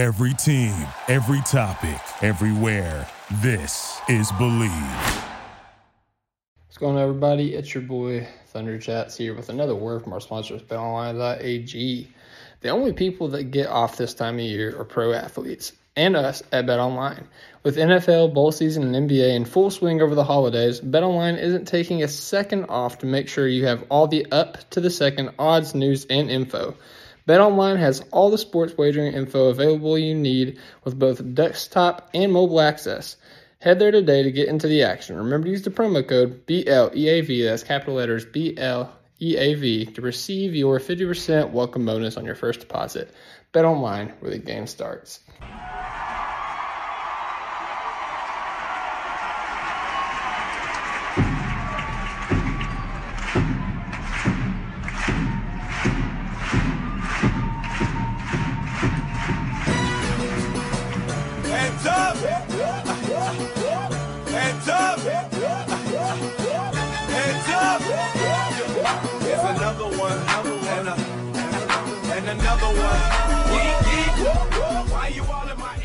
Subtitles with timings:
[0.00, 0.74] Every team,
[1.08, 3.06] every topic, everywhere.
[3.42, 4.70] This is Believe.
[6.64, 7.52] What's going on, everybody?
[7.52, 12.08] It's your boy Thunder Chats here with another word from our sponsors, BetOnline.ag.
[12.62, 16.42] The only people that get off this time of year are pro athletes and us
[16.50, 17.26] at BetOnline.
[17.62, 22.02] With NFL, bowl season, and NBA in full swing over the holidays, BetOnline isn't taking
[22.02, 25.74] a second off to make sure you have all the up to the second odds,
[25.74, 26.74] news, and info.
[27.28, 32.60] BetOnline has all the sports wagering info available you need with both desktop and mobile
[32.60, 33.16] access.
[33.60, 35.16] Head there today to get into the action.
[35.16, 41.50] Remember to use the promo code BLEAV, that's capital letters BLEAV, to receive your 50%
[41.50, 43.14] welcome bonus on your first deposit.
[43.52, 45.20] BetOnline, where the game starts.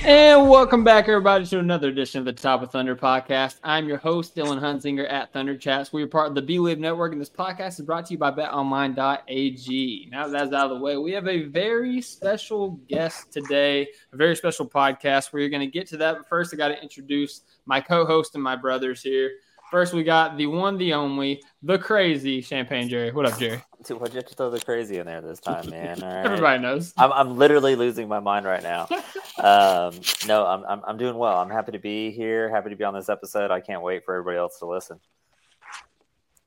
[0.08, 3.56] And welcome back, everybody, to another edition of the Top of Thunder podcast.
[3.64, 5.92] I'm your host, Dylan Hunzinger at Thunder Chats.
[5.92, 8.30] We are part of the Bleav Network, and this podcast is brought to you by
[8.30, 10.10] BetOnline.ag.
[10.12, 14.16] Now that that's out of the way, we have a very special guest today, a
[14.16, 15.34] very special podcast.
[15.34, 18.36] where you're going to get to that, but first, I got to introduce my co-host
[18.36, 19.32] and my brothers here.
[19.72, 23.12] First, we got the one, the only, the crazy Champagne Jerry.
[23.12, 23.64] What up, Jerry?
[23.86, 26.04] Dude, why'd you have to throw the crazy in there this time, man?
[26.04, 26.26] All right.
[26.26, 26.94] Everybody knows.
[26.98, 28.88] I'm, I'm literally losing my mind right now.
[29.38, 31.38] Um, no, I'm, I'm, I'm doing well.
[31.38, 32.50] I'm happy to be here.
[32.50, 33.52] Happy to be on this episode.
[33.52, 34.98] I can't wait for everybody else to listen.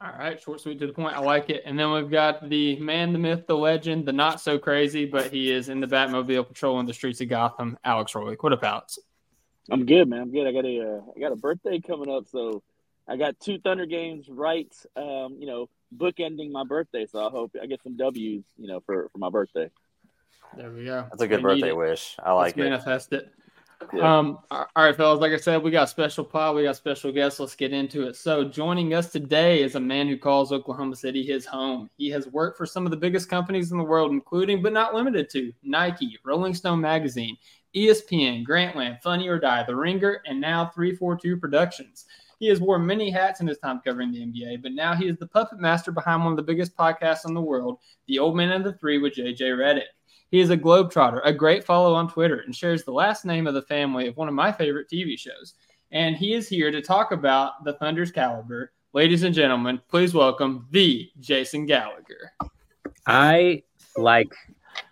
[0.01, 1.15] All right, short, sweet, to the point.
[1.15, 1.63] I like it.
[1.67, 5.31] And then we've got the man, the myth, the legend, the not so crazy, but
[5.31, 7.77] he is in the Batmobile patrolling the streets of Gotham.
[7.85, 8.37] Alex Roy.
[8.41, 8.99] What up, Alex?
[9.71, 10.23] I'm good, man.
[10.23, 10.47] I'm good.
[10.47, 12.63] I got a uh, I got a birthday coming up, so
[13.09, 14.73] I got two Thunder games right.
[14.97, 18.45] Um, you know, bookending my birthday, so I hope I get some W's.
[18.57, 19.71] You know, for for my birthday.
[20.57, 21.07] There we go.
[21.11, 22.17] That's a good We birthday wish.
[22.23, 22.71] I like Let's it.
[22.71, 23.33] manifest it.
[23.93, 24.19] Yeah.
[24.19, 25.21] Um, all right, fellas.
[25.21, 26.57] Like I said, we got a special pod.
[26.57, 27.39] We got special guests.
[27.39, 28.17] Let's get into it.
[28.17, 31.89] So, joining us today is a man who calls Oklahoma City his home.
[31.97, 34.95] He has worked for some of the biggest companies in the world, including but not
[34.95, 37.37] limited to Nike, Rolling Stone Magazine,
[37.75, 42.07] ESPN, Grantland, Funny or Die, The Ringer, and now 342 Productions.
[42.39, 45.17] He has worn many hats in his time covering the NBA, but now he is
[45.17, 48.53] the puppet master behind one of the biggest podcasts in the world, The Old Man
[48.53, 49.83] and the Three with JJ Redick.
[50.31, 53.55] He is a globetrotter, a great follow on Twitter, and shares the last name of
[53.55, 55.55] the family of one of my favorite TV shows.
[55.91, 58.73] And he is here to talk about the Thunder's caliber.
[58.93, 62.33] Ladies and gentlemen, please welcome the Jason Gallagher.
[63.07, 63.63] I
[63.97, 64.33] like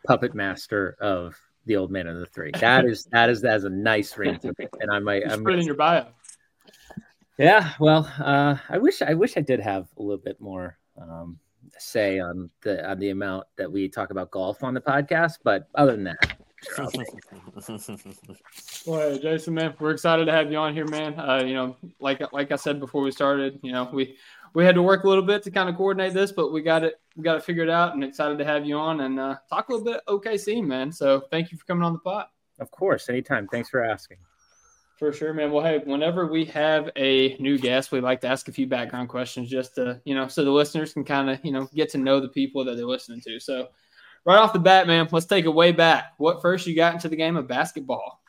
[0.07, 2.51] Puppet Master of the Old Man of the Three.
[2.61, 5.23] That is that is that is a nice ring to it, and I might.
[5.31, 6.07] I'm, put it in your bio.
[7.39, 11.39] Yeah, well, uh, I wish I wish I did have a little bit more um,
[11.79, 15.69] say on the on the amount that we talk about golf on the podcast, but
[15.75, 16.39] other than that,
[18.87, 21.19] Well, hey, Jason, man, we're excited to have you on here, man.
[21.19, 24.17] Uh, you know, like like I said before we started, you know, we
[24.55, 26.85] we had to work a little bit to kind of coordinate this, but we got
[26.85, 29.69] it we got it figured out, and excited to have you on and uh, talk
[29.69, 30.93] a little bit OKC, man.
[30.93, 32.27] So thank you for coming on the pod.
[32.61, 33.49] of course, anytime.
[33.49, 34.19] Thanks for asking.
[34.97, 35.53] For sure, man.
[35.53, 39.11] Well, hey, whenever we have a new guest, we like to ask a few background
[39.11, 41.99] questions just to, you know, so the listeners can kind of, you know, get to
[41.99, 43.39] know the people that they're listening to.
[43.39, 43.69] So,
[44.25, 46.15] right off the bat, man, let's take it way back.
[46.17, 48.23] What first you got into the game of basketball?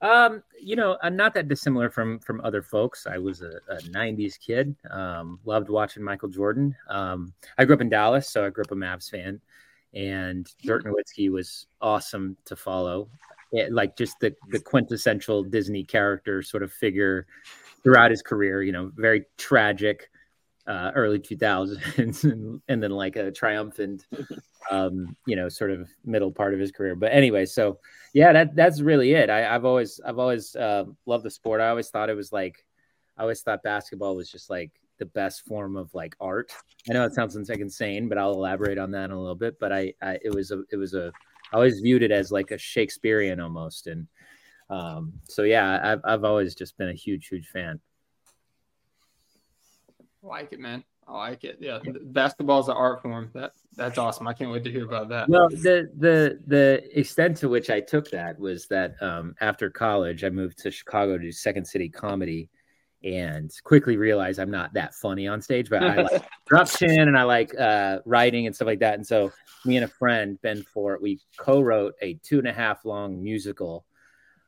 [0.00, 3.06] Um, you know, I'm not that dissimilar from from other folks.
[3.06, 4.74] I was a, a '90s kid.
[4.90, 6.74] Um, loved watching Michael Jordan.
[6.88, 9.40] Um, I grew up in Dallas, so I grew up a Mavs fan,
[9.94, 13.08] and Dirk Nowitzki was awesome to follow.
[13.52, 17.26] It- like just the the quintessential Disney character sort of figure
[17.82, 18.62] throughout his career.
[18.62, 20.10] You know, very tragic.
[20.66, 24.04] Uh, early 2000s and, and then like a triumphant
[24.70, 27.78] um you know sort of middle part of his career but anyway so
[28.12, 31.70] yeah that that's really it I, i've always i've always uh, loved the sport i
[31.70, 32.66] always thought it was like
[33.16, 36.52] i always thought basketball was just like the best form of like art
[36.90, 39.58] i know it sounds like insane but i'll elaborate on that in a little bit
[39.58, 41.10] but i, I it was a it was a
[41.52, 44.06] i always viewed it as like a shakespearean almost and
[44.70, 47.80] um so yeah i've, I've always just been a huge huge fan
[50.22, 50.84] I like it, man.
[51.06, 51.56] I like it.
[51.58, 53.30] Yeah, basketball is an art form.
[53.32, 54.28] That that's awesome.
[54.28, 55.28] I can't wait to hear about that.
[55.28, 60.22] Well, the the the extent to which I took that was that um, after college,
[60.22, 62.50] I moved to Chicago to do Second City Comedy,
[63.04, 67.22] and quickly realized I'm not that funny on stage, but I like production and I
[67.22, 68.94] like uh, writing and stuff like that.
[68.94, 69.32] And so
[69.64, 73.84] me and a friend, Ben Fort, we co-wrote a two and a half long musical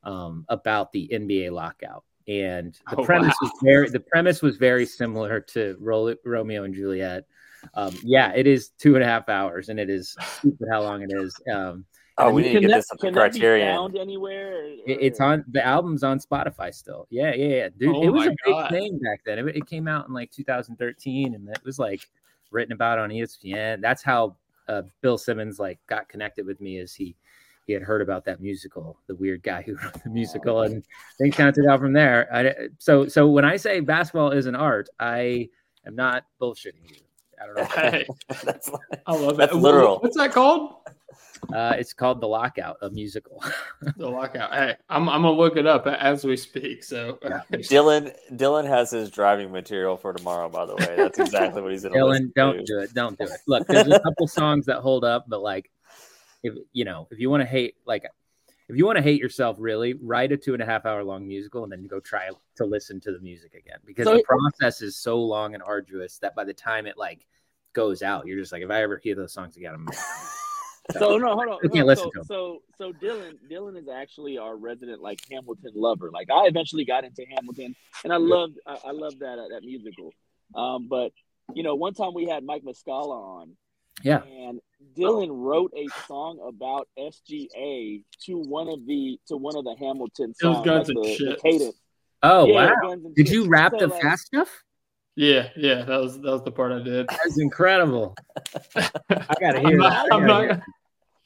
[0.05, 2.05] um, about the NBA lockout.
[2.29, 3.49] And the Oh, premise wow.
[3.49, 7.25] was very the premise was very similar to Ro- Romeo and Juliet.
[7.75, 11.03] Um, yeah, it is two and a half hours, and it is stupid how long
[11.03, 11.35] it is.
[11.53, 11.85] Um,
[12.27, 13.75] Oh, we need to get that, this up to can that be Criterion.
[13.77, 14.57] found anywhere?
[14.59, 17.07] or- It- it's on the album's on Spotify still.
[17.11, 17.69] Yeah, yeah, yeah.
[17.77, 19.39] Dude, Oh it was my a big thing back then.
[19.39, 22.09] It, it came out in like 2013 and it was like
[22.51, 23.81] written about on ESPN.
[23.81, 24.37] That's how
[24.69, 27.17] uh, Bill Simmons like got connected with me as he
[27.67, 30.83] he had heard about that musical, the weird guy who wrote the musical and
[31.19, 32.29] things kind of took out from there.
[32.35, 35.49] I, so so when I say basketball is an art, I
[35.87, 36.97] am not bullshitting you.
[37.41, 37.65] I don't know.
[37.91, 38.07] Hey,
[38.45, 38.71] That's
[39.07, 39.59] I love That's that.
[39.59, 39.99] Wh- literal.
[40.01, 40.75] What's that called?
[41.53, 43.43] Uh, it's called The Lockout, a musical.
[43.97, 44.53] The lockout.
[44.53, 46.85] Hey, I'm, I'm gonna look it up as we speak.
[46.85, 47.19] So
[47.53, 50.49] Dylan Dylan has his driving material for tomorrow.
[50.51, 52.65] By the way, that's exactly what he's going to Dylan, don't to.
[52.65, 52.93] do it.
[52.95, 53.41] Don't do it.
[53.47, 55.71] Look, there's a couple songs that hold up, but like,
[56.43, 58.05] if you know, if you want to hate, like,
[58.69, 61.27] if you want to hate yourself, really, write a two and a half hour long
[61.27, 64.83] musical and then go try to listen to the music again because So- the process
[64.83, 67.27] is so long and arduous that by the time it like
[67.73, 69.89] goes out, you're just like, if I ever hear those songs again, I'm
[70.93, 71.59] So no, hold on.
[71.65, 71.87] I can't hold on.
[71.87, 72.25] listen so, to him.
[72.25, 76.11] so so Dylan Dylan is actually our resident like Hamilton lover.
[76.13, 79.63] Like I eventually got into Hamilton, and I loved I, I loved that uh, that
[79.65, 80.13] musical.
[80.55, 81.13] Um, but
[81.55, 83.11] you know, one time we had Mike Muscala
[83.41, 83.57] on,
[84.03, 84.23] yeah.
[84.23, 84.61] and
[84.97, 90.33] Dylan wrote a song about SGA to one of the to one of the Hamilton
[90.41, 90.65] It was songs.
[90.67, 91.43] Guns like N' the, the Shit.
[91.43, 91.77] cadence.
[92.23, 92.75] Oh Yeah, wow!
[92.83, 93.35] Guns N' Did Shit.
[93.35, 94.49] you rap So, the like, fast stuff?
[95.17, 97.09] yeah, yeah, that was that was the part I did.
[97.09, 98.17] That's incredible.
[98.77, 100.15] I gotta I'm hear not, that.
[100.15, 100.61] I'm not,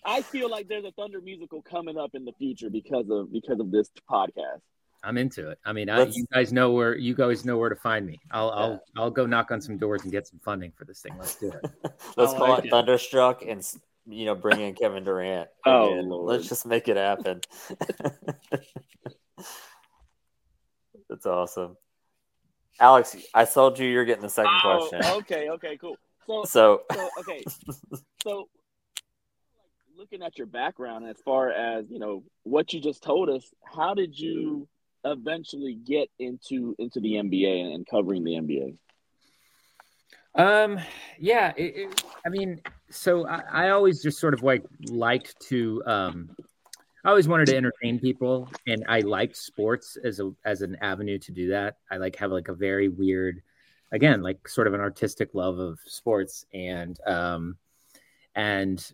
[0.04, 3.58] I feel like there's a Thunder musical coming up in the future because of because
[3.60, 4.60] of this podcast.
[5.02, 5.58] I'm into it.
[5.64, 8.20] I mean, I, you guys know where you guys know where to find me.
[8.30, 11.12] I'll I'll I'll go knock on some doors and get some funding for this thing.
[11.18, 11.70] Let's do it.
[12.16, 12.70] Let's I call like it it.
[12.70, 13.62] Thunderstruck and
[14.06, 15.48] you know bring in Kevin Durant.
[15.66, 15.90] Oh.
[15.90, 16.26] Lord.
[16.36, 17.40] Let's just make it happen.
[21.08, 21.76] That's awesome.
[22.80, 25.00] Alex, I told you you're getting the second Oh, question.
[25.18, 25.96] okay, okay, cool.
[26.26, 27.44] So So so okay
[28.22, 28.46] so like,
[29.96, 33.94] looking at your background as far as you know what you just told us how
[33.94, 34.66] did you
[35.04, 38.76] eventually get into into the nba and, covering the nba
[40.36, 40.80] Um,
[41.18, 42.60] yeah, it, it, I mean,
[42.90, 46.30] so I, I always just sort of like liked to, um,
[47.04, 51.18] I always wanted to entertain people, and I liked sports as a as an avenue
[51.20, 51.76] to do that.
[51.88, 53.42] I like have like a very weird,
[53.92, 57.56] again, like sort of an artistic love of sports, and um,
[58.34, 58.84] and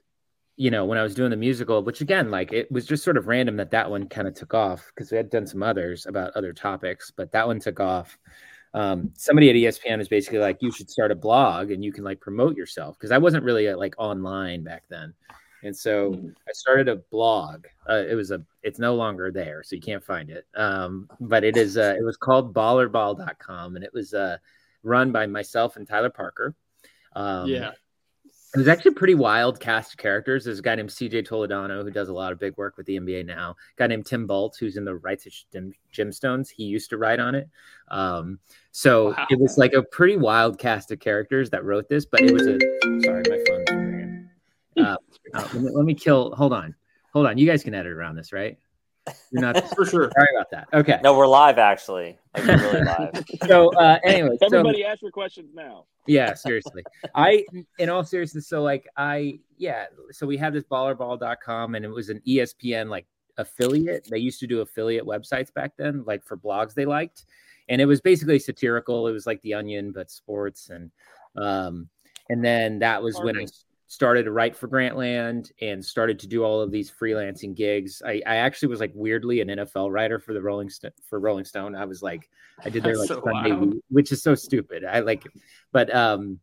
[0.61, 3.17] you know when I was doing the musical, which again, like it was just sort
[3.17, 6.05] of random that that one kind of took off because we had done some others
[6.05, 8.19] about other topics, but that one took off
[8.75, 12.05] um, somebody at ESPN was basically like, you should start a blog and you can
[12.05, 15.15] like promote yourself because I wasn't really uh, like online back then.
[15.63, 16.15] And so
[16.49, 17.67] I started a blog.
[17.89, 20.47] Uh, it was a, it's no longer there, so you can't find it.
[20.55, 24.37] Um, but it is, uh, it was called ballerball.com and it was uh,
[24.83, 26.55] run by myself and Tyler Parker.
[27.15, 27.73] Um, yeah.
[28.53, 30.45] It was actually a pretty wild cast of characters.
[30.45, 32.99] There's a guy named CJ Toledano who does a lot of big work with the
[32.99, 33.51] NBA now.
[33.53, 36.49] A guy named Tim Baltz who's in the Righteous Gem- Gemstones.
[36.51, 37.49] He used to write on it.
[37.89, 38.41] Um,
[38.73, 39.27] so Wow.
[39.31, 42.05] it was like a pretty wild cast of characters that wrote this.
[42.07, 42.59] But it was a
[43.05, 44.29] sorry, my phone's ringing.
[44.77, 44.97] Uh,
[45.35, 46.35] uh, let me kill.
[46.37, 46.75] Hold on,
[47.13, 47.37] hold on.
[47.37, 48.57] You guys can edit around this, right?
[49.31, 50.11] You're not For sure.
[50.15, 50.69] sorry about that.
[50.73, 50.99] Okay.
[51.03, 52.19] no, we're live actually.
[52.35, 53.25] Like we're really live.
[53.47, 56.83] So uh, anyway, so everybody ask your questions now yeah seriously
[57.15, 57.45] i
[57.79, 62.09] in all seriousness so like i yeah so we had this ballerball.com and it was
[62.09, 63.07] an espn like
[63.39, 67.27] affiliate they used to do affiliate websites back then like for blogs they liked
[67.69, 70.91] and it was basically satirical it was like the onion but sports and
[71.37, 71.89] um
[72.29, 73.47] and then that was when i
[73.91, 78.01] started to write for grantland and started to do all of these freelancing gigs.
[78.07, 81.45] I, I actually was like weirdly an nfl writer for the rolling St- for rolling
[81.45, 81.75] stone.
[81.75, 82.31] I was like
[82.65, 83.75] i did their like so sunday wild.
[83.89, 84.85] which is so stupid.
[84.85, 85.27] I like
[85.73, 86.39] but um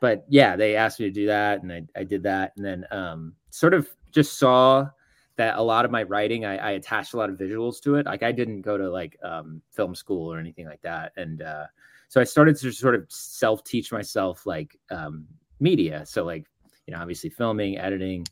[0.00, 2.54] but yeah they asked me to do that and i, I did that.
[2.56, 4.88] And then um sort of just saw
[5.36, 8.06] that a lot of my writing I, I attached a lot of visuals to it.
[8.06, 11.12] Like i didn't go to like um film school or anything like that.
[11.18, 11.66] And uh
[12.08, 15.26] so i started to sort of self teach myself like um
[15.60, 16.06] media.
[16.06, 16.46] So like
[16.86, 18.26] you know obviously filming editing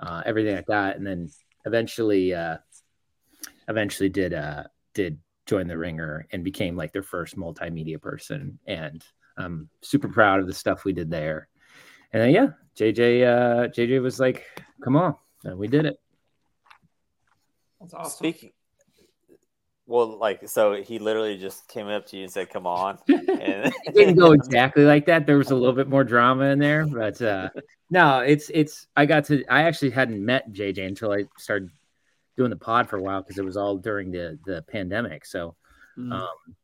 [0.00, 0.96] uh everything like that.
[0.96, 1.28] And then
[1.64, 2.58] eventually uh
[3.68, 4.64] eventually did uh
[4.94, 8.58] did join the ringer and became like their first multimedia person.
[8.66, 9.04] And
[9.36, 11.48] i'm super proud of the stuff we did there.
[12.12, 14.44] And then yeah jj uh jj was like
[14.82, 15.96] come on and we did it.
[17.80, 18.10] That's awesome.
[18.10, 18.50] Speaking
[19.90, 23.74] Well, like, so he literally just came up to you and said, "Come on." And
[23.84, 25.26] it didn't go exactly like that.
[25.26, 27.48] There was a little bit more drama in there, but uh,
[27.90, 28.86] no, it's it's.
[28.94, 29.44] I got to.
[29.46, 31.70] I actually hadn't met JJ until I started
[32.36, 35.26] doing the pod for a while because it was all during the the pandemic.
[35.26, 35.56] So,
[35.98, 36.12] Mm.
[36.12, 36.54] um,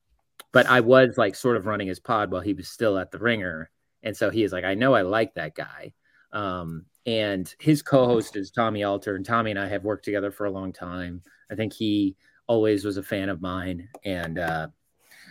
[0.52, 3.18] but I was like sort of running his pod while he was still at the
[3.18, 3.70] Ringer,
[4.04, 5.92] and so he is like, I know I like that guy.
[6.32, 10.46] Um, and his co-host is Tommy Alter, and Tommy and I have worked together for
[10.46, 11.22] a long time.
[11.50, 12.14] I think he
[12.46, 14.68] always was a fan of mine, and uh,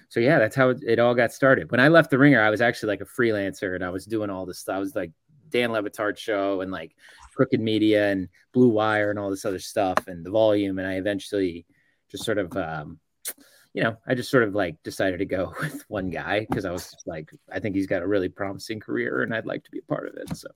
[0.10, 1.72] so yeah, that's how it, it all got started.
[1.72, 4.30] When I left the Ringer, I was actually like a freelancer, and I was doing
[4.30, 4.76] all this stuff.
[4.76, 5.12] I was like
[5.50, 6.96] Dan Le Batard show and like
[7.36, 10.94] Crooked Media and Blue Wire and all this other stuff and the Volume, and I
[10.96, 11.66] eventually
[12.10, 12.56] just sort of.
[12.56, 13.00] Um,
[13.74, 16.72] you know, I just sort of like decided to go with one guy because I
[16.72, 19.80] was like, I think he's got a really promising career and I'd like to be
[19.80, 20.34] a part of it.
[20.38, 20.48] So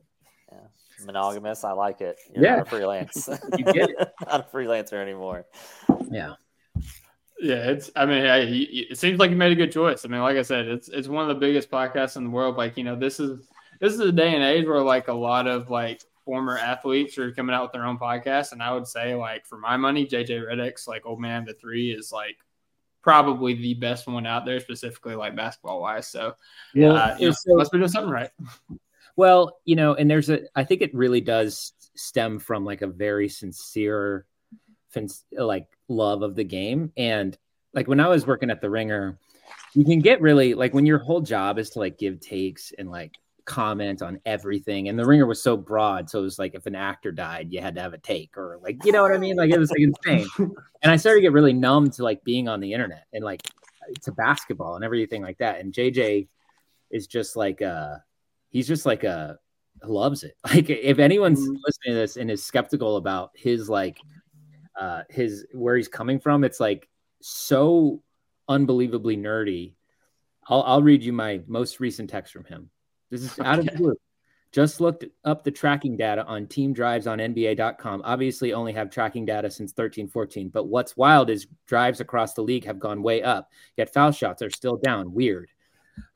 [1.05, 1.63] monogamous.
[1.63, 2.17] I like it.
[2.33, 2.55] You're Yeah.
[2.57, 3.27] not a freelance.
[3.57, 3.97] You get it.
[4.27, 5.45] not a freelancer anymore.
[6.09, 6.35] yeah,
[7.39, 7.89] Yeah, it's.
[7.96, 10.03] I mean, I, it seems like you made a good choice.
[10.03, 12.58] I mean, like I said, it's it's one of the biggest podcasts in the world.
[12.58, 13.48] Like you know, this is
[13.79, 17.31] this is a day and age where like a lot of like former athletes are
[17.31, 20.48] coming out with their own podcasts, and I would say like for my money, JJ
[20.48, 22.38] Redick's like Old Man the Three is like
[23.01, 26.08] probably the best one out there, specifically like basketball wise.
[26.08, 26.36] So,
[26.74, 28.31] yeah, uh, you know, so- must be doing something right.
[29.15, 32.88] Well, you know, and there's a, I think it really does stem from like a
[32.88, 34.25] very sincere,
[35.31, 36.91] like love of the game.
[36.98, 37.38] And
[37.74, 39.17] like when I was working at the Ringer,
[39.74, 42.89] you can get really like when your whole job is to like give takes and
[42.89, 43.15] like
[43.46, 44.89] comment on everything.
[44.89, 47.62] And the Ringer was so broad, so it was like if an actor died, you
[47.62, 49.36] had to have a take or like you know what I mean.
[49.36, 50.27] Like it was like insane.
[50.81, 53.41] and I started to get really numb to like being on the internet and like
[54.03, 55.60] to basketball and everything like that.
[55.60, 56.27] And JJ
[56.91, 57.96] is just like uh
[58.50, 59.38] he's just like a
[59.84, 60.36] loves it.
[60.46, 61.58] Like if anyone's Mhm.
[61.65, 64.00] listening to this and is skeptical about his like
[64.79, 66.88] uh his where he's coming from, it's like
[67.21, 68.01] so
[68.48, 69.74] unbelievably nerdy.
[70.48, 72.69] I'll I'll read you my most recent text from him.
[73.09, 73.95] This is out of the blue.
[74.51, 78.01] Just looked up the tracking data on team drives on NBA.com.
[78.03, 80.50] Obviously, only have tracking data since 13 14.
[80.50, 84.41] But what's wild is drives across the league have gone way up, yet foul shots
[84.41, 85.13] are still down.
[85.13, 85.51] Weird.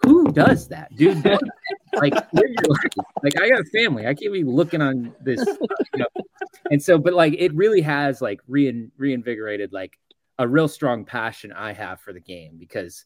[0.02, 1.24] Who does that, dude?
[1.26, 3.06] like, live your life.
[3.24, 4.08] like, I got a family.
[4.08, 5.40] I can't be looking on this,
[5.94, 6.08] you know.
[6.72, 9.98] And so, but like, it really has like rein, reinvigorated like
[10.40, 13.06] a real strong passion I have for the game because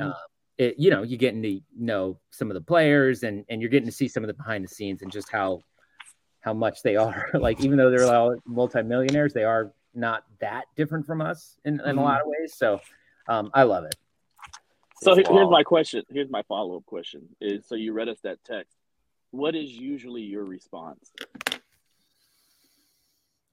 [0.00, 0.12] uh,
[0.58, 3.88] it, you know, you're getting to know some of the players and and you're getting
[3.88, 5.60] to see some of the behind the scenes and just how
[6.40, 7.28] how much they are.
[7.34, 11.80] like even though they're all multimillionaires, they are not that different from us in, in
[11.98, 12.04] a Mhm.
[12.04, 12.54] lot of ways.
[12.54, 12.80] So
[13.28, 13.96] um, I love it.
[15.02, 15.50] So here's wild.
[15.50, 16.04] my question.
[16.10, 17.22] Here's my follow up question.
[17.40, 18.76] Is so you read us that text.
[19.32, 21.10] What is usually your response?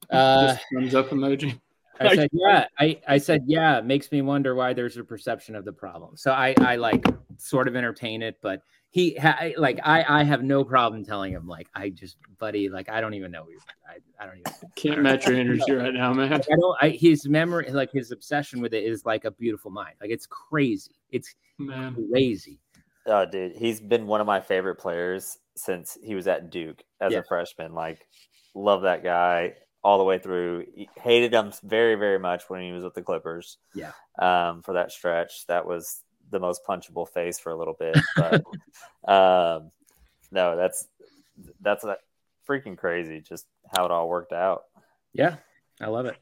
[0.08, 1.58] Uh, thumbs up emoji.
[1.98, 2.66] I said, yeah.
[2.78, 3.78] I, I said, yeah.
[3.78, 6.16] It makes me wonder why there's a perception of the problem.
[6.16, 7.04] So I, I like
[7.36, 11.46] sort of entertain it, but he, ha- like, I, I have no problem telling him,
[11.46, 13.46] like, I just, buddy, like, I don't even know.
[13.48, 13.58] you.
[13.88, 14.52] I, I don't even.
[14.76, 16.32] Can't match your energy right now, man.
[16.32, 16.76] I don't.
[16.80, 19.94] I, his memory, like his obsession with it, is like a beautiful mind.
[20.00, 20.99] Like it's crazy.
[21.12, 22.58] It's Man, crazy.
[23.06, 27.12] Oh, dude, he's been one of my favorite players since he was at Duke as
[27.12, 27.18] Yeah.
[27.20, 27.74] a freshman.
[27.74, 28.06] Like,
[28.54, 30.66] love that guy all the way through.
[30.74, 33.58] He- Hated him very, very much when he was with the Clippers.
[33.74, 33.92] Yeah.
[34.18, 37.98] Um, for that stretch, that was the most punchable face for a little bit.
[38.16, 38.42] But
[39.08, 39.70] um,
[40.30, 40.86] no, that's
[41.60, 41.96] that's uh,
[42.48, 43.20] freaking crazy.
[43.20, 44.64] Just how it all worked out.
[45.12, 45.36] Yeah,
[45.80, 46.16] I love it.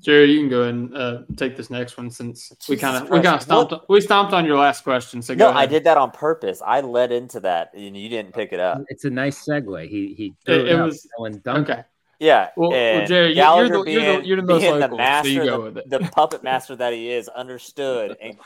[0.00, 3.16] Jerry, you can go and uh, take this next one since we kind of we
[3.20, 3.44] kind of Christ.
[3.46, 5.22] stomped we stomped on your last question.
[5.22, 6.60] So No, go I did that on purpose.
[6.64, 8.82] I led into that, and you didn't pick it up.
[8.88, 9.88] It's a nice segue.
[9.88, 11.70] He he threw It- it, it was- no one dunked.
[11.70, 11.84] Okay.
[12.20, 14.88] Yeah, Well, well Jerry, you- you're Gallagher the, you're, the, you're the most being the
[14.88, 15.90] master, so you go the, with it.
[15.90, 18.36] the puppet master that he is, understood and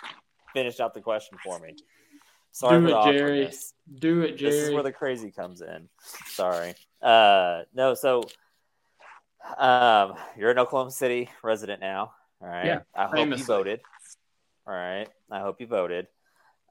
[0.52, 1.74] finished out the question for me.
[2.52, 3.50] Sorry Do for the it, Jerry.
[3.98, 4.50] Do it, Jerry.
[4.52, 5.88] This is where the crazy comes in.
[6.26, 6.74] Sorry.
[7.00, 8.24] Uh, no, so
[9.58, 12.12] um, you're an Oklahoma City resident now.
[12.40, 12.66] All right.
[12.66, 13.80] Yeah, I hope you voted.
[14.66, 15.08] All right.
[15.30, 16.06] I hope you voted.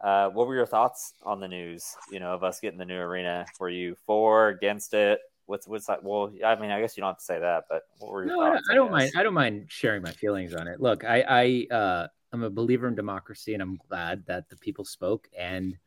[0.01, 1.95] Uh, what were your thoughts on the news?
[2.11, 3.45] You know, of us getting the new arena.
[3.59, 5.19] Were you for, against it?
[5.45, 6.03] What's what's that?
[6.03, 8.35] Well, I mean, I guess you don't have to say that, but what were your
[8.35, 8.67] No, I thoughts?
[8.71, 9.11] I don't mind.
[9.15, 10.79] I don't mind sharing my feelings on it.
[10.79, 14.85] Look, I, I, uh, I'm a believer in democracy, and I'm glad that the people
[14.85, 15.27] spoke.
[15.37, 15.77] And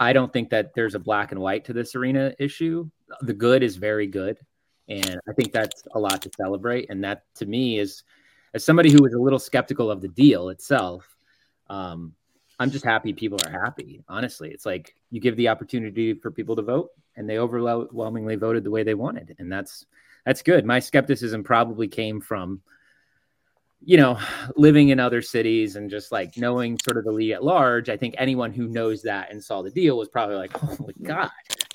[0.00, 2.88] I don't think that there's a black and white to this arena issue.
[3.20, 4.38] The good is very good,
[4.88, 6.90] and I think that's a lot to celebrate.
[6.90, 8.04] And that, to me, is
[8.54, 11.16] as somebody who was a little skeptical of the deal itself.
[11.68, 12.14] Um,
[12.60, 14.02] I'm just happy people are happy.
[14.08, 18.64] Honestly, it's like you give the opportunity for people to vote, and they overwhelmingly voted
[18.64, 19.86] the way they wanted, and that's
[20.24, 20.64] that's good.
[20.64, 22.60] My skepticism probably came from
[23.84, 24.18] you know,
[24.56, 27.96] living in other cities and just like knowing sort of the league at large, I
[27.96, 31.30] think anyone who knows that and saw the deal was probably like, oh my god.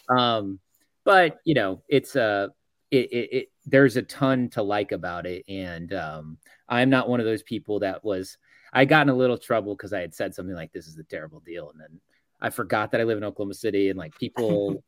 [0.09, 0.59] Um,
[1.05, 2.47] but you know, it's a uh,
[2.93, 6.37] it, it, it, there's a ton to like about it, and um,
[6.69, 8.37] I'm not one of those people that was.
[8.75, 11.03] I got in a little trouble because I had said something like, "This is a
[11.03, 11.99] terrible deal," and then
[12.41, 14.83] I forgot that I live in Oklahoma City, and like people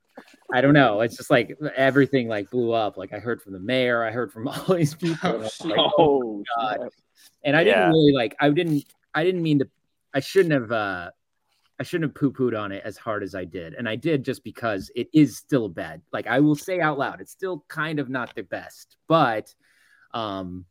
[0.54, 1.02] I don't know.
[1.02, 2.98] It's just like everything like blew up.
[2.98, 5.40] Like I heard from the mayor, I heard from all these people.
[5.40, 6.90] Like, oh, oh God.
[7.44, 9.70] And I didn't really like I didn't I didn't mean to
[10.14, 11.12] I shouldn't have uh
[11.79, 13.74] I shouldn't have poo-pooed on it as hard as I did.
[13.74, 16.01] And I did just because it is still bad.
[16.13, 18.96] Like I will say out loud, it's still kind of not the best.
[19.08, 19.53] But
[20.13, 20.65] um,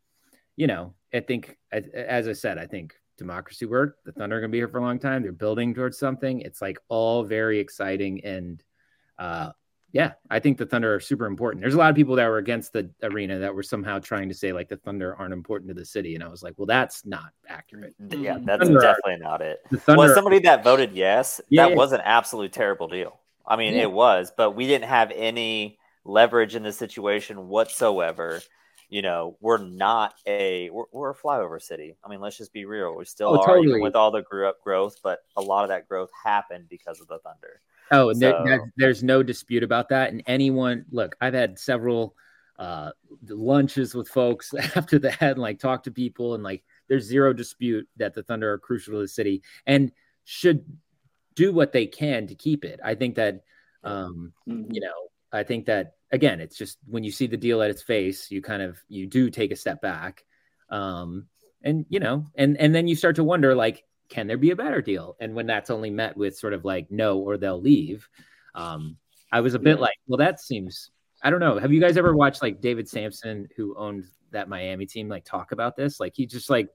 [0.57, 4.05] you know, I think as I said, I think democracy worked.
[4.05, 5.23] The Thunder are gonna be here for a long time.
[5.23, 6.41] They're building towards something.
[6.41, 8.63] It's like all very exciting and
[9.19, 9.51] uh,
[9.95, 11.63] yeah, I think the Thunder are super important.
[11.63, 14.35] There's a lot of people that were against the arena that were somehow trying to
[14.35, 17.07] say like the Thunder aren't important to the city, and I was like, well, that's
[17.07, 17.95] not accurate.
[18.11, 18.45] Yeah, mm-hmm.
[18.45, 19.61] that's Thunder definitely are, not it.
[19.87, 21.77] Well, somebody that voted yes, yeah, that yeah.
[21.77, 23.21] was an absolute terrible deal.
[23.47, 23.83] I mean, yeah.
[23.83, 28.43] it was, but we didn't have any leverage in the situation whatsoever.
[28.89, 31.97] You know, we're not a we're, we're a flyover city.
[32.05, 32.97] I mean, let's just be real.
[32.97, 33.69] We still oh, are totally.
[33.69, 37.01] even with all the grew up growth, but a lot of that growth happened because
[37.01, 37.61] of the Thunder.
[37.95, 40.13] Oh, so, there, there's no dispute about that.
[40.13, 42.15] And anyone, look, I've had several
[42.59, 42.91] uh,
[43.29, 47.89] lunches with folks after that, and like talk to people, and like there's zero dispute
[47.97, 49.93] that the Thunder are crucial to the city and
[50.25, 50.65] should
[51.35, 52.81] do what they can to keep it.
[52.83, 53.43] I think that,
[53.83, 54.73] um, mm-hmm.
[54.73, 57.83] you know, I think that again, it's just when you see the deal at its
[57.83, 60.25] face, you kind of you do take a step back,
[60.71, 61.27] um,
[61.63, 64.57] and you know, and and then you start to wonder like can there be a
[64.57, 65.17] better deal?
[65.21, 68.09] And when that's only met with sort of like no or they'll leave,
[68.55, 68.97] um,
[69.33, 70.91] I was a bit like, well, that seems.
[71.23, 71.59] I don't know.
[71.59, 75.53] Have you guys ever watched like David Samson, who owned that Miami team, like talk
[75.53, 75.99] about this?
[75.99, 76.69] Like he just like,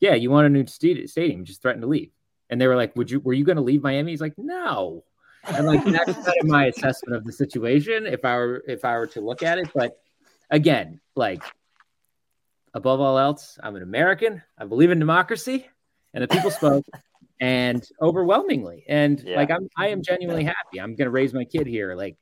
[0.00, 2.10] yeah, you want a new st- stadium, just threaten to leave.
[2.50, 3.20] And they were like, would you?
[3.20, 4.10] Were you going to leave Miami?
[4.12, 5.04] He's like, no.
[5.44, 8.98] And like that's kind of my assessment of the situation if I were if I
[8.98, 9.68] were to look at it.
[9.74, 9.98] But
[10.50, 11.42] again, like
[12.74, 14.42] above all else, I'm an American.
[14.58, 15.66] I believe in democracy
[16.14, 16.84] and the people spoke
[17.42, 18.84] and overwhelmingly.
[18.88, 19.36] And yeah.
[19.36, 20.80] like i'm i am genuinely happy.
[20.80, 21.94] I'm gonna raise my kid here.
[21.94, 22.16] Like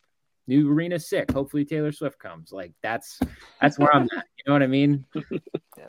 [0.48, 1.31] new arena sick.
[1.31, 2.50] Hopefully taylor swift comes.
[2.53, 3.20] Like that's
[3.61, 4.26] that's where i'm at.
[4.38, 5.05] You know what i mean?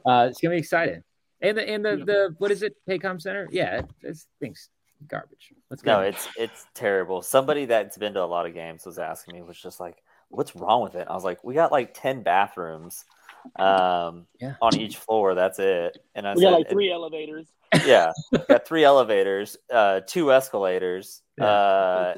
[0.05, 1.03] Uh it's gonna be exciting.
[1.41, 2.75] And the and the the what is it?
[2.89, 3.47] Paycom center?
[3.51, 4.69] Yeah it's things
[5.07, 5.53] garbage.
[5.69, 5.97] Let's go.
[5.97, 7.21] No it's it's terrible.
[7.21, 9.97] Somebody that's been to a lot of games was asking me was just like
[10.29, 11.07] what's wrong with it?
[11.09, 13.05] I was like we got like 10 bathrooms
[13.57, 14.55] um yeah.
[14.61, 15.35] on each floor.
[15.35, 15.97] That's it.
[16.15, 17.47] And i we said, got like three elevators
[17.86, 18.12] yeah,
[18.47, 21.21] got three elevators, uh, two escalators.
[21.38, 21.45] Yeah.
[21.45, 22.15] Uh,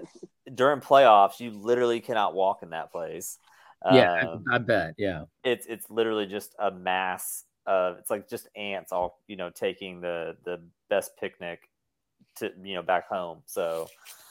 [0.54, 3.38] during playoffs, you literally cannot walk in that place.
[3.92, 4.96] Yeah, um, I, I bet.
[4.98, 9.50] Yeah, it's it's literally just a mass of it's like just ants all you know
[9.50, 11.70] taking the the best picnic
[12.38, 13.40] to you know back home.
[13.46, 13.88] So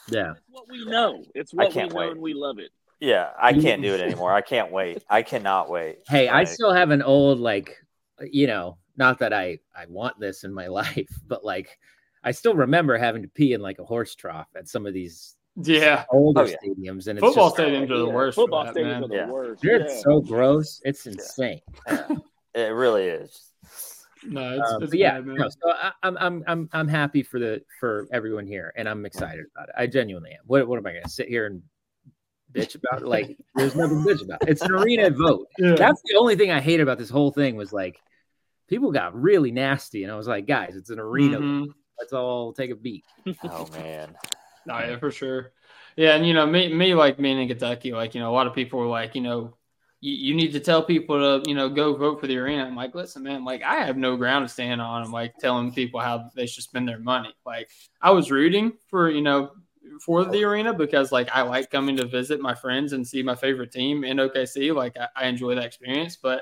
[0.09, 1.23] yeah, it's what we know.
[1.35, 2.11] It's what we know wait.
[2.11, 2.71] and we love it.
[2.99, 4.33] Yeah, I can't do it anymore.
[4.33, 5.03] I can't wait.
[5.09, 5.99] I cannot wait.
[6.07, 7.77] Hey, like, I still have an old like
[8.21, 11.77] you know not that I I want this in my life, but like
[12.23, 15.35] I still remember having to pee in like a horse trough at some of these
[15.61, 16.55] yeah older oh, yeah.
[16.65, 18.35] stadiums and football just, stadiums are the worst.
[18.35, 19.03] Football that, stadiums man.
[19.03, 19.29] are the yeah.
[19.29, 19.61] worst.
[19.61, 20.01] They're yeah.
[20.01, 20.81] so gross.
[20.83, 21.61] It's insane.
[22.55, 23.53] it really is.
[24.25, 25.19] No, it's, um, it's yeah.
[25.19, 28.87] Bad, no, so I, am I'm I'm I'm happy for the for everyone here, and
[28.87, 29.75] I'm excited about it.
[29.77, 30.39] I genuinely am.
[30.45, 31.61] What what am I going to sit here and
[32.53, 33.03] bitch about?
[33.03, 34.47] Like, there's nothing bitch about.
[34.47, 35.47] It's an arena vote.
[35.59, 35.75] Yeah.
[35.75, 38.01] That's the only thing I hate about this whole thing was like
[38.67, 41.39] people got really nasty, and I was like, guys, it's an arena.
[41.39, 41.71] Mm-hmm.
[41.99, 43.05] Let's all take a beat.
[43.43, 44.15] oh man.
[44.69, 45.51] Oh yeah, for sure.
[45.97, 48.47] Yeah, and you know, me, me like being in Kentucky, like you know, a lot
[48.47, 49.55] of people were like, you know,
[50.03, 52.65] you, you need to tell people to, you know, go vote for the arena.
[52.65, 55.03] I'm like, listen, man, like I have no ground to stand on.
[55.03, 57.33] I'm like telling people how they should spend their money.
[57.45, 57.69] Like
[58.01, 59.51] I was rooting for, you know,
[60.01, 63.35] for the arena because like I like coming to visit my friends and see my
[63.35, 64.75] favorite team in OKC.
[64.75, 66.41] Like I, I enjoy that experience, but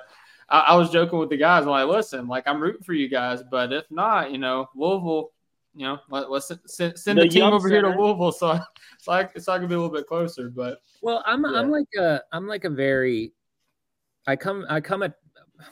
[0.51, 1.63] I, I, was joking with the guys.
[1.63, 5.31] I'm like, listen, like I'm rooting for you guys, but if not, you know, Louisville,
[5.73, 7.87] you know, let, us send, send the, the team over center.
[7.87, 8.59] here to Louisville so
[8.99, 10.49] so I, so I can be a little bit closer.
[10.49, 11.57] But well, I'm yeah.
[11.57, 13.31] I'm like a I'm like a very
[14.27, 15.15] I come I come at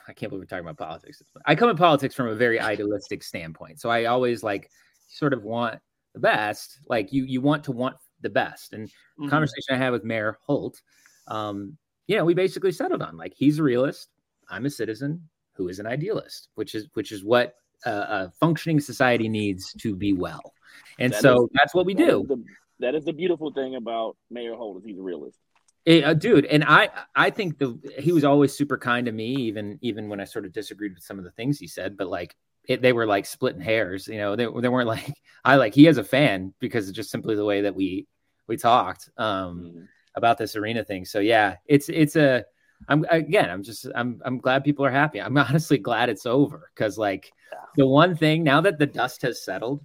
[0.08, 1.22] I can't believe we're talking about politics.
[1.46, 3.82] I come at politics from a very idealistic standpoint.
[3.82, 4.70] So I always like
[5.08, 5.80] sort of want
[6.13, 6.80] the best.
[6.88, 8.74] Like you you want to want the best.
[8.74, 9.30] And mm-hmm.
[9.30, 10.82] conversation I had with Mayor Holt,
[11.28, 14.10] um, you know, we basically settled on like he's a realist.
[14.50, 19.30] I'm a citizen who is an idealist, which is which is what a functioning society
[19.30, 20.54] needs to be well.
[21.00, 22.22] And that so is, that's what we that do.
[22.22, 22.44] Is the,
[22.80, 25.40] that is the beautiful thing about Mayor Holt is he's a realist.
[25.86, 29.34] Eh, uh, dude, and I I think the he was always super kind to me,
[29.36, 31.98] even even when I sort of disagreed with some of the things he said.
[31.98, 32.36] But like
[32.66, 34.36] it, they were like splitting hairs, you know.
[34.36, 37.62] They, they weren't like I like he has a fan because just simply the way
[37.62, 38.08] that we
[38.48, 39.88] we talked um, Mhm.
[40.16, 41.06] about this arena thing.
[41.06, 42.46] So yeah, it's it's a
[42.89, 45.21] I'm again I'm just I'm I'm glad people are happy.
[45.21, 47.32] I'm honestly glad it's over because like
[47.78, 49.82] the one thing now that the dust has settled,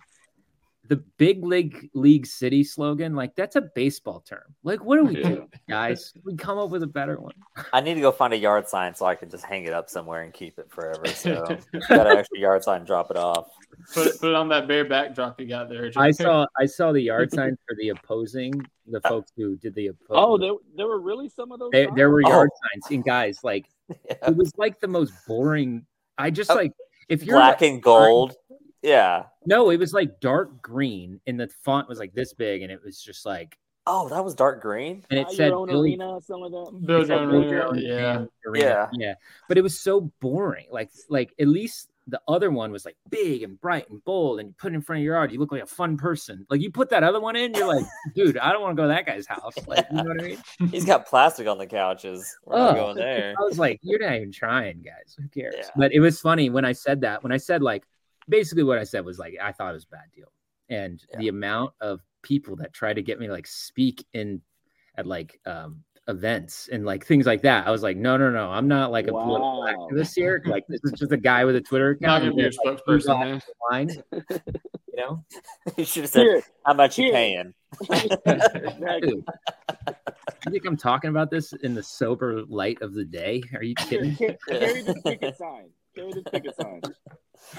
[0.88, 4.42] the big league league city slogan like that's a baseball term.
[4.64, 5.28] Like what do we Yeah.
[5.28, 6.12] doing, guys?
[6.24, 7.32] We come up with a better one.
[7.72, 9.88] I need to go find a yard sign so I can just hang it up
[9.88, 11.06] somewhere and keep it forever.
[11.06, 11.42] So
[11.88, 13.48] got an extra yard sign, drop it off.
[13.94, 15.90] Put it, put it on that bare backdrop you got there.
[15.96, 18.52] I saw I saw the yard sign for the opposing
[18.86, 20.06] the uh, folks who did the opposing.
[20.10, 21.70] Oh, there, there were really some of those.
[21.72, 22.28] there, there were Oh.
[22.28, 24.16] yard signs and guys like Yeah.
[24.28, 25.86] it was like the most boring.
[26.18, 26.72] I just Oh, like
[27.08, 28.34] if you're Black like, and gold.
[28.84, 29.24] Yeah.
[29.46, 32.80] No, it was like dark green, and the font was like this big, and it
[32.84, 35.04] was just like, Oh, that was dark green.
[35.10, 36.84] and it Buy said your own Billy arena, some of them.
[36.86, 38.24] Build it said own Build Your arena, yeah.
[38.46, 38.64] Arena.
[38.64, 38.86] Yeah.
[38.94, 39.14] yeah.
[39.48, 40.66] But it was so boring.
[40.70, 44.48] Like, like at least the other one was like big and bright and bold, and
[44.48, 46.46] you put it in front of your yard, you look like a fun person.
[46.48, 48.88] Like you put that other one in, you're like, dude, I don't want to go
[48.88, 49.54] to that guy's house.
[49.66, 50.38] Like, you know what I mean?
[50.70, 52.34] He's got plastic on the couches.
[52.46, 52.80] We're not Oh.
[52.84, 53.34] going there.
[53.38, 55.14] I was like, you're not even trying, guys.
[55.18, 55.54] Who cares?
[55.58, 55.68] Yeah.
[55.76, 57.22] But it was funny when I said that.
[57.22, 57.84] When I said like,
[58.28, 60.32] basically what I said was like, I thought it was a bad deal,
[60.68, 61.18] and Yeah.
[61.18, 64.40] the amount of people that try to get me to, like speak in
[64.96, 67.66] at like um events and like things like that.
[67.66, 69.88] I was like, no, no, no, I'm not like a political Wow.
[69.90, 70.42] activist here.
[70.46, 72.22] Like this is just a guy with a Twitter Not account.
[72.24, 73.40] gonna be your who's, like, spokesperson, man.
[73.70, 75.24] line, you know,
[75.78, 77.12] you should have said, Here, "How much you Here.
[77.14, 77.54] paying?"
[77.90, 79.00] exactly.
[79.00, 79.24] dude.
[80.46, 83.42] You think I'm talking about this in the sober light of the day?
[83.54, 84.12] Are you kidding?
[84.12, 85.70] Here, carry this picket sign.
[85.94, 86.80] Carry this picket sign.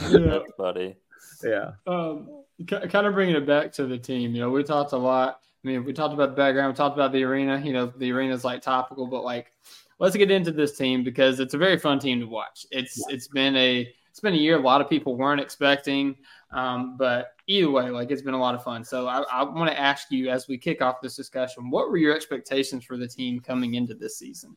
[0.10, 0.20] Yeah.
[0.20, 0.96] That's funny.
[1.44, 1.72] Yeah.
[1.88, 4.34] um, kind of bringing it back to the team.
[4.34, 5.40] You know, we talked a lot.
[5.64, 6.74] I mean, we talked about the background.
[6.74, 7.62] We talked about the arena.
[7.64, 9.52] You know, the arena is like topical, but like,
[10.00, 12.66] let's get into this team because it's a very fun team to watch.
[12.72, 16.16] It's it's been a it's been a year a lot of people weren't expecting,
[16.52, 18.84] um, but either way, like it's been a lot of fun.
[18.84, 21.98] So I, I want to ask you as we kick off this discussion, what were
[21.98, 24.56] your expectations for the team coming into this season?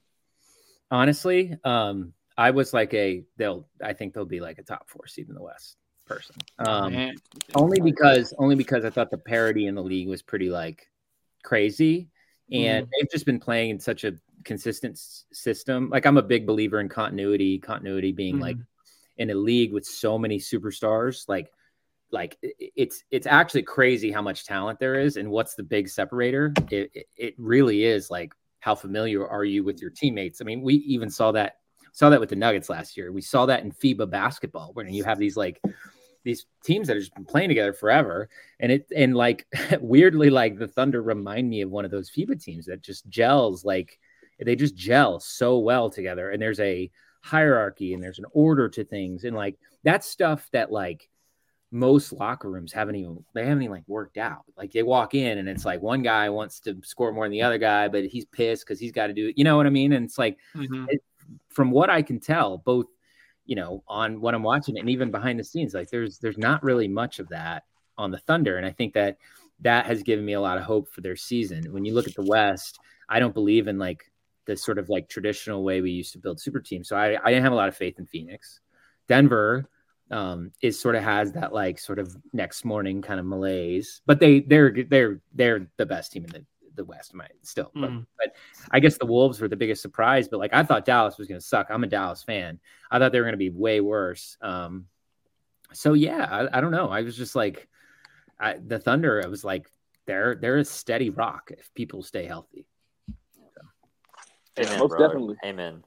[0.90, 5.06] honestly um i was like a they'll i think they'll be like a top four
[5.06, 6.36] seed in the west person.
[6.58, 7.12] Um
[7.54, 10.88] only because only because i thought the parity in the league was pretty like
[11.42, 12.08] crazy.
[12.50, 15.90] And they've just been playing in such a consistent s- system.
[15.90, 18.56] Like i'm a big believer in continuity continuity being like
[19.18, 21.28] in a league with so many superstars.
[21.28, 21.50] Like
[22.10, 26.54] like it's it's actually crazy how much talent there is and what's the big separator.
[26.70, 30.40] It, it, it really is like how familiar are you with your teammates?
[30.40, 31.56] I mean we even saw that
[31.98, 33.10] saw that with the nuggets last year.
[33.10, 35.60] We saw that in fiba basketball where you have these like
[36.22, 38.28] these teams that have just been playing together forever.
[38.60, 39.48] And it and like
[39.80, 43.64] weirdly like the thunder remind me of one of those fiba teams that just gels
[43.64, 43.98] like
[44.38, 46.30] they just gel so well together.
[46.30, 46.88] And there's a
[47.22, 49.24] hierarchy and there's an order to things.
[49.24, 51.10] And like that's stuff that like
[51.72, 54.44] most locker rooms haven't even they haven't even like worked out.
[54.56, 57.42] Like they walk in and it's like one guy wants to score more than the
[57.42, 59.34] other guy but he's pissed because he's got to do it.
[59.36, 59.94] You know what i mean?
[59.94, 60.86] And it's like Mhm.
[61.50, 62.86] From what I can tell, both
[63.44, 66.62] you know on what I'm watching and even behind the scenes, like there's there's not
[66.62, 67.64] really much of that
[67.96, 69.18] on the Thunder, and I think that
[69.60, 71.72] that has given me a lot of hope for their season.
[71.72, 74.04] When you look at the West, I don't believe in like
[74.46, 77.30] the sort of like traditional way we used to build super teams, so I, I
[77.30, 78.60] didn't have a lot of faith in Phoenix.
[79.08, 79.68] Denver
[80.10, 84.20] um is sort of has that like sort of next morning kind of malaise, but
[84.20, 86.44] they they're they're they're the best team in the
[86.78, 87.70] the West, might still.
[87.74, 88.06] But Mhm.
[88.70, 91.40] I guess the Wolves were the biggest surprise, but like I thought Dallas was going
[91.40, 91.66] to suck.
[91.68, 92.58] I'm a Dallas fan.
[92.90, 94.38] I thought they were going to be way worse.
[94.40, 94.86] Um,
[95.74, 96.88] so yeah, I, I don't know.
[96.88, 97.68] I was just like,
[98.40, 99.20] I, the Thunder.
[99.22, 99.70] I was like,
[100.06, 102.66] they're they're a steady rock if people stay healthy.
[104.56, 105.08] Yeah, Amen, most brother.
[105.08, 105.36] definitely.
[105.44, 105.84] Amen.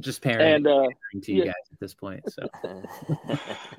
[0.00, 0.88] Just parenting And uh,
[1.22, 1.44] to you yeah.
[1.46, 2.24] guys at this point.
[2.32, 2.48] So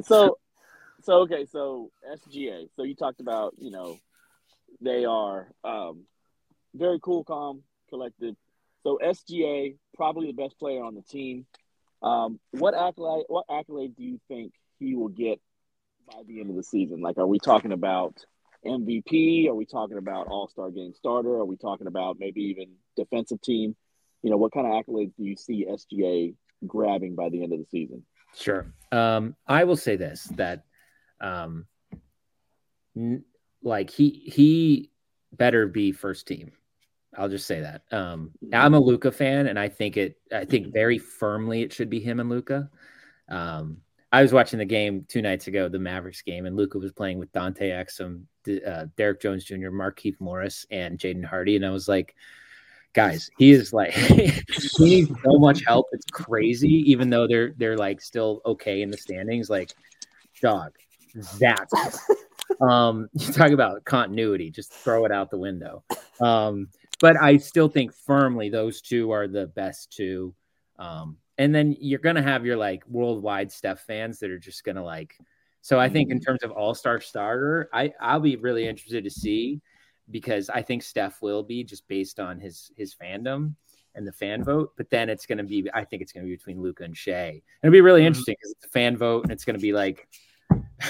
[0.02, 0.38] so
[1.02, 4.00] so okay so sga so you talked about you know
[4.82, 5.50] they are.
[5.64, 6.06] Um
[6.74, 8.36] very cool calm collected.
[8.84, 11.46] So sga probably the best player on the team.
[12.02, 15.40] Um what accolade what accolade do you think he will get
[16.08, 17.02] by the end of the season?
[17.02, 18.16] Like are we talking about
[18.66, 21.36] mvp are we talking about all-star game starter?
[21.36, 23.76] Are we talking about maybe even defensive team?
[24.24, 26.34] You know what kind of accolades do you see sga
[26.66, 28.04] grabbing by the end of the season?
[28.36, 28.74] Sure.
[28.92, 30.64] Um, I will say this that
[31.22, 31.66] um
[33.66, 34.92] like he he
[35.34, 36.54] better be first team.
[37.18, 37.82] I'll just say that.
[37.92, 41.90] Um I'm a Luka fan and I think it I think very firmly it should
[41.90, 42.70] be him and Luka.
[43.28, 46.94] Um I was watching the game two nights ago, the Mavericks game, and Luka was
[46.94, 48.24] playing with Dante Exum,
[48.66, 52.16] uh, Derrick Jones Jr., Markieff Morris, and Jaden Hardy, and I was like,
[52.94, 54.32] guys, he is like he
[54.80, 55.88] needs so much help.
[55.92, 59.50] It's crazy, even though they're they're like still okay in the standings.
[59.50, 59.74] Like,
[60.42, 60.72] dog,
[61.38, 62.00] that's
[62.62, 65.84] um you talk about continuity, just throw it out the window.
[66.22, 70.34] Um, but I still think firmly those two are the best two.
[70.80, 74.84] Um, and then you're gonna have your like worldwide Steph fans that are just gonna
[74.84, 75.18] like.
[75.62, 79.10] So I think in terms of All Star starter, I I'll be really interested to
[79.10, 79.62] see
[80.12, 83.56] because I think Steph will be just based on his his fandom
[83.96, 84.74] and the fan vote.
[84.78, 86.96] But then it's going to be, I think it's going to be between Luka and
[86.96, 87.42] Shai.
[87.64, 88.08] It'll be really mm-hmm.
[88.08, 90.08] interesting because it's a fan vote and it's going to be like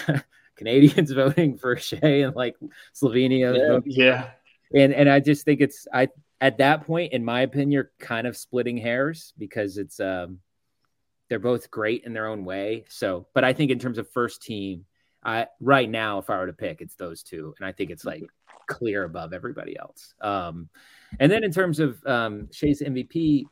[0.55, 2.55] Canadians voting for Shai and like
[2.93, 3.83] Slovenia.
[3.85, 4.29] Yeah,
[4.71, 4.83] yeah.
[4.83, 6.09] And and I just think it's I
[6.41, 10.39] at that point, in my opinion, you're kind of splitting hairs because it's um
[11.29, 12.85] they're both great in their own way.
[12.89, 14.85] So, but I think in terms of first team,
[15.23, 18.05] I right now, if I were to pick, it's those two, and I think it's
[18.05, 18.23] like
[18.67, 20.13] clear above everybody else.
[20.21, 20.69] Um,
[21.19, 23.43] and then in terms of um, Shai's MVP,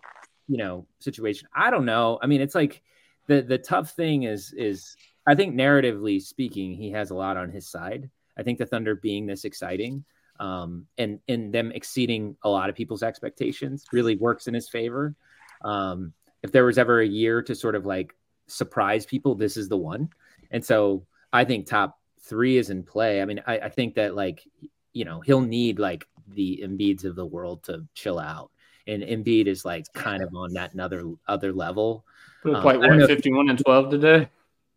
[0.48, 2.20] you know, situation, I don't know.
[2.22, 2.84] I mean, it's like
[3.28, 7.50] the the tough thing is is I think narratively speaking, he has a lot on
[7.50, 8.10] his side.
[8.38, 10.04] I think the Thunder being this exciting
[10.40, 15.16] um, and and them exceeding a lot of people's expectations really works in his favor.
[15.64, 18.16] Um, if there was ever a year to sort of like
[18.48, 20.10] surprise people, this is the one.
[20.52, 23.22] And so I think top three is in play.
[23.22, 24.44] I mean, I, I think that like
[24.92, 28.52] you know he'll need like the Embiids of the world to chill out,
[28.88, 32.06] and Embiid is like kind of on that another other level.
[32.44, 34.28] Um, like what, fifty-one and twelve today.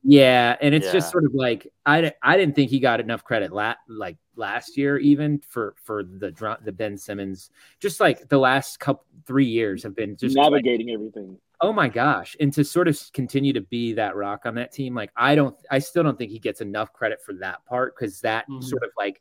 [0.08, 0.92] Yeah, and it's yeah.
[0.92, 4.76] just sort of like I, I didn't think he got enough credit la- like last
[4.76, 7.50] year even for for the the Ben Simmons.
[7.80, 11.38] Just like the last couple three years have been just navigating like, everything.
[11.60, 14.94] Oh my gosh, and to sort of continue to be that rock on that team,
[14.94, 18.20] like I don't, I still don't think he gets enough credit for that part because
[18.20, 18.62] that mm-hmm.
[18.62, 19.20] sort of like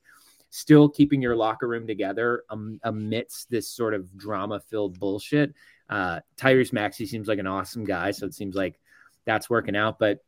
[0.52, 5.56] still keeping your locker room together um, amidst this sort of drama filled bullshit.
[5.90, 8.80] Uh, Tyrese Maxey seems like an awesome guy, so it seems like
[9.26, 9.98] that's working out.
[9.98, 10.20] But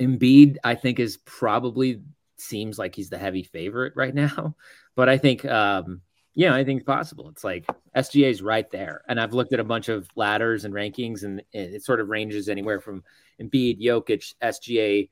[0.00, 2.02] Embiid, I think, is probably
[2.36, 4.54] seems like he's the heavy favorite right now.
[4.96, 6.02] But I think, um,
[6.34, 7.28] yeah, I think it's possible.
[7.30, 7.64] It's like
[7.96, 11.42] SGA is right there, and I've looked at a bunch of ladders and rankings, and
[11.52, 13.04] it sort of ranges anywhere from
[13.40, 15.08] Embiid, Jokic, SGA.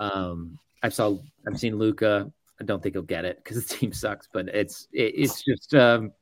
[0.00, 1.16] Um, I've saw,
[1.46, 2.30] I've seen Luka.
[2.60, 5.72] I don't think he'll get it because the team sucks, but it's it, it's just
[5.74, 6.12] um,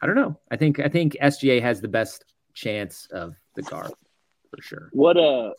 [0.00, 0.38] I don't know.
[0.50, 3.92] I think I think SGA has the best chance of the guard
[4.50, 4.90] for sure.
[4.92, 5.50] What uh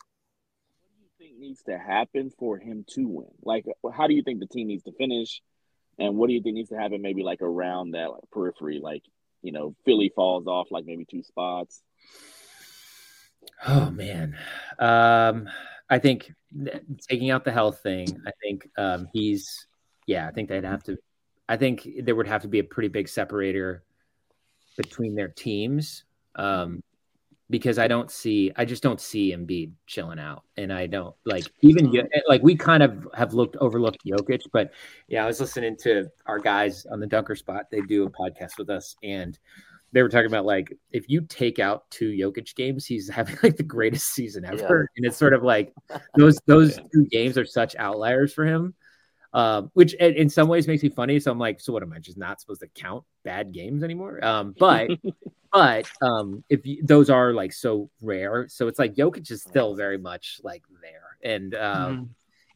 [1.40, 3.30] needs to happen for him to win?
[3.42, 5.42] Like, how do you think the team needs to finish?
[5.98, 8.80] And what do you think needs to happen maybe like around that like, periphery?
[8.82, 9.02] Like,
[9.42, 11.82] you know, Philly falls off like maybe two spots.
[13.66, 14.36] Oh man.
[14.78, 15.48] Um,
[15.88, 16.32] I think
[17.08, 19.66] taking out the health thing, I think um, he's
[20.06, 20.96] yeah, I think they'd have to
[21.50, 23.82] I think there would have to be a pretty big separator
[24.76, 26.04] between their teams.
[26.36, 26.80] Um,
[27.50, 31.44] because I don't see, I just don't see Embiid chilling out, and I don't like
[31.62, 31.92] even
[32.28, 34.70] like we kind of have looked overlooked Jokic, but
[35.08, 37.66] yeah, I was listening to our guys on the Dunker Spot.
[37.70, 39.38] They do a podcast with us, and
[39.92, 43.56] they were talking about like if you take out two Jokic games, he's having like
[43.56, 44.96] the greatest season ever, yeah.
[44.96, 45.74] and it's sort of like
[46.16, 46.84] those those yeah.
[46.94, 48.74] two games are such outliers for him.
[49.32, 51.20] Um, which in some ways makes me funny.
[51.20, 54.24] So I'm like, so what am I just not supposed to count bad games anymore?
[54.24, 54.90] Um, but
[55.52, 59.76] but um, if you, those are like so rare, so it's like Jokic is still
[59.76, 62.04] very much like there, and um, mm-hmm.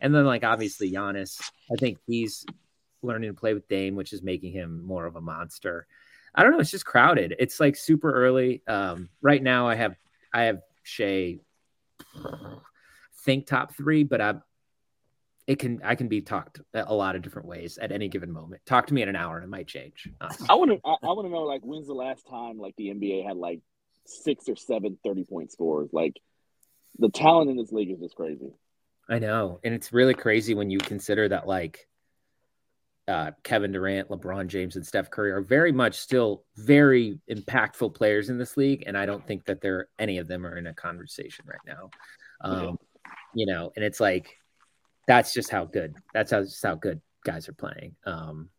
[0.01, 1.41] and then like obviously Giannis,
[1.73, 2.45] I think he's
[3.03, 5.87] learning to play with Dame, which is making him more of a monster.
[6.35, 7.37] I don't know, it's just crowded.
[7.39, 8.63] It's like super early.
[8.67, 9.95] Um, right now, I have
[10.33, 11.39] I have Shai
[13.25, 14.43] think top three, but I'm
[15.47, 18.63] it can I can be talked a lot of different ways at any given moment.
[18.65, 20.09] Talk to me in an hour and it might change.
[20.21, 20.47] Honestly.
[20.49, 22.89] I want to I, I want to know like when's the last time like the
[22.89, 23.61] NBA had like
[24.07, 25.91] six or seven 30 point scores?
[25.93, 26.19] Like
[26.99, 28.53] the talent in this league is just crazy.
[29.09, 31.87] I know, and it's really crazy when you consider that like
[33.07, 38.31] uh, Kevin Durant, LeBron James, and Steph Curry are very much still very impactful players
[38.31, 40.67] in this league, and I don't think that there are any of them are in
[40.69, 41.91] a conversation right now.
[42.41, 43.13] Um, yeah.
[43.35, 44.39] You know, and it's like
[45.07, 47.95] that's just how good that's how just how good guys are playing.
[48.07, 48.51] Um,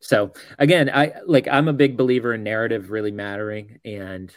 [0.00, 4.36] so again, I like I'm a big believer in narrative really mattering, and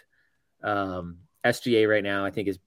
[0.64, 2.60] um, SGA right now I think is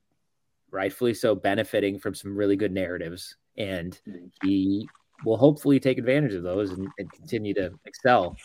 [0.71, 3.99] rightfully so benefiting from some really good narratives, and
[4.43, 4.89] he
[5.25, 8.37] will hopefully take advantage of those and, and continue to excel.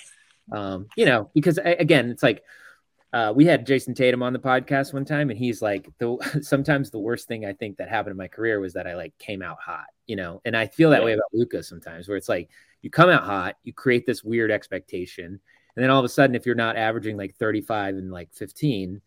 [0.51, 2.43] Um, you know, because again, it's like
[3.13, 6.89] uh, we had Jayson Tatum on the podcast one time, and he's like, the sometimes
[6.89, 9.41] the worst thing I think that happened in my career was that I like came
[9.43, 10.41] out hot, you know.
[10.45, 11.05] And I feel that Yeah.
[11.05, 12.49] way about Luka sometimes, where it's like
[12.81, 15.25] you come out hot, you create this weird expectation,
[15.75, 18.99] and then all of a sudden, if you're not averaging like 35 and like 15,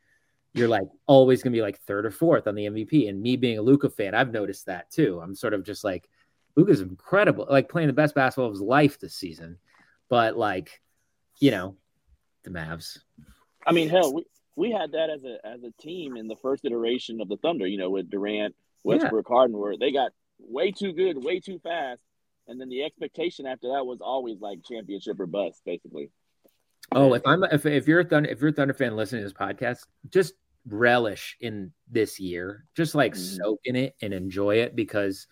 [0.54, 3.08] you're like always gonna be like third or fourth on the MVP.
[3.08, 5.20] And me being a Luka fan, I've noticed that too.
[5.20, 6.08] I'm sort of just like
[6.54, 9.58] Luka's incredible, like playing the best basketball of his life this season,
[10.08, 10.80] but like,
[11.40, 11.76] you know,
[12.44, 13.00] the Mavs.
[13.66, 14.24] I mean, hell, we,
[14.54, 17.66] we had that as a as a team in the first iteration of the Thunder.
[17.66, 22.02] You know, with Durant, Westbrook, Harden, where they got way too good, way too fast,
[22.46, 26.10] and then the expectation after that was always like championship or bust, basically.
[26.92, 29.28] Oh, if I'm if, if you're a Thunder if you're a Thunder fan listening to
[29.28, 30.34] this podcast, just
[30.68, 32.64] relish in this year.
[32.74, 33.36] Just like Mhm.
[33.36, 35.26] soak in it and enjoy it because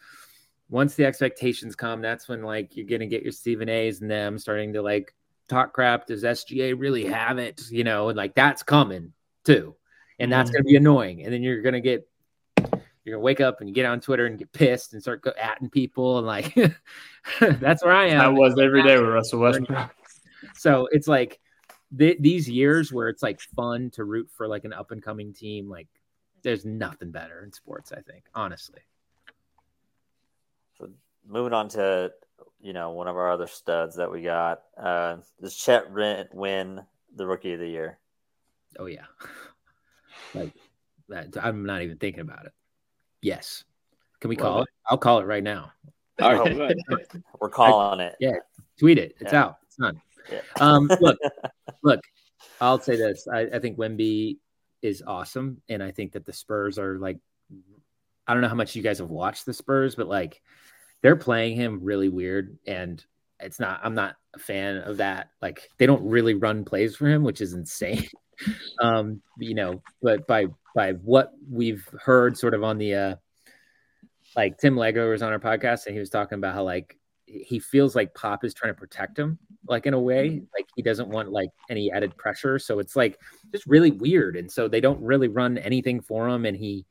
[0.69, 4.39] once the expectations come, that's when like you're gonna get your Stephen A's and them
[4.39, 5.15] starting to like
[5.49, 6.07] talk crap.
[6.07, 7.63] Does SGA really have it?
[7.71, 9.13] You know, and like that's coming
[9.45, 9.77] too.
[10.19, 10.59] And that's mm-hmm.
[10.59, 11.23] gonna be annoying.
[11.25, 12.09] And then you're gonna get
[13.05, 15.71] you're gonna wake up and get on Twitter and get pissed and start go atting
[15.71, 16.55] people and like
[17.41, 18.21] that's where I am.
[18.21, 19.91] I was every day with Russell Westbrook.
[20.55, 21.41] So it's like
[21.97, 25.33] th- these years where it's like fun to root for like an up and coming
[25.33, 25.69] team.
[25.69, 25.89] Like
[26.43, 27.93] there's nothing better in sports.
[27.93, 28.81] I think honestly.
[30.79, 30.89] So
[31.27, 32.13] moving on to
[32.61, 34.63] you know one of our other studs that we got.
[34.77, 36.81] Uh, does Chet Rent win
[37.15, 37.99] the Rookie of the Year?
[38.79, 39.07] Oh yeah.
[40.33, 40.53] Like
[41.09, 41.37] that.
[41.41, 42.53] I'm not even thinking about it.
[43.23, 43.65] Yes.
[44.21, 44.69] Can we call Love it?
[44.91, 45.71] I'll call it right now.
[46.21, 46.75] All right.
[47.41, 48.17] We're calling it.
[48.19, 48.37] Yeah.
[48.79, 49.15] Tweet it.
[49.21, 49.43] It's Yeah.
[49.45, 49.59] out.
[49.67, 50.01] It's done.
[50.33, 50.41] Yeah.
[50.61, 51.19] Um, look,
[51.83, 52.01] look.
[52.61, 53.29] I'll say this.
[53.33, 54.39] I, I think Wemby
[54.83, 57.19] is awesome, and I think that the Spurs are like.
[58.27, 60.41] I don't know how much you guys have watched the Spurs, but like
[61.05, 63.05] they're playing him really weird, and
[63.39, 63.79] it's not.
[63.85, 65.29] I'm not a fan of that.
[65.43, 68.09] Like they don't really run plays for him, which is insane.
[68.81, 73.17] um, you know, but by by what we've heard, sort of on the uh,
[74.35, 77.59] like Tim Legler was on our podcast, and he was talking about how like he
[77.59, 79.39] feels like Pop is trying to protect him,
[79.69, 82.59] like in a way, like he doesn't want like any added pressure.
[82.59, 83.21] So it's like
[83.53, 86.87] just really weird, and so they don't really run anything for him, and he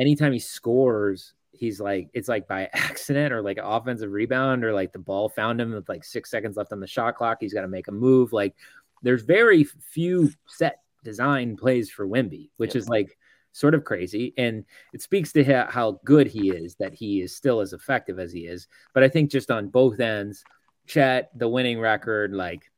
[0.00, 1.34] anytime he scores.
[1.58, 5.28] He's like it's like by accident or like an offensive rebound or like the ball
[5.28, 7.38] found him with like six seconds left on the shot clock.
[7.40, 8.32] He's got to make a move.
[8.32, 8.54] Like
[9.02, 12.76] there's very few set design plays for Wemby, which Yep.
[12.76, 13.18] is like
[13.52, 14.34] sort of crazy.
[14.36, 18.32] And it speaks to how good he is that he is still as effective as
[18.32, 18.68] he is.
[18.94, 20.44] But I think just on both ends,
[20.86, 22.70] Chet, the winning record, like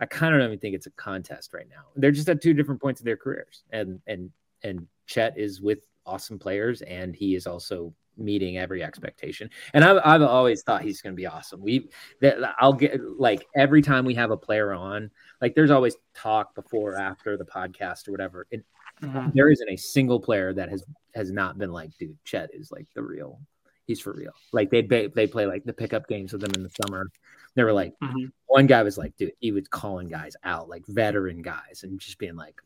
[0.00, 1.84] I kind of don't even think it's a contest right now.
[1.96, 3.64] They're just at two different points of their careers.
[3.70, 4.30] And and
[4.62, 9.48] and Chet is with awesome players and he is also meeting every expectation.
[9.72, 11.60] And I've, I've always thought he's going to be awesome.
[11.60, 11.88] We
[12.20, 16.54] that I'll get like every time we have a player on, like there's always talk
[16.54, 18.46] before or after the podcast or whatever.
[18.52, 18.62] And
[19.02, 19.32] Mhm.
[19.32, 22.86] there isn't a single player that has has not been like, dude, Chet is like
[22.94, 23.40] the real.
[23.86, 24.32] He's for real.
[24.52, 27.10] Like they they play like the pickup games with them in the summer.
[27.54, 28.30] They were like, Mhm.
[28.46, 32.18] one guy was like, dude, he was calling guys out, like veteran guys, and just
[32.18, 32.60] being like,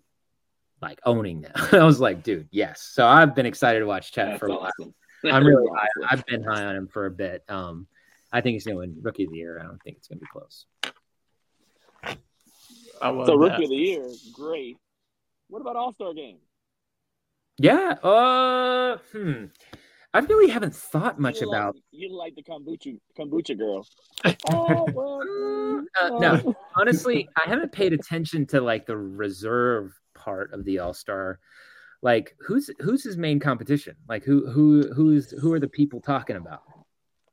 [0.83, 1.53] like owning them.
[1.73, 2.83] I was like, dude, yes.
[2.83, 4.71] So I've been excited to watch Chet That's for a while.
[4.81, 4.95] awesome.
[5.33, 5.87] I'm really high.
[6.11, 7.45] I've been high on him for a bit.
[7.49, 7.87] Um,
[8.33, 9.59] I think he's going to win Rookie of the Year.
[9.61, 10.67] I don't think it's going to be close.
[13.03, 13.51] I love So that.
[13.51, 14.77] rookie of the year, great.
[15.49, 16.39] What about All Star game?
[17.59, 17.95] Yeah.
[18.03, 19.45] Uh, hmm.
[20.13, 21.75] I really haven't thought much you about.
[21.75, 23.87] like, you like the kombucha kombucha girl.
[24.51, 29.93] oh, well, Mm, mm, uh, no, honestly, I haven't paid attention to like the reserve
[30.15, 31.41] part of the All Star.
[32.05, 33.97] Like, who's who's his main competition?
[34.09, 36.63] Like, who who who's who are the people talking about?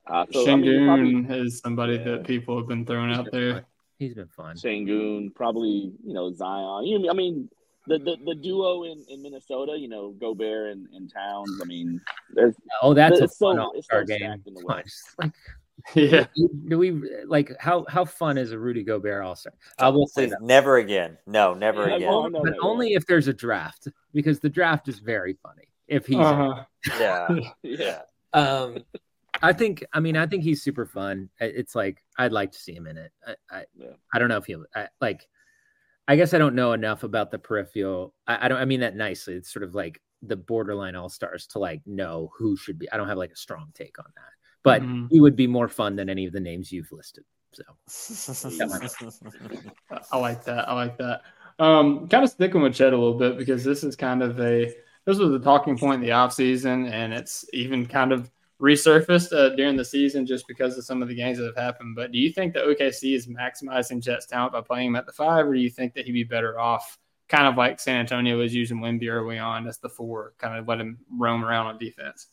[0.07, 3.65] Uh, so, I mean, probably Sengun is somebody that people have been throwing out there.
[3.99, 4.55] He's been fun.
[4.55, 6.85] Sengun, probably you know Zion.
[6.85, 7.49] You, I mean,
[7.85, 11.59] the, the, the duo in, in Minnesota, you know Gobert and, and Towns.
[11.61, 11.99] I mean,
[12.33, 14.19] there's Oh, that's a so- fun all-star so game.
[14.19, 15.03] stacked in the West.
[15.19, 15.33] Like,
[15.95, 16.25] Yeah.
[16.67, 16.91] do we
[17.25, 19.53] like how how fun is a Rudy Gobert All Star?
[19.79, 21.17] I will say that, never again.
[21.25, 22.09] No, never Yeah, again.
[22.09, 25.69] well, know but that, only if there's a draft because the draft is very funny.
[25.87, 26.63] If he's Uh-huh.
[26.99, 28.01] Yeah, yeah.
[28.33, 28.77] um
[29.41, 32.73] i think i mean i think he's super fun it's like i'd like to see
[32.75, 33.93] him in it i i, Yeah.
[34.13, 35.25] I don't know if he'll I, like
[36.07, 38.95] i guess i don't know enough about the peripheral I, I don't i mean that
[38.95, 42.91] nicely it's sort of like the borderline all stars to like know who should be
[42.91, 45.07] i don't have like a strong take on that but Mhm.
[45.09, 47.63] he would be more fun than any of the names you've listed so
[50.11, 50.69] I like that.
[50.69, 51.21] I like that.
[51.59, 54.73] Um, kind of sticking with Chet a little bit because this is kind of a
[55.05, 58.31] this was a talking point in the offseason and it's even kind of
[58.61, 61.95] resurfaced uh, during the season just because of some of the games that have happened.
[61.95, 65.11] But do you think that OKC is maximizing Chet's talent by playing him at the
[65.11, 68.37] five, or do you think that he'd be better off kind of like San Antonio
[68.37, 71.77] was using Wemby early on as the four, kind of let him roam around on
[71.79, 72.27] defense.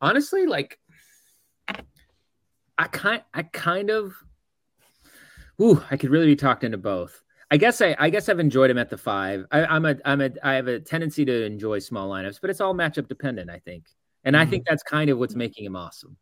[0.00, 0.78] honestly, like
[2.78, 4.14] I kind I kind of
[5.60, 7.22] ooh, I could really be talked into both.
[7.50, 9.46] I guess I I guess I've enjoyed him at the five.
[9.50, 12.60] I, I'm a I'm a I have a tendency to enjoy small lineups, but it's
[12.60, 13.86] all matchup dependent, I think.
[14.24, 14.72] And I think mm-hmm.
[14.72, 16.16] that's kind of what's making him awesome.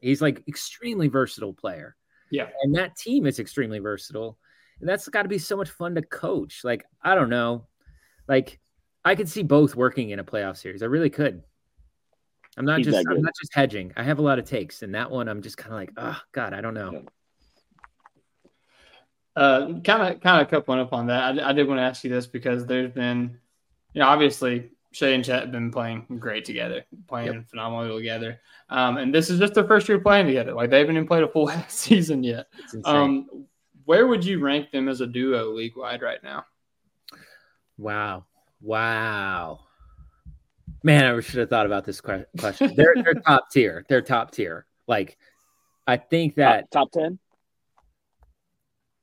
[0.00, 1.96] He's like extremely versatile player.
[2.30, 2.48] Yeah.
[2.62, 4.38] And that team is extremely versatile.
[4.80, 6.62] And that's got to be so much fun to coach.
[6.62, 7.66] Like, I don't know.
[8.28, 8.60] Like,
[9.04, 10.82] I could see both working in a playoff series.
[10.82, 11.42] I really could.
[12.56, 13.92] I'm not He's just I'm not just hedging.
[13.96, 16.20] I have a lot of takes, and that one I'm just kind of like, oh
[16.32, 17.04] God, I don't know.
[19.36, 21.40] Uh, kind of, kind of coupling up on that.
[21.40, 23.36] I, I did want to ask you this because there's been,
[23.92, 28.40] you know, obviously Shai and Chet have been playing great together, playing phenomenally together.
[28.68, 30.54] Um, and this is just their first year playing together.
[30.54, 32.46] Like they haven't even played a full season yet.
[32.84, 33.46] Um,
[33.86, 36.44] where would you rank them as a duo league wide right now?
[37.76, 38.24] wow,
[38.60, 39.60] wow,
[40.84, 42.74] man, I should have thought about this que- question.
[42.76, 43.84] they're they're top tier.
[43.88, 44.66] They're top tier.
[44.86, 45.18] Like,
[45.86, 47.18] I think that top, top ten.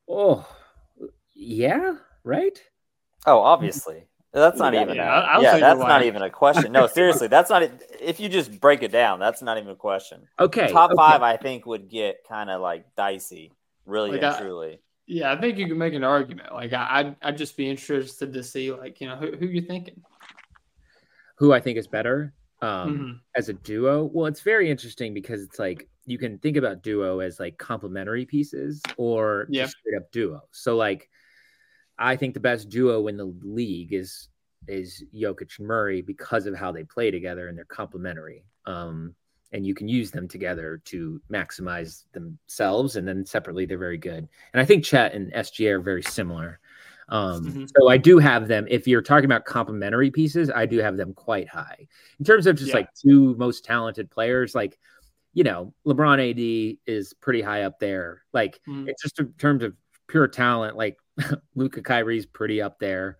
[0.09, 0.47] oh
[1.33, 2.57] yeah, right.
[3.25, 4.05] Oh, obviously.
[4.33, 6.05] That's not Yeah, even yeah, a, I- I'll yeah, that's not right.
[6.05, 6.71] even a question.
[6.71, 7.63] No, seriously, that's not
[7.99, 10.21] if you just break it down, that's not even a question.
[10.39, 10.95] Okay, Top okay.
[10.97, 13.51] five, I think, would get kind of like dicey,
[13.85, 14.79] really Like and I- truly.
[15.07, 16.53] Yeah, I think you can make an argument.
[16.53, 19.61] Like I, I'd, I'd just be interested to see, like, you know, who, who you
[19.61, 20.01] thinking.
[21.41, 23.19] Who I think is better um, Mhm.
[23.35, 24.03] as a duo?
[24.03, 28.27] Well, it's very interesting because it's like you can think about duo as like complementary
[28.27, 29.65] pieces or Yeah.
[29.65, 30.43] straight up duo.
[30.51, 31.09] So like,
[31.97, 34.29] I think the best duo in the league is
[34.67, 38.45] is Jokic and Murray because of how they play together and they're complementary.
[38.67, 39.15] Um,
[39.51, 44.29] and you can use them together to maximize themselves, and then separately they're very good.
[44.53, 46.59] And I think Chet and SGA are very similar.
[47.09, 47.69] Um, Mhm.
[47.77, 48.65] So I do have them.
[48.69, 51.87] If you're talking about complementary pieces, I do have them quite high
[52.19, 52.77] in terms of just Yeah.
[52.77, 54.55] like two most talented players.
[54.55, 54.79] Like,
[55.33, 58.23] you know, LeBron AD is pretty high up there.
[58.33, 58.87] Like, Mhm.
[58.87, 59.75] it's just in terms of
[60.07, 60.75] pure talent.
[60.77, 60.97] Like,
[61.55, 63.17] Luka Kyrie's pretty up there.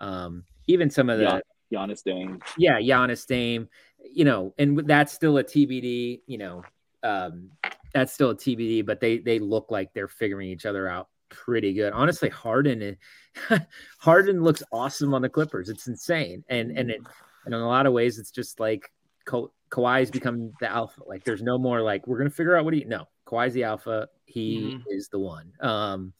[0.00, 1.40] Um, even some of the Yeah.
[1.86, 2.40] Giannis Dame.
[2.58, 3.68] yeah, Giannis Dame,
[4.12, 6.62] you know, and that's still a TBD, you know,
[7.02, 7.50] um,
[7.92, 11.08] that's still a TBD, but they they look like they're figuring each other out
[11.44, 11.92] pretty good.
[11.92, 12.96] Honestly, Harden
[13.98, 15.68] Harden looks awesome on the Clippers.
[15.68, 17.00] It's insane, and and it,
[17.44, 18.90] and in a lot of ways, it's just like
[19.24, 21.02] Ka- Kawhi's become the alpha.
[21.06, 22.84] Like, there's no more like we're gonna figure out what he.
[22.84, 24.08] No, Kawhi's the alpha.
[24.26, 24.82] He Mhm.
[24.88, 25.52] is the one.
[25.60, 26.12] Um,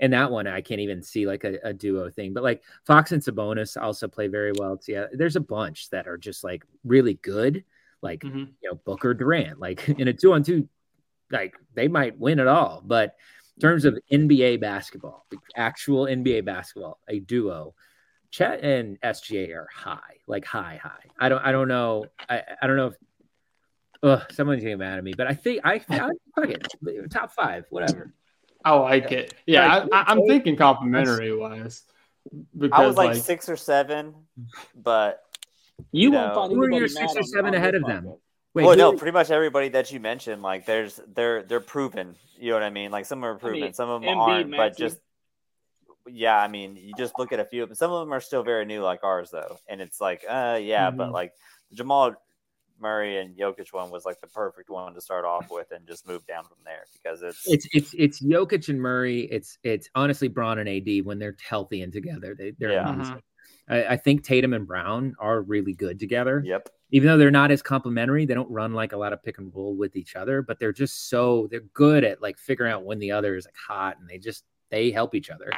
[0.00, 3.12] and that one I can't even see like a, a duo thing, but like Fox
[3.12, 5.10] and Sabonis also play very well together.
[5.12, 7.64] There's a bunch that are just like really good,
[8.00, 8.52] like Mhm.
[8.60, 10.68] you know Booker Durant, like in a two on two,
[11.32, 12.80] like they might win it all.
[12.84, 13.16] But
[13.60, 17.74] terms of NBA basketball, actual NBA basketball, a duo,
[18.30, 21.04] Chet and SGA are high, like high, high.
[21.18, 22.94] I don't, I don't know, I, I don't know if.
[24.00, 26.66] Ugh, someone's getting mad at me, but I think I, I fuck it,
[27.10, 28.12] top five, whatever.
[28.64, 29.34] I like it.
[29.46, 30.28] Yeah, Like, I, I, I'm okay.
[30.28, 31.82] thinking complimentary wise.
[32.56, 34.14] Because I was like, six or seven,
[34.74, 35.24] but
[35.90, 36.34] You You won't know.
[36.34, 38.04] find Who are your six or seven ahead of them?
[38.04, 38.18] podcast.
[38.58, 42.14] Wait, well, who- no, pretty much everybody that you mentioned, like there's they're they're proven.
[42.38, 42.90] You know what I mean?
[42.90, 44.56] Like some are proven, mean, some of them Embiid, aren't.
[44.56, 44.98] But just
[46.06, 47.76] yeah, I mean, you just look at a few of them.
[47.76, 50.90] Some of them are still very new, like ours, though, and it's like, uh, yeah,
[50.90, 51.12] but Mhm.
[51.12, 51.32] like
[51.72, 52.14] Jamal
[52.80, 56.06] Murray and Jokic one was like the perfect one to start off with, and just
[56.06, 59.22] move down from there because it's, It's it's it's Jokic and Murray.
[59.22, 62.34] It's it's honestly Bron and AD when they're healthy and together.
[62.34, 63.16] They they're Yeah.
[63.68, 66.42] I, I think Tatum and Brown are really good together.
[66.44, 69.38] yep, Even though they're not as complementary, they don't run like a lot of pick
[69.38, 72.84] and roll with each other, but they're just so they're good at like figuring out
[72.84, 75.50] when the other is like hot and they just they help each other.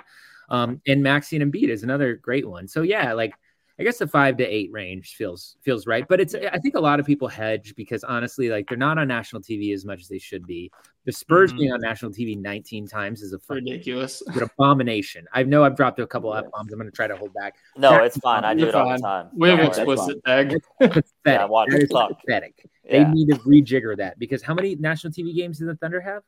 [0.48, 2.66] Um and Maxey and Embiid is another great one.
[2.66, 3.34] So yeah, like
[3.80, 6.80] I guess the five to eight range feels feels right, but it's I think a
[6.80, 10.08] lot of people hedge because honestly, like they're not on national TV as much as
[10.08, 10.70] they should be.
[11.06, 11.58] The Spurs Mhm.
[11.58, 14.20] being on national TV 19 times is a fucking ridiculous.
[14.26, 15.26] an abomination.
[15.32, 16.70] I know I've dropped a couple of f bombs.
[16.72, 17.54] I'm going to try to hold back.
[17.78, 18.44] no, That- it's fine.
[18.44, 19.28] I do You're it all the time.
[19.34, 19.96] We have Don't an worry.
[19.96, 20.62] That's explicit tag.
[20.78, 21.04] Pathetic.
[21.24, 22.20] Yeah, watch That it is suck.
[22.20, 22.68] pathetic.
[22.84, 23.04] Yeah.
[23.04, 26.22] They need to rejigger that because how many national TV games do the Thunder have?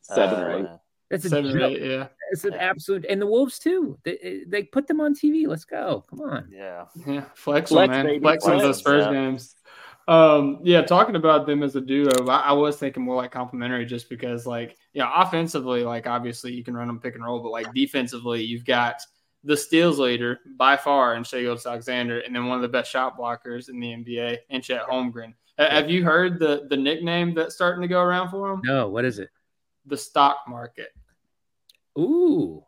[0.00, 0.66] Seven or eight.
[1.12, 1.72] That's a Seven joke.
[1.72, 2.08] eight, yeah.
[2.32, 3.98] It's an absolute, and the Wolves too.
[4.02, 5.46] They, they put them on TV.
[5.46, 6.04] Let's go.
[6.10, 6.48] Come on.
[6.50, 8.06] Yeah, Yeah, flex, Flex, them, man.
[8.06, 9.04] baby, Flex some of those flex.
[9.04, 9.12] Spurs Yeah.
[9.12, 9.54] games.
[10.08, 13.84] Um, yeah, talking about them as a duo, I, I was thinking more like complimentary,
[13.86, 17.40] just because, like, you know, offensively, like obviously you can run them pick and roll,
[17.40, 18.96] but like defensively, you've got
[19.44, 23.16] the steals leader by far in Shai Gilgeous-Alexander, and then one of the best shot
[23.18, 25.34] blockers in the NBA, and Chet Holmgren.
[25.58, 28.60] Ha- Have you heard the the nickname that's starting to go around for him?
[28.64, 29.30] No, what is it?
[29.86, 30.88] The stock market.
[31.98, 32.64] Ooh,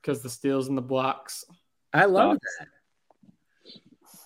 [0.00, 1.44] because the steals and the blocks.
[1.92, 2.56] I love Thoughts?
[2.58, 2.68] that.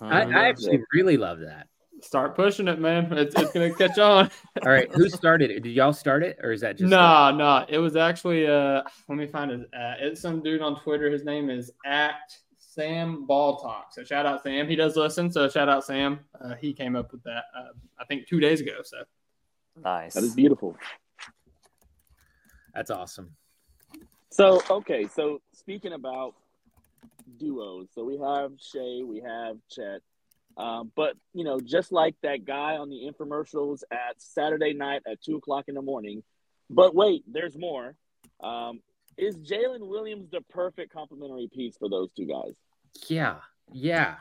[0.01, 0.23] I.
[0.23, 1.69] I actually really love that.
[2.03, 3.13] Start pushing it, man.
[3.13, 4.31] It's, it's gonna catch on.
[4.65, 5.63] All right, who started it?
[5.63, 7.67] Did y'all start it, or is that just No, no.
[7.69, 9.61] It was actually uh let me find it.
[9.75, 11.11] Uh, it's some dude on Twitter.
[11.11, 12.15] His name is at
[12.57, 13.89] Sam Ball Talk.
[13.93, 14.67] So shout out Sam.
[14.67, 15.31] He does listen.
[15.31, 16.21] So shout out Sam.
[16.43, 18.79] Uh, he came up with that uh, I think two days ago.
[18.83, 19.03] So
[19.83, 20.15] nice.
[20.15, 20.77] That is beautiful.
[22.75, 23.37] That's awesome.
[24.31, 26.35] So okay, so speaking about
[27.39, 30.03] duos, so we have Shai, we have Chet,
[30.57, 35.21] um, but you know, just like that guy on the infomercials at Saturday night at
[35.23, 36.23] two o'clock in the morning.
[36.69, 37.97] But wait, there's more.
[38.41, 38.81] Um,
[39.17, 42.55] is Jalen Williams the perfect complementary piece for those two guys?
[43.09, 43.39] Yeah,
[43.73, 44.17] yeah,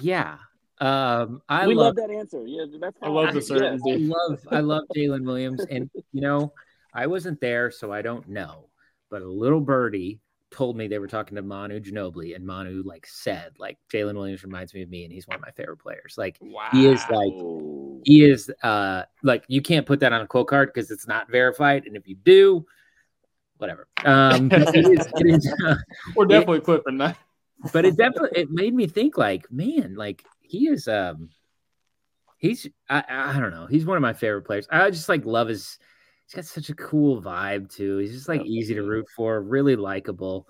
[0.00, 0.38] yeah.
[0.80, 2.44] Um, I we love love that answer.
[2.44, 3.46] Yeah, that's I love the yes.
[3.46, 3.92] certainty.
[3.92, 6.52] I love I love Jalen Williams, and you know
[6.94, 8.68] I wasn't there, so I don't know.
[9.10, 10.20] But a little birdie
[10.50, 14.44] told me they were talking to Manu Ginobili, and Manu like said like Jalen Williams
[14.44, 16.14] reminds me of me, and he's one of my favorite players.
[16.16, 16.68] Like wow.
[16.72, 17.32] he is like
[18.04, 21.30] he is uh like you can't put that on a quote card because it's not
[21.30, 22.64] verified, and if you do,
[23.58, 23.88] whatever.
[24.04, 25.74] Um, it is, it is uh,
[26.14, 27.18] We're definitely clipping that.
[27.72, 31.30] but it definitely it made me think like man like he is um
[32.36, 35.48] he's I, I don't know he's one of my favorite players i just like love
[35.48, 35.78] his
[36.26, 37.98] he's got such a cool vibe too.
[37.98, 40.46] He's just like easy to root for really likable.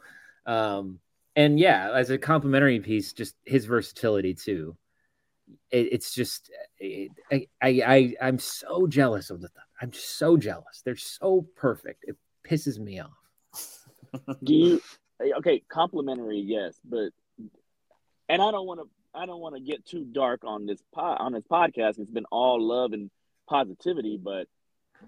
[0.46, 0.98] Um
[1.36, 4.76] and yeah as a complimentary piece just his versatility too.
[5.70, 9.50] It, it's just it, I, I i i'm so jealous of the
[9.80, 10.82] i'm so jealous.
[10.84, 12.04] They're so perfect.
[12.06, 12.16] It
[12.48, 13.10] pisses me off.
[14.42, 14.80] Do you
[15.38, 17.10] okay, complimentary, yes, but
[18.28, 21.18] and I don't want to I don't want to get too dark on this pod,
[21.20, 21.98] on this podcast.
[21.98, 23.10] It's been all love and
[23.48, 24.48] positivity, but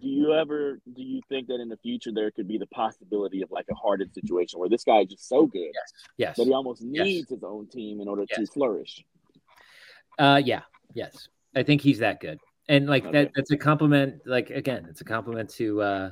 [0.01, 3.43] do you ever do you think that in the future there could be the possibility
[3.43, 5.73] of like a Harden situation where this guy is just so good
[6.19, 7.05] yes that he almost Yes.
[7.07, 9.05] needs his own team in order to flourish?
[10.19, 10.63] Uh, yeah,
[10.95, 12.39] yes, I think he's that good,
[12.69, 13.25] and like Okay.
[13.25, 13.33] that.
[13.35, 14.23] That's a compliment.
[14.25, 16.11] Like again, it's a compliment to uh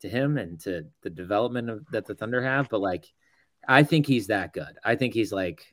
[0.00, 2.68] to him and to the development of, that the Thunder have.
[2.68, 3.06] But like,
[3.66, 4.78] I think he's that good.
[4.84, 5.72] I think he's like,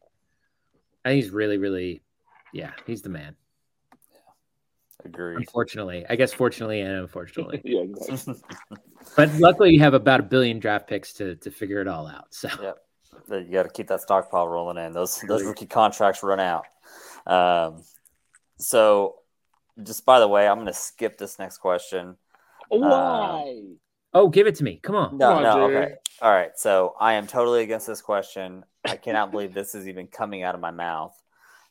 [1.03, 2.03] I think he's really, really,
[2.53, 3.35] yeah, he's the man.
[5.05, 5.37] Agreed.
[5.37, 8.35] Unfortunately, I guess fortunately and unfortunately, yeah, exactly.
[9.15, 12.33] but luckily you have about a billion draft picks to to figure it all out.
[12.33, 12.77] So Yep.
[13.29, 14.93] You got to keep that stockpile rolling in.
[14.93, 16.65] Those those rookie contracts run out.
[17.25, 17.83] Um,
[18.57, 19.15] so,
[19.83, 22.15] just by the way, I'm going to skip this next question.
[22.69, 23.63] Why?
[24.13, 24.79] oh, give it to me.
[24.81, 25.17] Come on.
[25.17, 25.85] No, Come on, no, Jerry.
[25.85, 25.95] okay.
[26.21, 26.51] All right.
[26.55, 28.63] So I am totally against this question.
[28.85, 31.15] I cannot believe this is even coming out of my mouth.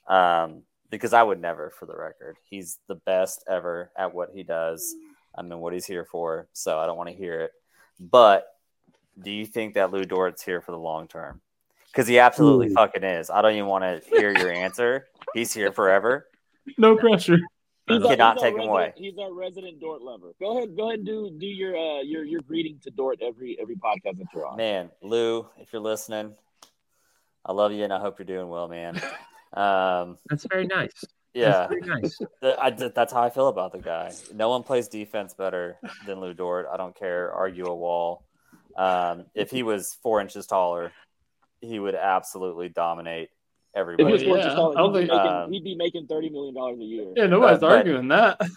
[0.07, 2.37] Um, because I would never, for the record.
[2.49, 4.95] He's the best ever at what he does.
[5.34, 6.47] I mean, what he's here for.
[6.53, 7.53] So I don't want to hear it.
[8.01, 8.47] But
[9.22, 11.41] do you think that Lu Dort's here for the long term?
[11.89, 12.74] Because he absolutely Ooh.
[12.74, 13.30] fucking is.
[13.30, 15.07] I don't even want to hear your answer.
[15.34, 16.26] He's here forever.
[16.76, 17.39] No pressure.
[17.89, 18.93] He's You our- cannot he's our take him resident- away.
[18.97, 20.32] He's our resident Dort lover.
[20.41, 23.57] Go ahead, go ahead and do do your uh your your greeting to Dort every
[23.61, 24.57] every podcast that you're on.
[24.57, 26.34] Man, Lu, if you're listening,
[27.45, 29.01] I love you and I hope you're doing well, man.
[29.53, 30.92] Um, That's very nice.
[31.34, 31.51] yeah.
[31.51, 32.18] That's very nice.
[32.61, 34.12] I, that's how I feel about the guy.
[34.34, 36.66] No one plays defense better than Lu Dort.
[36.72, 37.32] I don't care.
[37.32, 38.24] Argue a wall.
[38.76, 40.92] Um, if he was four inches taller,
[41.61, 43.30] he would absolutely dominate
[43.74, 44.12] If everybody.
[44.12, 44.28] his yeah.
[44.28, 46.78] fortune's taller, I don't he'd, be think- making, Um, he'd be making thirty million dollars
[46.80, 47.12] a year.
[47.16, 48.40] Yeah, nobody's Uh, but- arguing that.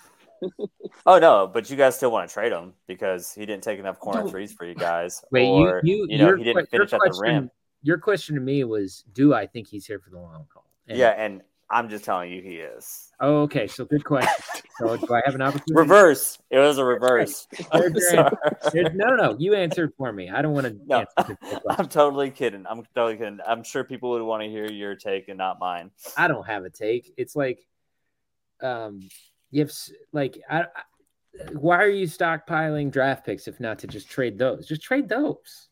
[1.06, 4.00] Oh no, but you guys still want to trade him because he didn't take enough
[4.00, 6.94] corner Don't- threes for you guys, Wait, or you, you, know he didn't your finish
[6.94, 7.52] at the rim.
[7.84, 10.64] Your question to me was, do I think he's here for the long haul?
[10.90, 13.12] And- Yeah, and I'm just telling you, he is.
[13.20, 13.68] Oh, okay.
[13.68, 14.64] So good question.
[14.80, 15.74] So do I have an opportunity?
[15.76, 16.40] Reverse.
[16.50, 17.48] It was a reverse.
[17.72, 18.36] I'm There's your sorry.
[18.74, 20.30] There's- No, no, you answered for me.
[20.30, 21.06] I don't want to No.
[21.70, 22.66] I'm totally kidding.
[22.68, 23.40] I'm totally kidding.
[23.46, 25.92] I'm sure people would want to hear your take and not mine.
[26.18, 27.14] I don't have a take.
[27.18, 27.60] It's like,
[28.62, 29.08] um,
[29.52, 29.72] you have
[30.12, 30.66] like, I, I,
[31.54, 34.68] why are you stockpiling draft picks if not to just trade those?
[34.68, 35.70] Just trade those.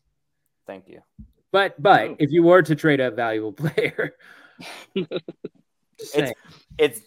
[0.66, 1.00] Thank you.
[1.50, 4.14] But but if you were to trade a valuable player,
[4.96, 6.32] just saying.
[6.78, 7.00] It's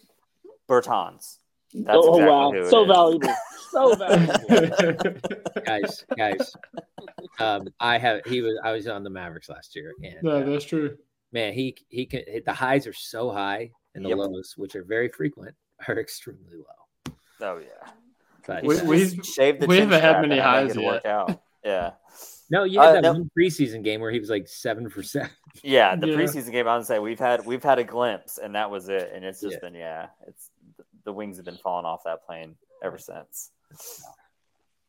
[0.68, 1.38] Bertans.
[1.74, 2.88] That's oh exactly wow, so is.
[2.88, 3.34] valuable,
[3.70, 3.94] so
[4.98, 5.20] valuable.
[5.64, 6.52] guys, guys,
[7.38, 10.44] um, I have he was I was on the Mavericks last year, and no, uh,
[10.44, 10.96] that's true.
[11.32, 14.18] man, he he can the highs are so high and the Yep.
[14.18, 15.54] lows, which are very frequent,
[15.88, 17.14] are extremely low.
[17.40, 17.90] Oh yeah.
[18.46, 20.84] But We- we- Shave the we haven't had many highs yet.
[20.84, 21.40] work out.
[21.64, 21.92] Yeah.
[22.52, 23.12] No, you had uh, that no.
[23.14, 25.30] one preseason game where he was like seven for seven.
[25.64, 26.14] Yeah, the Yeah.
[26.16, 29.10] preseason game I would say we've had we've had a glimpse and that was it.
[29.14, 29.58] And it's just Yeah.
[29.68, 30.50] been yeah, it's
[31.04, 33.50] the wings have been falling off that plane ever since.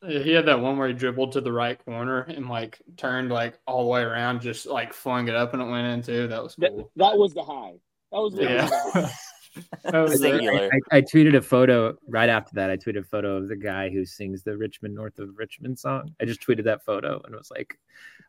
[0.06, 3.32] Yeah, He had that one where he dribbled to the right corner and like turned
[3.32, 6.28] like all the way around, just like flung it up and it went in too.
[6.28, 6.92] That was That, cool.
[6.98, 7.74] that was the high.
[8.12, 8.78] That was literally the high.
[8.78, 8.92] Yeah.
[8.94, 9.18] that was Sing-
[9.56, 10.18] it.
[10.18, 10.70] Singular.
[10.92, 12.70] I, I tweeted a photo right after that.
[12.70, 15.78] I tweeted a photo of the guy who sings the Rich Men North of Richmond
[15.78, 16.14] song.
[16.22, 17.78] I just tweeted that photo and it was like,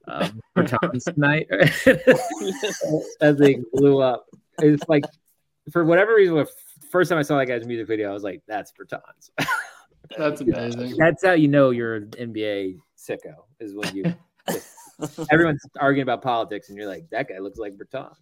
[0.07, 1.47] um, Bertans tonight.
[1.51, 4.27] that thing blew up.
[4.59, 5.05] It's like,
[5.73, 6.49] for whatever reason, the
[6.91, 9.31] first time I saw that guy's music video, I was like, that's Bertans.
[10.17, 10.97] That's amazing.
[10.97, 14.15] that's how you know you're an NBA sicko, is when you.
[15.31, 18.17] Everyone's arguing about politics, and you're like, "That guy looks like Bertans."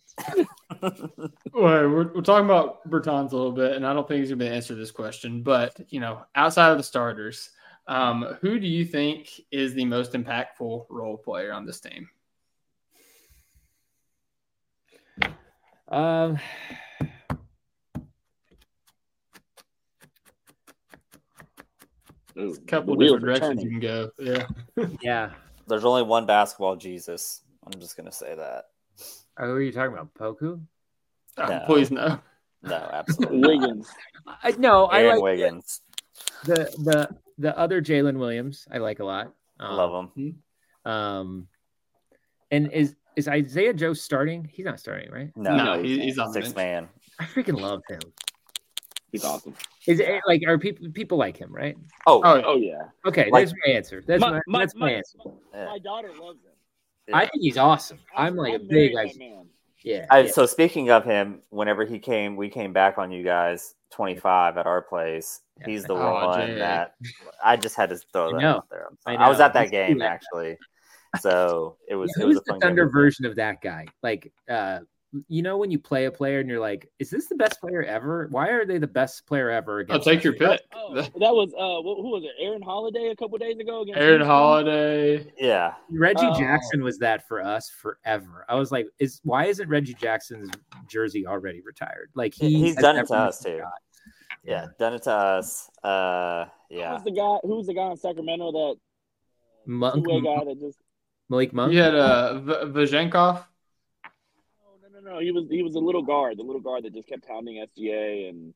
[1.55, 4.39] Well, we're, we're talking about Bertans a little bit, and I don't think he's going
[4.39, 5.43] to be answer this question.
[5.43, 7.51] But you know, outside of the starters,
[7.87, 12.09] um, who do you think is the most impactful role player on this team?
[15.89, 16.39] Um,
[22.39, 24.11] Ooh, A couple the different are directions you can go.
[24.19, 24.47] Yeah.
[25.03, 25.31] yeah.
[25.67, 27.43] There's only one basketball Jesus.
[27.65, 28.65] I'm just gonna say that.
[29.39, 30.13] Oh, who are you talking about?
[30.15, 30.61] Poku?
[31.39, 31.63] Oh, No.
[31.67, 32.19] Please no.
[32.63, 33.41] No, absolutely.
[33.41, 33.89] Wiggins.
[34.43, 35.81] I, no, I Aaron like Wiggins.
[36.45, 37.09] the the
[37.39, 38.67] the other Jaylin Williams.
[38.71, 39.33] I like a lot.
[39.59, 40.43] Um, Love him.
[40.85, 41.49] Um,
[42.51, 44.45] and is is Isaiah Joe starting?
[44.53, 45.31] He's not starting, right?
[45.37, 46.57] No, No, he, he's on the six bench.
[46.57, 46.89] man.
[47.19, 48.01] I freaking love him.
[49.13, 49.55] He's awesome.
[49.87, 51.77] Is it like are people people like him, right?
[52.07, 52.85] Oh, Oh, Oh yeah.
[53.07, 54.03] Okay, Like- that's my answer.
[54.07, 55.19] That's my, my, that's my, my, answer.
[55.55, 55.67] Yeah.
[55.67, 57.15] my daughter loves him.
[57.15, 57.99] I think he's awesome.
[58.17, 59.47] I'm like a big like, man.
[59.85, 60.07] yeah.
[60.11, 60.31] I, yeah.
[60.31, 64.67] So speaking of him, whenever he came, we came back on you guys 25 at
[64.67, 65.41] our place.
[65.61, 65.67] Yeah.
[65.67, 66.55] He's the Oh, one Jay.
[66.59, 66.95] that
[67.45, 68.87] I just had to throw that out there.
[69.05, 70.57] I'm I was at that Let's game actually,
[71.21, 72.11] so it was.
[72.17, 72.93] Yeah, it was who's a the Thunder game.
[72.93, 73.87] version of that guy?
[74.03, 74.79] Like, uh,
[75.29, 77.83] you know, when you play a player and you're like, "Is this the best player
[77.83, 78.29] ever?
[78.31, 80.61] Why are they the best player ever?" I'll take us?" your pick.
[80.75, 82.31] Oh, that was uh, who who was it?
[82.43, 84.27] Aaron Holiday a couple days ago against Aaron Houston?
[84.27, 85.33] Holiday.
[85.39, 86.39] Yeah, Reggie Oh.
[86.39, 88.47] Jackson was that for us forever.
[88.49, 90.51] I was like, "Is why isn't Reggie Jackson's
[90.89, 93.59] jersey already retired?" Like he He's done it to us, too.
[93.59, 93.73] shot.
[94.45, 95.69] yeah, done it to us.
[95.85, 97.37] Uh, yeah, Who's the guy?
[97.43, 98.77] Who's the guy in Sacramento that
[99.67, 100.79] Monk, guy that just?
[101.29, 101.73] Malik Monk.
[101.75, 103.45] You had uh, v- Vajenkov.
[105.03, 105.19] No.
[105.19, 108.29] He was he was a little guard, the little guard that just kept pounding SGA
[108.29, 108.55] and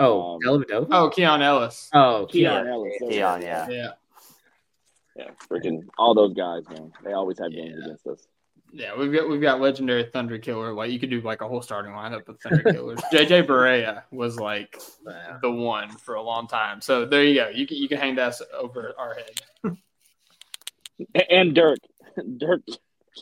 [0.00, 0.86] Oh, Um, Dellavedova?
[0.92, 1.90] Oh, Keon Ellis.
[1.92, 2.68] oh, Keon Keon.
[2.68, 2.92] Ellis.
[3.00, 3.68] Keon, yeah.
[3.68, 3.88] Yeah.
[5.16, 6.92] yeah, freaking all those guys, man.
[7.04, 7.84] They always have games Yeah.
[7.84, 8.28] against us.
[8.70, 10.72] Yeah, we've got we've got legendary Thunder Killer.
[10.74, 13.00] Like you could do like a whole starting lineup of Thunder Killers.
[13.12, 14.78] JJ Barea was like
[15.42, 16.80] the one for a long time.
[16.82, 17.48] So there you go.
[17.48, 19.76] You can you can hang that over our head.
[21.30, 21.78] And Dirk,
[22.38, 22.60] Dirk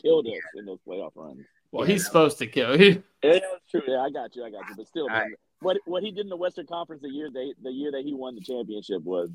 [0.01, 1.45] killed us in those playoff runs.
[1.77, 2.77] Well, he's supposed to kill.
[2.77, 3.81] He, Yeah, that's true.
[3.87, 4.43] Yeah, I got you.
[4.45, 4.75] I got you.
[4.77, 7.71] But still, man, what what he did in the Western Conference the year they the
[7.71, 9.29] year that he won the championship was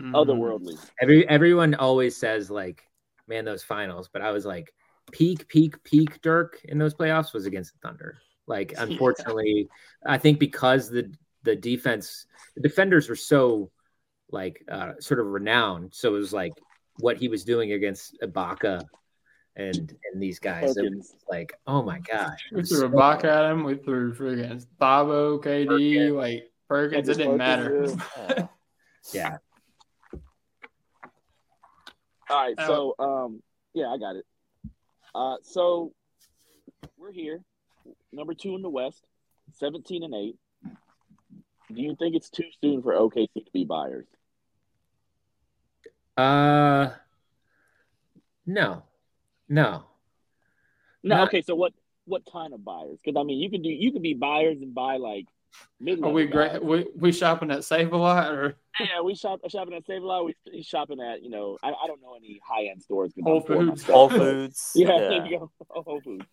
[0.00, 0.14] Mm-hmm.
[0.14, 0.78] otherworldly.
[1.02, 2.82] Every everyone always says like,
[3.26, 4.08] man, those finals.
[4.12, 4.72] But I was like,
[5.10, 6.20] peak, peak, peak.
[6.22, 8.18] Dirk in those playoffs was against the Thunder.
[8.46, 8.84] Like, Yeah.
[8.84, 9.68] unfortunately,
[10.06, 11.12] I think because the
[11.42, 13.70] the defense, the defenders were so
[14.30, 15.94] like uh, sort of renowned.
[15.94, 16.52] So it was like
[17.00, 18.82] what he was doing against Ibaka
[19.58, 20.76] and and these guys.
[20.76, 23.64] It was like, oh my gosh, We was threw a buck at him.
[23.64, 27.08] We threw friggin' Bobo, KD, like Perkins.
[27.08, 27.70] It didn't matter.
[27.70, 28.48] Perkins, yeah.
[29.14, 29.36] Yeah,
[32.30, 33.42] All right, so um,
[33.74, 34.26] yeah, I got it.
[35.14, 35.92] Uh, so
[36.96, 37.40] we're here,
[38.12, 39.04] number two in the West,
[39.54, 40.36] seventeen and eight.
[41.74, 44.06] Do you think it's too soon for OKC to be buyers?
[46.16, 46.90] uh,
[48.46, 48.82] no,
[49.48, 49.84] no.
[51.02, 51.16] No.
[51.16, 51.72] Not- okay, so what
[52.04, 52.98] what kind of buyers?
[53.02, 55.26] Because I mean, you could do you could be buyers and buy like
[55.80, 56.02] mid.
[56.02, 56.62] Are we great?
[56.62, 60.06] We we shopping at Save a Lot or Yeah, we shop shopping at Save a
[60.06, 60.24] Lot.
[60.24, 63.12] We we shopping at you know I, I don't know any high end stores.
[63.16, 63.82] I'm Whole Foods.
[63.82, 64.72] myself, Whole Foods.
[64.74, 64.98] Yeah, yeah.
[64.98, 65.50] there you go.
[65.70, 66.24] Whole Foods.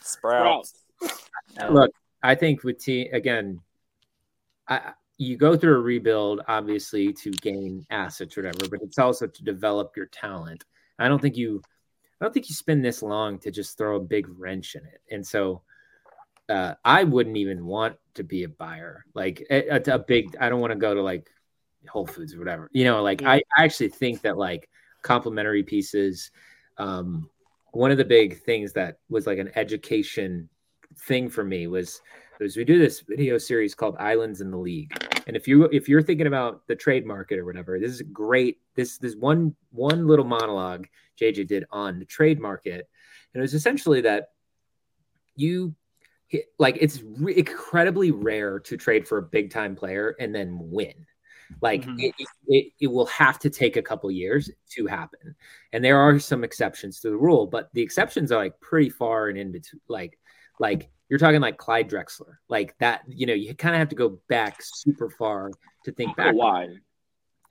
[0.00, 0.84] Sprouts.
[1.02, 1.72] Sprouts.
[1.72, 1.90] Look,
[2.22, 3.60] I think with team again,
[4.68, 9.26] I you go through a rebuild obviously to gain assets or whatever, but it's also
[9.26, 10.64] to develop your talent.
[10.98, 11.62] I don't think you
[12.20, 15.00] I don't think you spend this long to just throw a big wrench in it.
[15.10, 15.62] And so
[16.48, 19.04] uh, I wouldn't even want to be a buyer.
[19.14, 21.28] Like a, a- big I don't want to go to like
[21.88, 22.70] Whole Foods or whatever.
[22.72, 24.68] You know, like I, I actually think that like
[25.02, 26.32] complementary pieces
[26.78, 27.30] um
[27.70, 30.48] one of the big things that was like an education
[31.06, 32.00] thing for me was
[32.40, 34.92] was we do this video series called Islands in the League.
[35.26, 38.58] And if you if you're thinking about the trade market or whatever, this is great.
[38.74, 40.86] This this one one little monologue
[41.20, 42.88] JJ did on the trade market,
[43.34, 44.30] and it was essentially that
[45.34, 45.74] you
[46.58, 50.94] like it's re- incredibly rare to trade for a big time player and then win.
[51.62, 52.02] Like Mhm.
[52.02, 55.36] it, it, it, it will have to take a couple years to happen.
[55.72, 59.28] And there are some exceptions to the rule, but the exceptions are like pretty far
[59.28, 59.80] and in between.
[59.88, 60.18] Like,
[60.58, 63.02] like you're talking like Clyde Drexler, like that.
[63.08, 65.50] You know, you kind of have to go back super far
[65.84, 66.34] to think back.
[66.34, 66.78] Kawhi.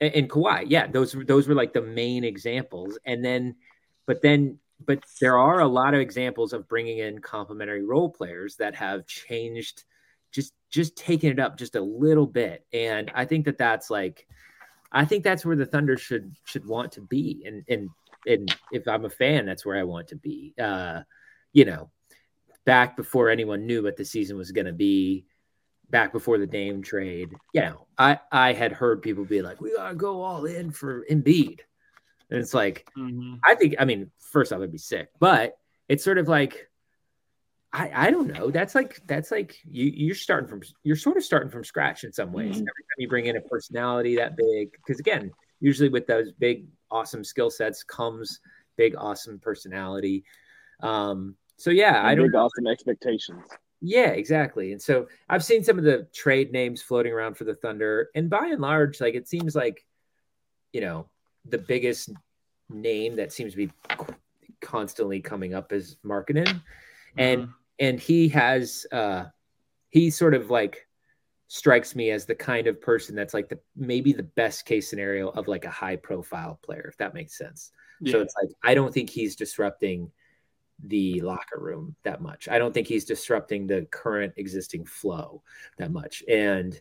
[0.00, 2.98] And, and Kawhi, yeah, those those were like the main examples.
[3.04, 3.56] And then,
[4.06, 8.56] but then, but there are a lot of examples of bringing in complementary role players
[8.56, 9.84] that have changed,
[10.32, 12.66] just just taking it up just a little bit.
[12.72, 14.26] And I think that that's like,
[14.92, 17.44] I think that's where the Thunder should should want to be.
[17.46, 17.88] And and
[18.26, 20.52] and if I'm a fan, that's where I want to be.
[20.60, 21.02] Uh,
[21.52, 21.90] you know,
[22.66, 25.24] back before anyone knew what the season was going to be
[25.88, 29.74] back before the Dame trade, you know, I I had heard people be like, "We
[29.74, 31.60] gotta go all in for Embiid,"
[32.30, 33.38] and it's like, Mhm.
[33.44, 35.56] I think, I mean, first off, it'd be sick, but
[35.88, 36.68] it's sort of like,
[37.72, 38.50] I I don't know.
[38.50, 42.12] That's like that's like you you're starting from you're sort of starting from scratch in
[42.12, 42.56] some ways.
[42.56, 42.60] Mhm.
[42.62, 46.66] Every time you bring in a personality that big, because again, usually with those big
[46.90, 48.40] awesome skill sets comes
[48.76, 50.24] big awesome personality.
[50.80, 53.44] Um, so yeah, I And don't big awesome expectations.
[53.80, 54.72] yeah, exactly.
[54.72, 58.28] And so I've seen some of the trade names floating around for the Thunder, and
[58.30, 59.84] by and large, like it seems like,
[60.72, 61.08] you know,
[61.44, 62.10] the biggest
[62.68, 63.70] name that seems to be
[64.60, 66.62] constantly coming up is Markkanen,
[67.16, 67.48] and
[67.78, 69.26] and he has uh
[69.90, 70.86] he sort of like
[71.48, 75.28] strikes me as the kind of person that's like the maybe the best case scenario
[75.28, 77.70] of like a high profile player, if that makes sense.
[78.04, 80.10] So it's like I don't think he's disrupting
[80.84, 82.48] the locker room that much.
[82.48, 85.42] I don't think he's disrupting the current existing flow
[85.78, 86.22] that much.
[86.28, 86.78] And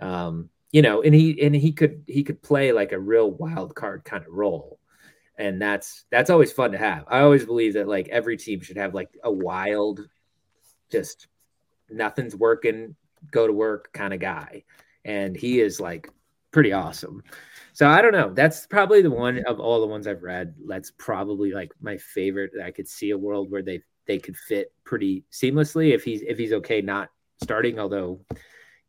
[0.00, 3.74] um, you know, and he and he could he could play like a real wild
[3.74, 4.78] card kind of role.
[5.38, 7.04] And that's that's always fun to have.
[7.08, 10.08] I always believe that like every team should have like a wild,
[10.90, 11.28] just
[11.90, 12.96] nothing's working,
[13.30, 14.64] go to work kind of guy.
[15.04, 16.10] And he is like
[16.50, 17.22] pretty awesome.
[17.76, 18.32] So I don't know.
[18.32, 20.54] That's probably the one of all the ones I've read.
[20.66, 22.52] That's probably like my favorite.
[22.64, 26.38] I could see a world where they they could fit pretty seamlessly if he's if
[26.38, 27.10] he's okay not
[27.42, 28.24] starting, although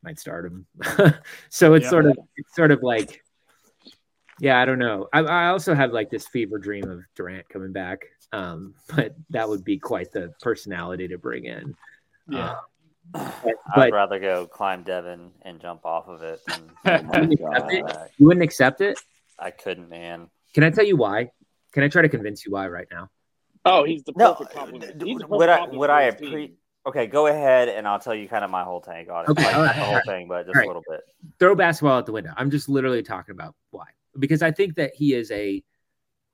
[0.03, 0.67] might start him.
[1.49, 1.89] so it's Yeah.
[1.89, 3.25] sort of it's sort of like
[4.39, 5.09] yeah, I don't know.
[5.11, 9.49] I, I also have like this fever dream of Durant coming back, um, but that
[9.49, 11.75] would be quite the personality to bring in.
[12.29, 12.55] Yeah.
[13.75, 16.41] But, I'd rather go climb Devon and jump off of it.
[16.47, 18.11] Than Oh Wouldn't it?
[18.17, 18.97] you wouldn't accept it.
[19.37, 20.29] I couldn't, man.
[20.53, 21.29] Can I tell you why?
[21.73, 23.09] Can I try to convince you why right now?
[23.65, 25.03] Oh, he's the No, perfect compliment.
[25.03, 26.53] He's the would I would I his appre- team.
[26.87, 29.29] Okay, go ahead and I'll tell you kind of my whole take on it.
[29.31, 30.05] Okay, Like, right, the whole right.
[30.05, 31.01] thing, but just All a little bit.
[31.37, 32.31] throw basketball out the window.
[32.37, 33.85] I'm just literally talking about why.
[34.17, 35.61] Because I think that he is a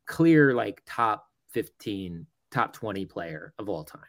[0.06, 4.02] clear like top 15, top 20 player of all time.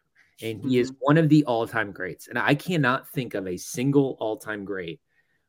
[0.43, 2.28] And he is one of the all-time greats.
[2.28, 5.01] And I cannot think of a single all-time great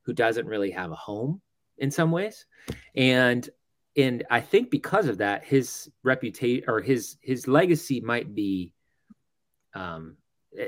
[0.03, 1.41] who doesn't really have a home
[1.77, 2.45] in some ways.
[2.95, 3.49] And
[3.97, 8.73] and I think because of that, his reputation or his his legacy might be
[9.73, 10.17] um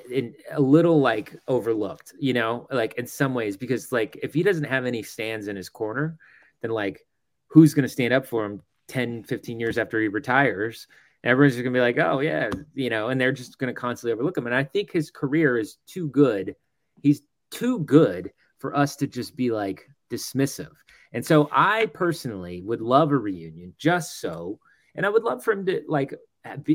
[0.09, 4.43] in a little like overlooked, you know, like in some ways, because like if he
[4.43, 6.17] doesn't have any stands in his corner,
[6.61, 7.05] then like
[7.47, 10.87] who's going to stand up for him 10, 15 years after he retires?
[11.23, 14.37] Everyone's just to be like, oh, yeah, you know, and they're just to constantly overlook
[14.37, 14.45] him.
[14.45, 16.55] And I think his career is too good.
[17.01, 20.71] He's too good for us to just be like dismissive.
[21.13, 24.59] And so I personally would love a reunion just so,
[24.95, 26.13] and I would love for him to like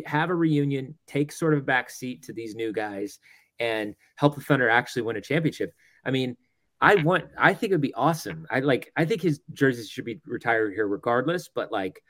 [0.07, 3.19] have a reunion, take sort of a back seat to these new guys,
[3.59, 5.73] and help the Thunder actually win a championship.
[6.05, 6.37] I mean,
[6.81, 8.47] I want, I think it'd be awesome.
[8.51, 12.03] I like, I think his jerseys should be retired here regardless, but like,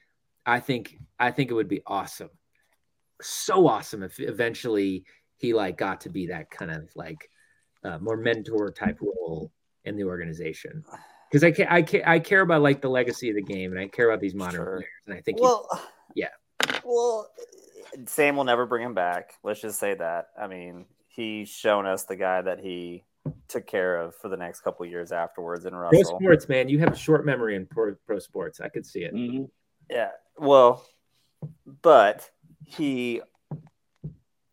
[0.46, 2.30] I think, I think it would be awesome.
[3.20, 5.04] So awesome if eventually
[5.36, 7.30] he like got to be that kind of like
[7.84, 9.52] uh, more mentor type role
[9.84, 10.84] in the organization.
[11.30, 13.80] Because I, ca- I, ca- I care about like the legacy of the game, and
[13.80, 14.76] I care about these modern Sure.
[14.76, 15.68] players, and I think he- Well,
[16.14, 16.28] yeah.
[16.84, 17.28] Well,
[18.06, 19.34] Sam will never bring him back.
[19.42, 20.26] Let's just say that.
[20.40, 23.04] I mean, he's shown us the guy that he
[23.48, 26.92] took care of for the next couple years afterwards in pro sports, man, you have
[26.92, 28.60] a short memory in pro, pro sports.
[28.60, 29.14] I could see it.
[29.14, 29.48] Mhm.
[29.90, 30.10] Yeah.
[30.38, 30.84] Well,
[31.82, 32.28] but
[32.64, 33.20] he,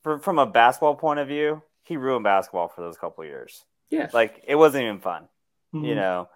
[0.03, 3.65] from from a basketball point of view, he ruined basketball for those couple years.
[3.89, 5.27] Yeah, Like it wasn't even fun,
[5.73, 5.85] Mhm.
[5.87, 6.29] you know.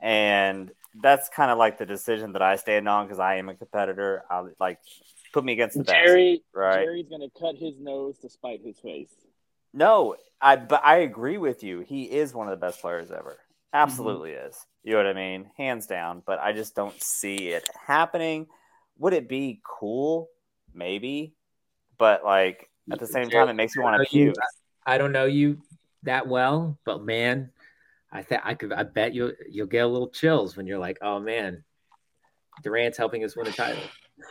[0.00, 0.70] And
[1.00, 4.24] that's kind of like the decision that I stand on because I am a competitor.
[4.30, 4.78] I like
[5.32, 5.96] put me against the best.
[6.06, 6.84] Jerry, right.
[6.84, 9.14] Jerry's gonna cut his nose to spite his face.
[9.72, 11.80] No, I but I agree with you.
[11.80, 13.38] He is one of the best players ever.
[13.74, 13.82] Mm-hmm.
[13.82, 14.56] Absolutely is.
[14.82, 15.50] You know what I mean?
[15.56, 16.22] Hands down.
[16.24, 18.46] But I just don't see it happening.
[18.98, 20.28] Would it be cool?
[20.74, 21.34] Maybe.
[21.98, 24.34] But like at the same time, it makes me want to puke.
[24.86, 25.58] I don't know you
[26.04, 27.50] that well, but man,
[28.10, 28.72] I think I could.
[28.72, 31.64] I bet you you'll get a little chills when you're like, oh man,
[32.62, 33.82] Durant's helping us win a title.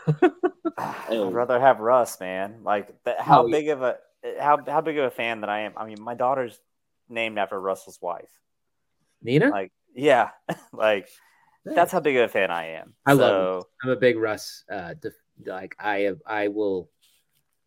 [0.77, 1.31] I'd oh.
[1.31, 2.61] rather have Russ, man.
[2.63, 5.49] Like, th- how Oh, big of a eh, how how big of a fan that
[5.49, 5.73] I am.
[5.77, 6.59] I mean, my daughter's
[7.09, 8.29] named after Russell's wife.
[9.22, 10.30] Nina, Like, yeah,
[10.74, 11.07] like
[11.65, 12.93] that's how big of a fan I am.
[13.05, 14.63] I love so, I'm a big Russ.
[14.72, 15.13] Uh, def-
[15.45, 16.89] like I have, I will,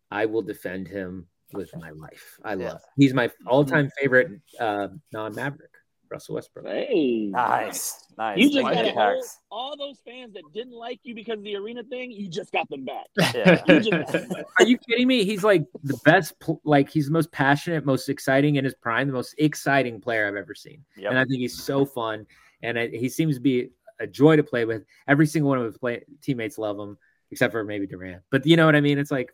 [0.09, 2.39] I will defend him with my life.
[2.43, 2.69] I Yeah.
[2.73, 2.81] love.
[2.97, 4.29] He's my all-time favorite
[4.59, 5.70] uh, non-Maverick,
[6.11, 6.65] Russell Westbrook.
[6.65, 8.37] Hey, Nice, nice.
[8.37, 11.37] You just got did a you- whole, all those fans that didn't like you because
[11.37, 12.11] of the arena thing.
[12.11, 13.05] You just got them back.
[13.33, 13.61] Yeah.
[13.67, 14.45] You just got them back.
[14.59, 15.23] Are you kidding me?
[15.23, 16.33] He's like the best.
[16.63, 20.35] Like he's the most passionate, most exciting in his prime, the most exciting player I've
[20.35, 20.83] ever seen.
[20.97, 21.11] Yep.
[21.11, 22.25] And I think he's so fun,
[22.61, 24.83] and I, he seems to be a joy to play with.
[25.07, 26.97] Every single one of his play, teammates love him,
[27.31, 28.21] except for maybe Durant.
[28.31, 28.97] But you know what I mean?
[28.97, 29.31] It's like,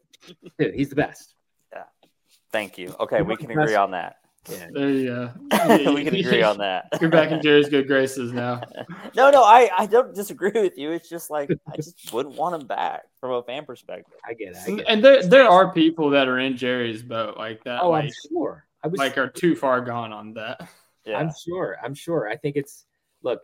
[0.59, 1.34] dude, he's the best.
[1.73, 1.84] Yeah.
[2.51, 2.95] Thank you.
[2.99, 4.17] Okay, we can agree on that.
[4.49, 4.67] Yeah.
[4.71, 5.33] There you go.
[5.93, 6.87] we can agree on that.
[7.01, 8.61] You're back in Jerry's good graces now.
[9.15, 10.91] no, no, I, I don't disagree with you.
[10.91, 14.13] It's just like I just wouldn't want him back from a fan perspective.
[14.25, 14.57] I get it.
[14.57, 14.85] I get it.
[14.87, 17.81] And there there are people that are in Jerry's boat like that.
[17.81, 18.65] Oh, I'm sure.
[18.83, 20.67] I was like are too far gone on that.
[21.05, 21.77] Yeah, I'm sure.
[21.83, 22.27] I'm sure.
[22.27, 22.85] I think it's
[23.23, 23.41] look.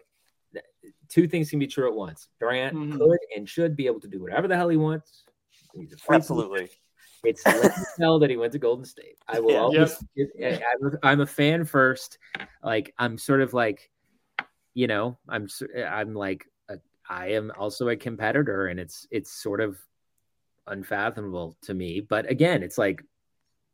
[1.10, 2.28] Two things can be true at once.
[2.40, 2.98] Durant Mhm.
[2.98, 5.24] could and should be able to do whatever the hell he wants.
[5.74, 6.70] He's a free absolutely.
[7.24, 9.18] It's let me tell that he went to Golden State.
[9.28, 9.60] I will Yeah.
[9.60, 10.04] always.
[10.42, 12.18] I- I'm, a, I'm a fan first.
[12.64, 13.90] Like I'm sort of like,
[14.74, 15.48] you know, I'm
[15.88, 16.78] I'm like a,
[17.10, 19.78] I am also a competitor, and it's it's sort of
[20.68, 22.02] unfathomable to me.
[22.02, 23.04] But again, it's like,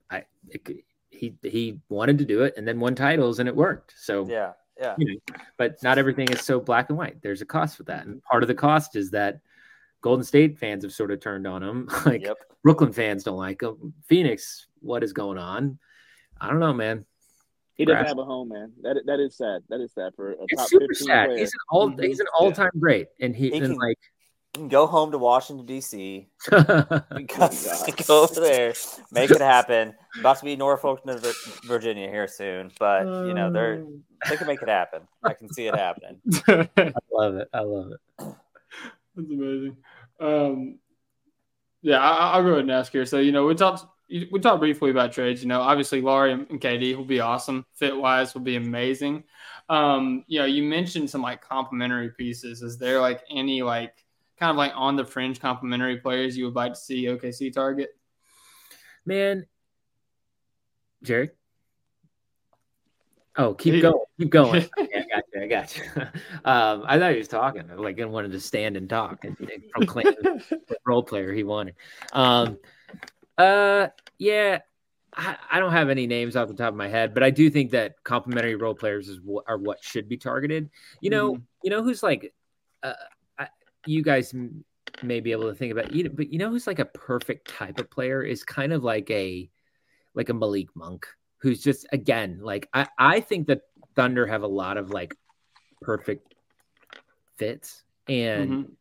[0.09, 3.93] I it, he he wanted to do it, and then won titles, and it worked.
[3.97, 4.95] So Yeah, yeah.
[4.97, 7.21] you know, but not everything is so black and white.
[7.21, 9.39] There's a cost for that, and part of the cost is that
[10.01, 11.89] Golden State fans have sort of turned on him.
[12.05, 12.37] Like Yep.
[12.63, 13.93] Brooklyn fans don't like him.
[14.07, 15.79] Phoenix, what is going on?
[16.41, 17.05] I don't know, man.
[17.75, 18.73] He doesn't Grass- have a home, man.
[18.81, 19.61] That that is sad.
[19.69, 21.25] That is sad for a It's top super 15 sad.
[21.27, 21.37] player.
[21.39, 22.03] He's an all Mhm.
[22.03, 23.97] he's an all time great, and he, He can- like
[24.53, 26.27] can go home to Washington D.C.
[26.51, 26.83] Oh,
[27.27, 27.49] Go,
[28.07, 28.73] go over there,
[29.11, 29.93] make it happen.
[30.19, 31.01] About to be Norfolk,
[31.65, 33.85] Virginia here soon, but you know they're
[34.27, 35.03] they can make it happen.
[35.23, 36.19] I can see it happening.
[36.77, 37.47] I love it.
[37.53, 37.99] I love it.
[39.17, 39.77] Amazing.
[40.19, 40.79] Um,
[41.81, 43.05] yeah, I, I'll go ahead and ask here.
[43.05, 45.41] So you know, we talked we talked briefly about trades.
[45.41, 47.65] You know, obviously Lauri and KD will be awesome.
[47.75, 49.23] Fit wise, will be amazing.
[49.69, 52.63] Um, you know, you mentioned some like complementary pieces.
[52.63, 53.93] Is there like any like
[54.39, 57.89] kind of like on the fringe complementary players you would like to see OKC target?
[59.05, 59.45] Man,
[61.03, 61.29] Jerry.
[63.39, 64.05] Oh, keep going.
[64.19, 64.69] Keep going.
[64.79, 65.41] Okay, I got you.
[65.41, 65.83] I got you.
[66.45, 67.63] Um, I thought he was talking.
[67.75, 71.75] Like I wanted to stand and talk and, and proclaim the role player he wanted.
[72.13, 72.57] Um,
[73.37, 73.87] uh,
[74.17, 74.59] yeah,
[75.15, 77.49] I, I don't have any names off the top of my head, but I do
[77.49, 80.69] think that complementary role players is what are what should be targeted.
[80.99, 81.41] You know, Mhm.
[81.63, 82.33] you know who's like,
[82.83, 82.93] uh,
[83.37, 83.47] I,
[83.85, 84.65] you guys m-
[85.01, 87.47] may be able to think about, you know, but you know who's like a perfect
[87.47, 89.49] type of player is kind of like a
[90.13, 91.07] like a Malik Monk,
[91.39, 93.61] who's just again like I I think that
[93.95, 95.15] Thunder have a lot of like
[95.81, 96.35] perfect
[97.37, 98.71] fits and Mhm.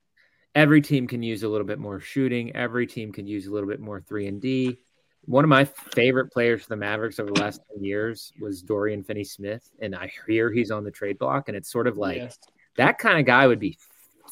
[0.54, 2.54] every team can use a little bit more shooting.
[2.56, 4.78] Every team can use a little bit more three and D.
[5.26, 9.02] One of my favorite players for the Mavericks over the last 10 years was Dorian
[9.04, 9.68] Finney Smith.
[9.80, 11.48] And I hear he's on the trade block.
[11.48, 12.38] And it's sort of like Yes.
[12.76, 13.76] that kind of guy would be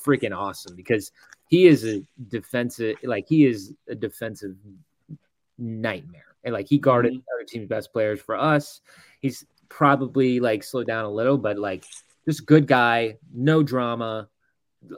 [0.02, 1.12] freaking awesome because
[1.48, 4.56] he is a defensive, like he is a defensive
[5.58, 6.36] nightmare.
[6.47, 7.24] And like he guarded Mhm.
[7.34, 8.80] other team's best players for us.
[9.20, 11.84] He's probably like slowed down a little, but like
[12.24, 14.30] just good guy, no drama.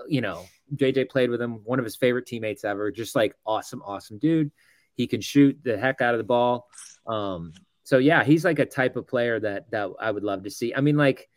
[0.06, 0.44] You know,
[0.76, 2.92] JJ played with him, one of his favorite teammates ever.
[2.92, 4.52] Just like awesome, awesome dude.
[4.94, 6.68] He can shoot the heck out of the ball.
[7.06, 10.50] Um, so yeah, he's like a type of player that that I would love to
[10.50, 10.74] see.
[10.74, 11.30] I mean, like,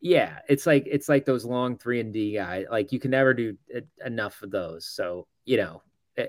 [0.00, 2.66] yeah, it's like it's like those long three and D guy.
[2.70, 3.56] Like you can never do
[4.04, 4.86] enough of those.
[4.86, 5.82] So you know,
[6.18, 6.26] eh,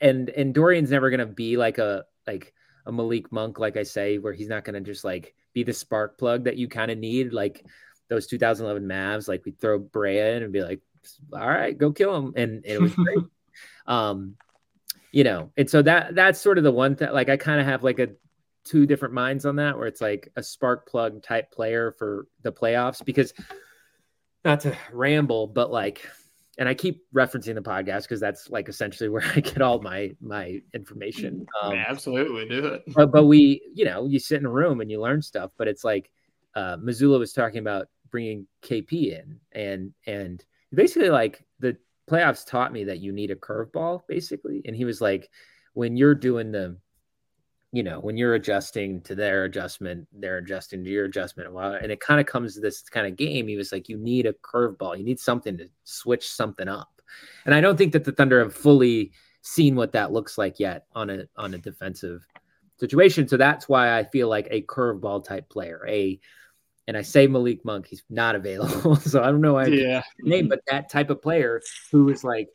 [0.00, 2.54] and and Dorian's never gonna be like a like
[2.86, 6.18] a Malik Monk, like I say, where he's not gonna just like be the spark
[6.18, 7.64] plug that you kind of need, like
[8.08, 9.28] those 2011 Mavs.
[9.28, 10.80] Like we throw Barea in and be like,
[11.32, 13.18] all right, go kill him, and, and it was great.
[13.86, 14.36] um,
[15.12, 17.66] you know, and so that that's sort of the one that like I kind of
[17.66, 18.10] have like a
[18.64, 22.52] two different minds on that, where it's like a spark plug type player for the
[22.52, 23.32] playoffs because
[24.44, 26.08] not to ramble, but like,
[26.58, 30.14] and I keep referencing the podcast because that's like essentially where I get all my
[30.20, 31.46] my information.
[31.62, 32.82] Um, absolutely do it.
[32.94, 35.52] but but we, you know, you sit in a room and you learn stuff.
[35.56, 36.10] But it's like
[36.54, 40.44] uh, Missoula was talking about bringing KP in, and and
[40.74, 41.76] basically like the
[42.10, 44.62] playoffs taught me that you need a curveball, basically.
[44.64, 45.30] And he was like,
[45.74, 46.76] when you're doing the
[47.72, 51.52] you know, when you're adjusting to their adjustment, they're adjusting to your adjustment.
[51.52, 53.46] Well, and it kind of comes to this kind of game.
[53.46, 54.96] He was like, you need a curveball.
[54.96, 57.02] You need something to switch something up.
[57.44, 59.12] And I don't think that the Thunder have fully
[59.42, 62.26] seen what that looks like yet on a on a defensive
[62.78, 63.28] situation.
[63.28, 66.18] So that's why I feel like a curveball type player, a
[66.86, 68.96] and I say Malik Monk, he's not available.
[68.96, 70.02] so I don't know why I Yeah.
[70.20, 71.60] name, but that type of player
[71.92, 72.48] who is like,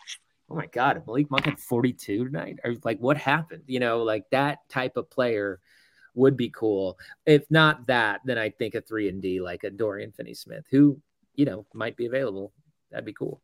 [0.50, 3.64] oh my God, if Malik Monk had 42 tonight, or like what happened?
[3.68, 5.60] You know, like that type of player
[6.16, 6.98] would be cool.
[7.26, 10.66] If not that, then I think a three and D like a Dorian Finney Smith,
[10.70, 11.00] who,
[11.36, 12.52] you know, might be available.
[12.92, 13.42] That'd be cool.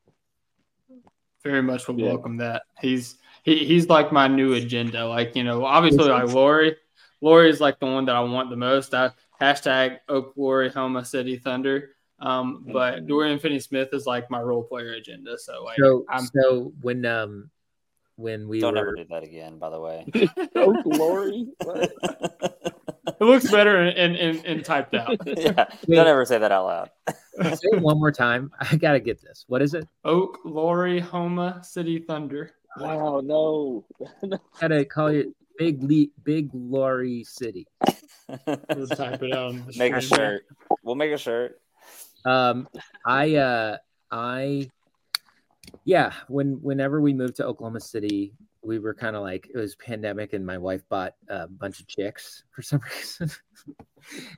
[1.43, 2.07] very much would Yeah.
[2.07, 2.63] welcome that.
[2.81, 5.07] He's he, he's like my new agenda.
[5.07, 6.75] Like you know, obviously like Lauri,
[7.21, 8.93] Lauri is like the one that I want the most.
[8.93, 11.95] I hashtag Oak Lori Homa City Thunder.
[12.21, 15.37] Um, but Dorian Finney Smith is like my role player agenda.
[15.37, 17.49] So like So, I'm so when um
[18.15, 20.05] when we Don't were ever do that again, by the way.
[20.55, 21.47] Oh, glory.
[23.19, 25.15] It looks better in in, in typed out.
[25.25, 26.89] yeah, don't ever say that out loud.
[27.57, 29.45] say it one more time, I gotta get this.
[29.47, 29.87] What is it?
[30.05, 32.51] Oak Lori Homa City Thunder.
[32.77, 33.85] Wow, no.
[34.61, 37.67] Gotta call it Big Le- Big Lauri City.
[38.45, 39.55] We'll type it out.
[39.75, 40.19] make a screen.
[40.19, 40.45] shirt.
[40.83, 41.59] We'll make a shirt.
[42.25, 42.67] Um,
[43.05, 43.77] I uh,
[44.11, 44.69] I
[45.85, 46.13] yeah.
[46.27, 50.33] When whenever we moved to Oklahoma City, we were kind of like it was pandemic,
[50.33, 53.31] and my wife bought a bunch of chicks for some reason,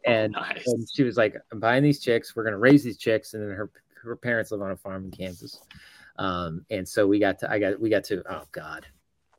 [0.05, 0.67] and, Nice.
[0.67, 2.35] and she was like, "I'm buying these chicks.
[2.35, 3.71] We're gonna raise these chicks." And then her
[4.03, 5.59] her parents live on a farm in Kansas,
[6.17, 8.85] um, and so we got to I got we got to oh god,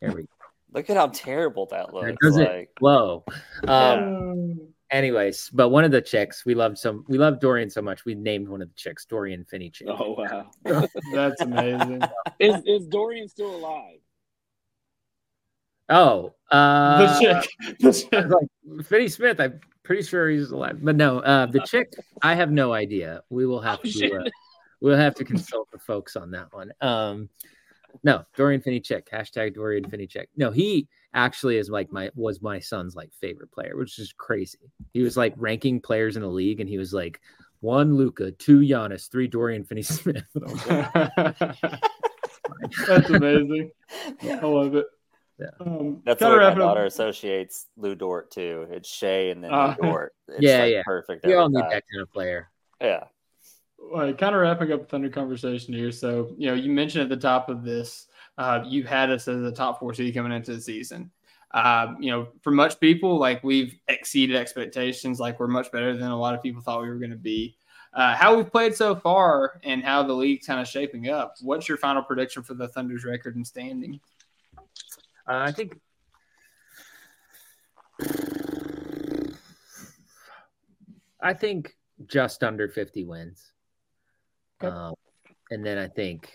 [0.00, 0.28] here we go.
[0.74, 2.16] Look at how terrible that looks.
[2.34, 3.24] Like, whoa.
[3.68, 7.82] Um, Um, anyways, but one of the chicks we loved some we loved Dorian so
[7.82, 9.88] much we named one of the chicks Dorian Finney chick.
[9.90, 10.50] Oh wow.
[11.12, 12.02] that's amazing.
[12.38, 13.98] Is is Dorian still alive?
[15.88, 17.78] Oh, uh, the chick.
[17.80, 18.12] The chick.
[18.12, 19.40] Like Finney Smith.
[19.40, 21.92] I'm pretty sure he's alive, but no, uh, the chick.
[22.22, 23.22] I have no idea.
[23.30, 24.16] We will have Oh, to.
[24.20, 24.24] Uh,
[24.80, 26.72] we'll have to consult the folks on that one.
[26.80, 27.28] Um,
[28.04, 29.08] no, Dorian Finney chick.
[29.12, 30.28] Hashtag Dorian Finney chick.
[30.36, 34.58] No, he actually is like my was my son's like favorite player, which is crazy.
[34.92, 37.20] He was like ranking players in the league, and he was like
[37.60, 40.24] one Luka, two Giannis, three Dorian Finney Smith.
[40.34, 43.70] And I was That's amazing.
[44.22, 44.86] I love it.
[45.38, 45.46] Yeah.
[45.60, 48.66] Um, that's the my wrapping up- daughter associates Lu Dort too.
[48.70, 50.14] It's Shai and then Uh, Lou Dort.
[50.28, 50.82] It's Yeah, like yeah.
[50.84, 51.24] perfect.
[51.26, 51.70] we every all need time.
[51.70, 52.50] that kind of player.
[52.80, 53.04] Yeah.
[53.92, 55.90] Like, kind of wrapping up the Thunder conversation here.
[55.90, 58.06] So, you know, you mentioned at the top of this,
[58.42, 61.10] uh, you had us as a top four seed coming into the season.
[61.52, 65.20] Uh, you know, for much people, like we've exceeded expectations.
[65.20, 67.56] Like we're much better than a lot of people thought we were going to be.
[67.94, 71.34] Uh, how we've played so far and how the league's kind of shaping up.
[71.40, 74.00] What's your final prediction for the Thunder's record and standing?
[75.28, 75.78] Uh, I think.
[81.20, 81.76] I think
[82.06, 83.52] just under 50 wins.
[84.60, 84.74] Okay.
[84.74, 84.94] Um,
[85.50, 86.32] and then I think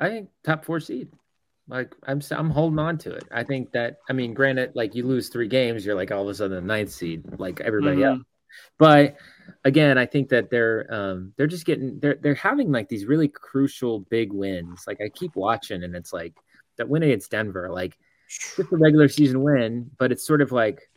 [0.00, 1.08] I think top 4 seed.
[1.68, 3.24] Like I'm I'm holding on to it.
[3.30, 6.28] I think that I mean granted like you lose 3 games you're like all of
[6.28, 8.06] a sudden the ninth seed like everybody Mhm.
[8.06, 8.22] else.
[8.78, 9.16] But
[9.64, 13.28] again, I think that they're um they're just getting they're they're having like these really
[13.28, 14.84] crucial big wins.
[14.88, 16.34] Like I keep watching and it's like
[16.76, 17.96] that win against Denver, like
[18.56, 20.88] just a regular season win, but it's sort of like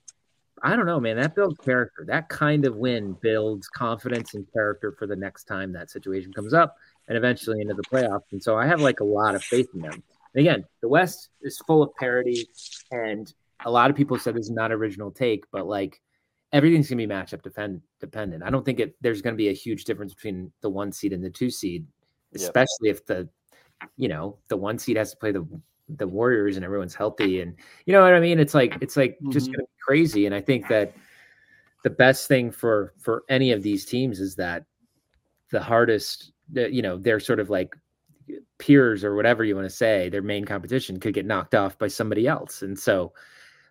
[0.65, 1.17] I don't know, man.
[1.17, 2.05] That builds character.
[2.07, 6.53] That kind of win builds confidence and character for the next time that situation comes
[6.53, 6.77] up,
[7.07, 8.31] and eventually into the playoffs.
[8.31, 10.03] And so I have like a lot of faith in them.
[10.33, 12.47] And again, the West is full of parity,
[12.91, 13.31] and
[13.65, 16.01] a lot of people said this is not original take, but like
[16.51, 18.43] everything's gonna be matchup defend dependent.
[18.43, 21.23] I don't think it there's gonna be a huge difference between the one seed and
[21.23, 21.85] the two seed,
[22.31, 22.41] Yep.
[22.41, 23.29] especially if the
[23.97, 25.45] you know the one seed has to play the
[25.89, 28.39] the Warriors and everyone's healthy and you know what I mean.
[28.39, 29.53] It's like it's like just Mhm.
[29.53, 30.25] gonna be crazy.
[30.25, 30.95] And I think that
[31.83, 34.65] the best thing for for any of these teams is that
[35.51, 37.75] the hardest you know they're sort of like
[38.57, 41.87] peers or whatever you want to say their main competition could get knocked off by
[41.87, 42.61] somebody else.
[42.61, 43.13] And so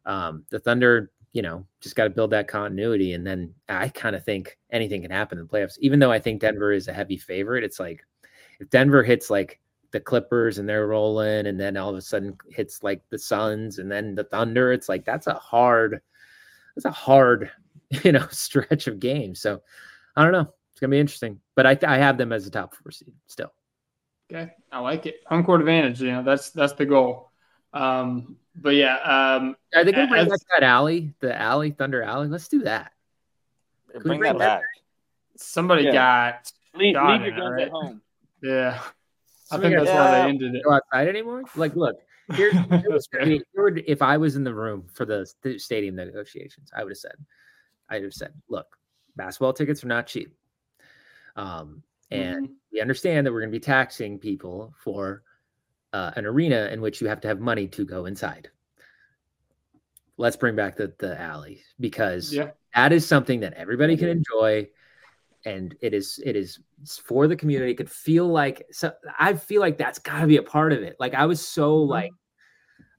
[0.05, 3.13] um the thunder you know just got to build that continuity.
[3.15, 5.79] And then i kind of think anything can happen in the playoffs.
[5.81, 8.05] Even though i think denver is a heavy favorite it's like
[8.61, 9.61] if denver hits like
[9.93, 13.79] the clippers and they're rolling and then all of a sudden hits like the suns
[13.79, 16.01] and then the thunder it's like that's a hard
[16.75, 17.51] that's a hard
[18.03, 19.63] you know stretch of games so
[20.17, 20.53] i don't know
[20.83, 23.53] gonna be interesting but i, I have them as a top four seed still
[24.33, 25.17] Okay, I like it.
[25.27, 26.01] Home court advantage.
[26.01, 27.31] You know, that's that's the goal.
[27.75, 31.73] Um, but yeah, um, Are they going to bring As- back that alley, the alley,
[31.73, 32.29] Thunder Alley?
[32.29, 32.93] Let's do that.
[33.93, 34.63] Bring bring that that back.
[35.37, 35.93] somebody Yeah.
[35.93, 37.63] got Leave, leave your guns alright.
[37.67, 38.01] at home.
[38.43, 38.81] yeah.
[39.51, 40.65] I think got- that's why they ended it.
[40.65, 41.43] Go outside anymore?
[41.55, 41.97] Like, look,
[42.33, 45.27] Here's, here was gonna be- here would- if I was in the room for the
[45.59, 47.17] stadium negotiations, I would have said,
[47.91, 48.79] I would have said, look,
[49.15, 50.35] basketball tickets are not cheap.
[51.37, 55.23] Um, and we understand that we're going to be taxing people for
[55.93, 58.49] uh, an arena in which you have to have money to go inside.
[60.19, 62.51] Let's bring back the, the alley because Yeah.
[62.75, 64.69] that is something that everybody can enjoy
[65.45, 66.61] and it is it is
[67.03, 70.37] for the community it could feel like so i feel like that's got to be
[70.37, 71.89] a part of it like i was so Mhm.
[71.89, 72.13] like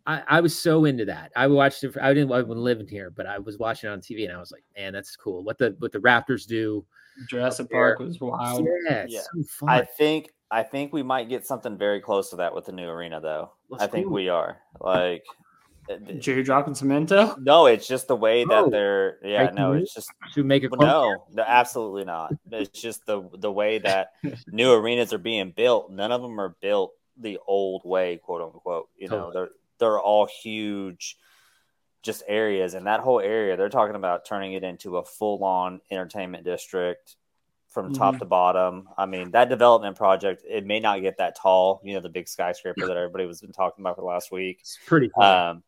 [0.06, 2.88] I, I was so into that i watched it for, i didn't I wasn't living
[2.88, 5.44] here but i was watching it on tv and i was like man that's cool
[5.44, 6.86] what the what the raptors do
[7.30, 7.70] Jurassic.
[7.70, 8.68] Park was wild.
[8.90, 9.20] yeah, Yeah.
[9.22, 12.66] so fun I think I think we might get something very close to that with
[12.66, 13.52] the new arena, though.
[13.70, 14.58] Let's I think do we are.
[14.82, 15.24] Like,
[15.92, 17.38] eh, it- Jerry dropping some intel.
[17.40, 18.70] no, it's just the way that Oh.
[18.72, 19.20] they're.
[19.24, 22.34] Yeah, Breaking no, it's just to make a no, no, absolutely not.
[22.52, 24.14] It's just the the way that
[24.48, 25.92] new arenas are being built.
[25.92, 28.90] None of them are built the old way, quote unquote.
[28.98, 29.34] You know, Totally.
[29.34, 29.50] they're
[29.84, 31.18] they're all huge,
[32.02, 35.82] just areas, and that whole area they're talking about turning it into a full on
[35.92, 37.16] entertainment district
[37.70, 38.88] from top to bottom.
[38.98, 41.82] I mean, that development project it may not get that tall.
[41.84, 44.60] You know, the big skyscraper that everybody was been talking about for the last week.
[44.62, 45.12] it's pretty.
[45.16, 45.64] Um,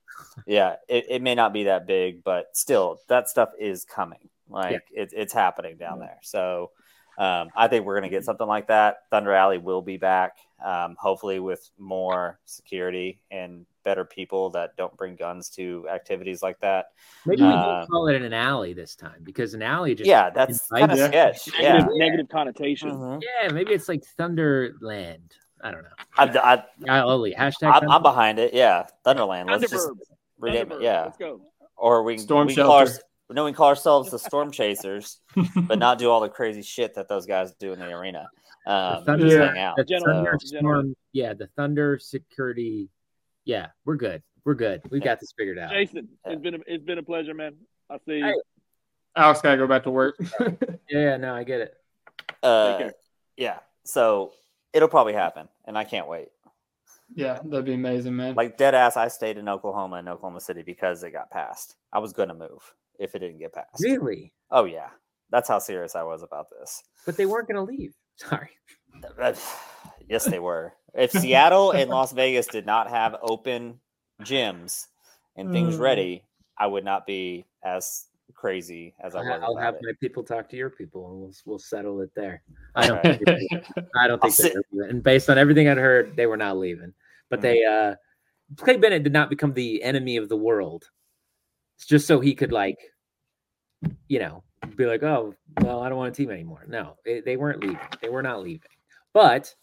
[0.46, 4.30] yeah, it, it may not be that big, but still, that stuff is coming.
[4.48, 6.20] Like it, it's happening down there.
[6.22, 6.72] So
[7.18, 8.98] um, I think we're going to get something like that.
[9.10, 14.96] Thunder Alley will be back, um, hopefully with more security and better people that don't
[14.98, 16.88] bring guns to activities like that.
[17.26, 20.30] maybe we uh, can call it an alley this time because an alley just yeah,
[20.30, 21.08] that's kind of Yeah.
[21.32, 21.50] sketch.
[21.58, 21.74] Yeah.
[21.74, 22.90] Negative, negative connotation.
[22.92, 23.22] Mhm.
[23.22, 25.32] yeah maybe it's like thunderland
[25.62, 28.54] i don't know I, I, alley hashtag I'm, I'm behind it.
[28.54, 28.88] Yeah.
[29.06, 29.50] Thunderland.
[29.50, 29.90] Let's just
[30.40, 30.82] rename it.
[30.82, 31.04] Yeah.
[31.06, 31.42] Let's go.
[31.78, 33.02] Or we, Storm we can call our, shelter.
[33.32, 35.20] no, we call ourselves the Storm Chasers.
[35.68, 38.28] but not do all the crazy shit that those guys do in the arena.
[38.68, 39.48] Um, thunder- Yeah.
[39.48, 39.76] hang out.
[39.78, 40.40] the thunder gentlemen.
[40.40, 42.90] storm yeah the thunder security
[43.46, 46.84] yeah we're good we're good We've got this figured out Jason, it's been a, it's
[46.84, 47.56] been a pleasure, man.
[47.90, 48.26] I'll see you.
[48.26, 48.34] Hey.
[49.16, 50.18] Alex gotta go back to work.
[50.90, 51.74] yeah no i get it
[52.44, 52.90] Uh,
[53.38, 54.32] yeah, so
[54.74, 56.30] it'll probably happen, and I can't wait.
[57.16, 58.36] yeah, that'd be amazing, man.
[58.36, 61.76] Like dead ass, I stayed in Oklahoma and Oklahoma City because it got passed.
[61.92, 63.82] I was gonna move if it didn't get passed.
[63.84, 64.90] really Oh yeah,
[65.32, 66.84] that's how serious I was about this.
[67.06, 68.50] but they weren't going to leave sorry
[70.10, 70.74] yes, they were.
[70.96, 73.80] If Seattle and Las Vegas did not have open
[74.24, 74.88] gyms
[75.36, 75.80] and things Mm.
[75.80, 76.24] ready,
[76.58, 79.42] I would not be as crazy as I I'll, was.
[79.44, 79.82] I'll have it.
[79.84, 82.42] my people talk to your people and we'll, we'll settle it there
[82.76, 83.20] i don't Alright.
[83.24, 86.58] think they- i don't think they're and based on everything i'd heard they were not
[86.58, 86.92] leaving
[87.30, 87.44] but Mhm.
[87.44, 87.96] they uh
[88.58, 90.90] clay bennett did not become the enemy of the world
[91.78, 92.78] it's just so he could like
[94.08, 94.44] you know
[94.76, 97.80] be like oh well i don't want a team anymore no they, they weren't leaving
[98.02, 98.70] they were not leaving
[99.14, 99.54] but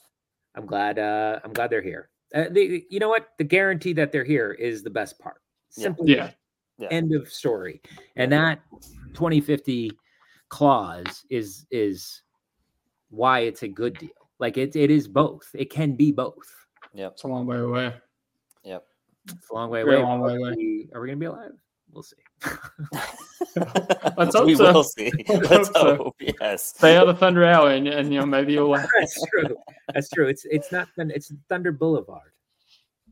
[0.55, 4.11] i'm glad uh i'm glad they're here uh, they, you know what the guarantee that
[4.12, 5.42] they're here is the best part
[5.76, 5.84] Yeah.
[5.84, 6.30] simple yeah,
[6.78, 6.88] Yeah.
[6.90, 7.80] end of story
[8.16, 8.61] and that
[9.14, 9.92] 2050
[10.48, 12.22] clause is is
[13.11, 16.36] why it's a good deal like it, it is both it can be both
[16.94, 17.12] Yep.
[17.12, 17.94] it's a long way away.
[18.64, 18.84] Yep.
[19.28, 20.55] it's a long way Very away long way are, away.
[20.57, 21.53] we, are we gonna be alive
[21.93, 22.16] we'll see
[24.16, 24.72] Let's hope we so.
[24.72, 25.11] will see.
[25.28, 25.97] Let's Let's hope so.
[25.97, 26.16] hope.
[26.40, 26.74] Yes.
[26.76, 28.70] Stay out of Thunder Alley, and, and you know maybe you'll.
[28.70, 28.88] laugh.
[28.99, 29.57] that's true
[29.93, 32.32] that's true it's it's not Thun- it's thunder boulevard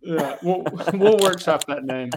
[0.01, 0.65] Yeah, we'll
[0.95, 2.11] we'll workshop that name.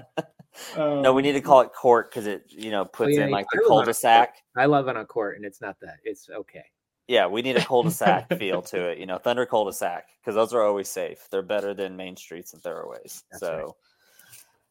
[0.78, 3.32] Um, No, we need to call it court because it, you know, puts yeah, in
[3.32, 4.36] like I the live on a cul-de-sac.
[4.56, 6.64] i love it on court and it's not that it's okay
[7.08, 9.00] Yeah, we need a cul-de-sac feel to it.
[9.00, 11.28] You know, Thunder cul-de-sac because those are always safe.
[11.32, 13.24] They're better than main streets and thoroughways.
[13.32, 13.72] That's so All right,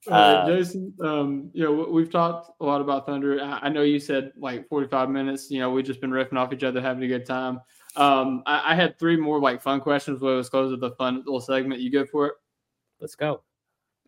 [0.09, 3.41] Um, Jason, um, you know, we- we've talked a lot about Thunder.
[3.41, 5.51] I, I know you said like 45 minutes.
[5.51, 7.61] You know, we've just been riffing off each other, having a good time.
[7.95, 10.19] Um, I, I had three more like fun questions.
[10.21, 11.81] But it was close with the fun little segment.
[11.81, 12.35] You good for it?
[13.01, 13.43] let's go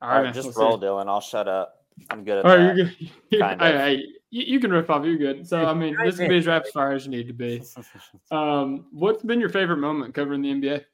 [0.03, 0.87] All all right, just roll, see.
[0.87, 1.09] Dylan.
[1.09, 1.85] I'll shut up.
[2.11, 2.77] I'm good at All right, that.
[2.77, 3.11] you're good.
[3.31, 3.69] You're, Kind of.
[3.75, 3.97] hey,
[4.31, 5.05] you, you can riff off.
[5.05, 5.47] You're good.
[5.47, 7.63] So I mean, this can be as rapid fire as you need to be.
[8.33, 10.85] Um, what's been your favorite moment covering the NBA?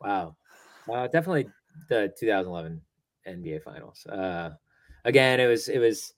[0.00, 0.36] Wow.
[0.92, 1.48] Uh, definitely
[1.88, 2.80] the 2011
[3.26, 4.06] NBA Finals.
[4.06, 4.50] Uh,
[5.04, 6.14] again, it was it was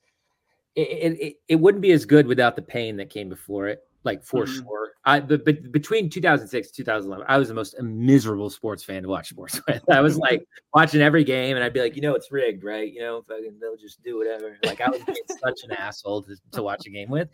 [0.74, 0.80] it,
[1.20, 3.82] it, it, wouldn't be as good without the pain that came before it.
[4.04, 4.62] Like for Mhm.
[4.64, 4.92] sure.
[5.04, 9.08] I but, but between 2006 and 2011, I was the most miserable sports fan to
[9.08, 9.82] watch sports with.
[9.90, 12.90] I was like watching every game, and I'd be like, you know, it's rigged, right?
[12.92, 14.58] You know, fucking they'll just do whatever.
[14.64, 17.28] Like I was being such an asshole to, to watch a game with.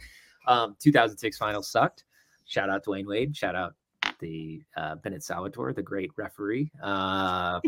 [0.47, 2.05] Um, 2006 finals sucked.
[2.47, 3.37] Shout out Dwyane Wade.
[3.37, 3.75] Shout out
[4.19, 6.71] the uh, Bennett Salvatore, the great referee.
[6.83, 7.61] Uh,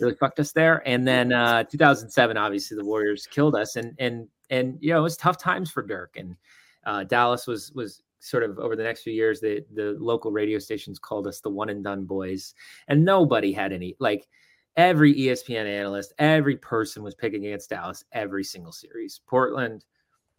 [0.00, 0.82] really fucked us there.
[0.86, 5.02] And then uh, 2007, obviously the Warriors killed us, and and and you know it
[5.02, 6.16] was tough times for Dirk.
[6.16, 6.36] And
[6.84, 9.40] uh, Dallas was was sort of over the next few years.
[9.40, 12.54] The the local radio stations called us the one and done boys,
[12.88, 14.28] and nobody had any like
[14.76, 19.20] every ESPN analyst, every person was picking against Dallas every single series.
[19.26, 19.84] Portland,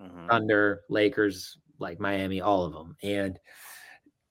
[0.02, 0.28] Mhm.
[0.28, 2.98] Thunder, Lakers, like Miami, all of them.
[3.04, 3.40] And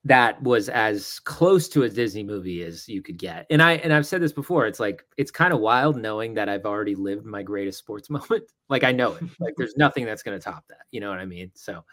[0.05, 3.47] that was as close to a Disney movie as you could get.
[3.51, 6.49] And I and I've said this before, it's like it's kind of wild knowing that
[6.49, 8.45] I've already lived my greatest sports moment.
[8.69, 9.23] Like I know it.
[9.41, 10.87] Like there's nothing that's going to top that.
[10.91, 11.51] You know what I mean?
[11.55, 11.85] So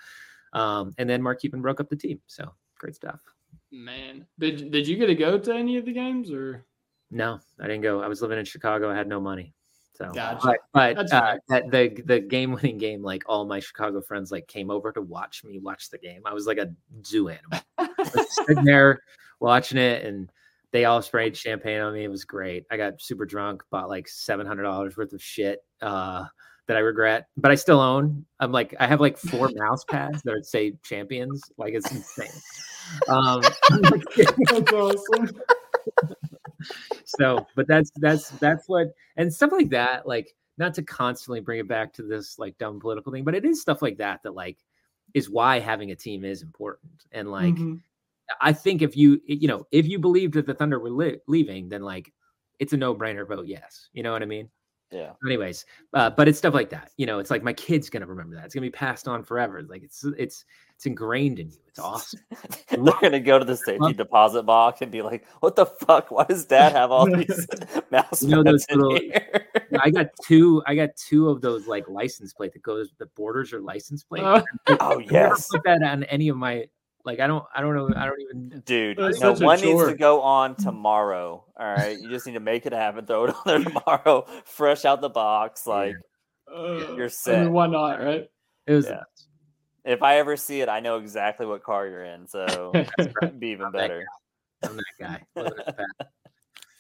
[0.54, 2.20] um and then Mark Cuban broke up the team.
[2.26, 3.20] So great stuff.
[3.72, 6.66] Man, did did you get to go to any of the games or?
[7.12, 8.02] No, I didn't go.
[8.02, 8.90] I was living in Chicago.
[8.90, 9.54] I had no money.
[10.00, 10.56] So, Gotcha.
[10.74, 14.72] but, but uh, the the game winning game, like all my Chicago friends, like came
[14.72, 16.22] over to watch me watch the game.
[16.26, 16.74] I was like a
[17.06, 17.60] zoo animal,
[18.06, 19.00] sitting there
[19.40, 20.32] watching it, and
[20.72, 22.04] they all sprayed champagne on me.
[22.04, 22.66] It was great.
[22.72, 26.26] I got super drunk, bought like seven hundred dollars worth of shit uh,
[26.68, 28.26] that I regret, but I still own.
[28.40, 31.42] I'm like, I have like four mouse pads that say champions.
[31.58, 32.28] Like it's insane.
[33.08, 33.44] Um,
[34.50, 35.30] That's awesome.
[37.06, 41.60] so but that's that's that's what and stuff like that like not to constantly bring
[41.60, 44.34] it back to this like dumb political thing but it is stuff like that that
[44.34, 44.58] like
[45.14, 47.82] is why having a team is important and like Mhm.
[48.42, 51.70] I think if you you know if you believed that the thunder were li- leaving
[51.70, 52.12] then like
[52.60, 54.50] it's a no-brainer vote yes you know what i mean
[54.92, 55.12] Yeah.
[55.26, 58.36] anyways uh, but it's stuff like that you know it's like my kid's gonna remember
[58.36, 60.46] that it's gonna be passed on forever like it's it's
[60.76, 62.20] it's ingrained in you it's awesome
[62.70, 66.10] They're gonna go to the safety deposit box and be like, "What the fuck?
[66.12, 67.46] Why does Dad have all these
[67.92, 69.48] mouse You know those in little- here?"
[69.82, 70.64] I got two.
[70.66, 72.92] I got two of those like license plate that goes.
[72.98, 74.24] The borders are license plate.
[74.24, 74.42] Uh,
[74.80, 76.66] oh yes, put that on any of my.
[77.10, 77.44] Like I don't.
[77.56, 77.90] I don't know.
[77.98, 78.62] I don't even.
[78.68, 79.00] dude.
[79.00, 81.44] No, such a one needs to go on tomorrow.
[81.60, 83.08] All right, you just need to make it happen.
[83.08, 85.66] Throw it on there tomorrow, fresh out the box.
[85.66, 85.96] Like
[86.56, 87.46] uh, You're I set.
[87.46, 88.30] mean, why not, right?
[88.68, 88.86] It was.
[88.86, 89.02] Yeah.
[89.86, 92.28] if I ever see it, I know exactly what car you're in.
[92.28, 94.06] So it'd be even I'm that better.
[94.62, 95.24] I'm that guy.
[95.36, 96.12] Living it fast.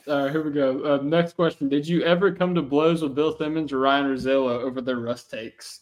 [0.07, 0.93] All right, here we go.
[0.93, 4.61] Uh, next question: Did you ever come to blows with Bill Simmons or Ryen Russillo
[4.61, 5.79] over their Russ takes?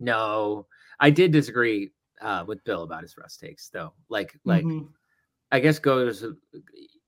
[0.00, 0.66] no,
[0.98, 1.90] I did disagree
[2.24, 3.92] uh, with Bill about his Russ takes, though.
[4.08, 4.88] Like, like Mhm.
[5.52, 6.24] I guess goes.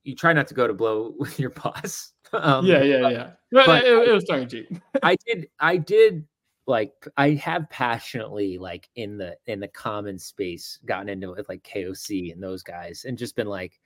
[0.03, 2.13] You try not to go to blow with your boss.
[2.33, 3.29] Um, yeah, yeah, yeah.
[3.53, 4.67] But, but- it, it was tongue in cheek.
[5.01, 6.27] I did I did
[6.65, 11.47] like I have passionately like in the in the common space gotten into it with
[11.47, 13.79] like KOC and those guys and just been like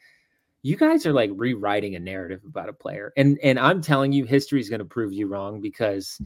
[0.64, 4.26] you guys are like rewriting a narrative about a player and and I'm telling you
[4.26, 6.20] history is going to prove you wrong because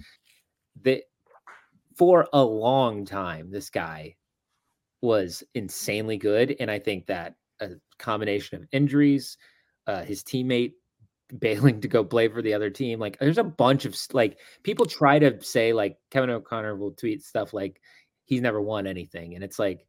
[0.84, 1.04] the
[1.98, 4.16] for a long time this guy
[5.06, 7.70] was insanely good and I think that a
[8.00, 9.38] combination of injuries
[9.88, 10.74] uh his teammate
[11.40, 13.00] bailing to go play for the other team.
[13.00, 17.24] Like there's a bunch of like people try to say like Kevin O'Connor will tweet
[17.24, 17.82] stuff like
[18.26, 19.86] he's never won anything, and it's like,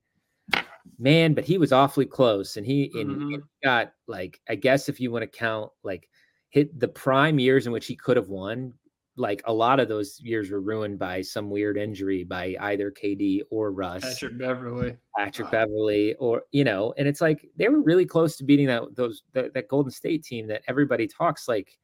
[0.99, 3.35] man, but he was awfully close, and he and, Mhm.
[3.35, 6.09] and got like I guess if you want to count like
[6.51, 8.73] hit the prime years in which he could have won.
[9.19, 13.41] Like a lot of those years were ruined by some weird injury by either KD
[13.51, 14.03] or Russ.
[14.05, 14.97] Patrick Beverley.
[15.17, 18.83] Patrick Beverley, or you know, and it's like they were really close to beating that
[18.95, 21.79] those that, that Golden State team that everybody talks like,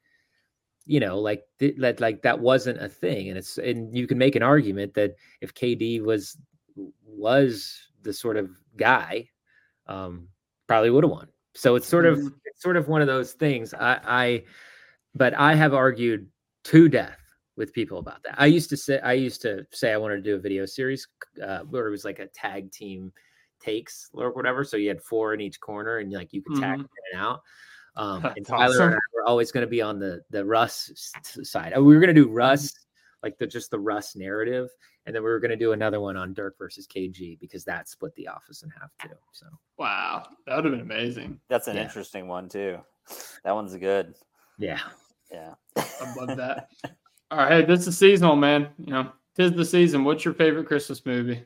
[0.85, 4.19] you know, like th- that like that wasn't a thing, and it's and you can
[4.19, 6.37] make an argument that if KD was
[7.07, 9.27] was the sort of guy,
[9.87, 10.29] um,
[10.67, 11.29] probably would have won.
[11.55, 12.35] So it's sort of Mhm.
[12.45, 13.73] it's sort of one of those things.
[13.73, 14.45] I, I
[15.15, 16.29] but I have argued
[16.65, 17.19] to death
[17.57, 18.35] with people about that.
[18.39, 21.07] I used to say I used to say I wanted to do a video series
[21.43, 23.13] uh, where it was like a tag team
[23.61, 24.65] takes or whatever.
[24.65, 26.83] So you had four in each corner, and like you could tag Mhm.
[26.85, 27.43] in and out.
[27.95, 30.91] Um, and That's Tyler and I were always going to be on the the Russ
[31.43, 31.77] side.
[31.77, 32.73] Uh, We were going to do Russ
[33.23, 34.69] like the just the Russ narrative,
[35.07, 37.89] and then we were going to do another one on Dirk versus KG because that
[37.89, 39.15] split the office in half too.
[39.33, 39.47] So
[39.79, 41.41] Wow, that would have been amazing.
[41.49, 41.83] That's an Yeah.
[41.83, 42.79] interesting one too.
[43.45, 44.15] That one's good.
[44.59, 44.81] yeah,
[45.31, 45.55] Yeah.
[45.77, 46.69] I love that.
[47.33, 48.69] All right, hey, this is seasonal, man.
[48.77, 50.05] You know, tis the season.
[50.05, 51.43] What's your favorite Christmas movie?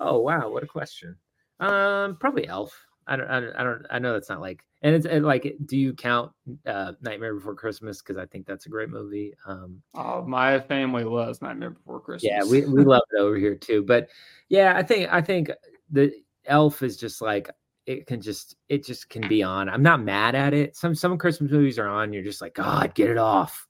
[0.00, 1.14] Oh wow, what a question.
[1.60, 2.76] Um, probably Elf.
[3.06, 5.54] I don't, I don't, I don't, I know that's not like, and it's and like,
[5.66, 6.32] do you count
[6.66, 8.02] uh Nightmare Before Christmas?
[8.02, 9.34] Because I think that's a great movie.
[9.46, 12.24] Um, Oh, my family loves Nightmare Before Christmas.
[12.24, 13.84] yeah, we we love it over here too.
[13.84, 14.08] But
[14.48, 15.52] yeah, I think I think
[15.92, 16.12] the
[16.46, 17.48] Elf is just like
[17.86, 19.68] it can just it just can be on.
[19.68, 20.74] I'm not mad at it.
[20.74, 22.12] Some some Christmas movies are on.
[22.12, 23.68] You're just like, God, get it off.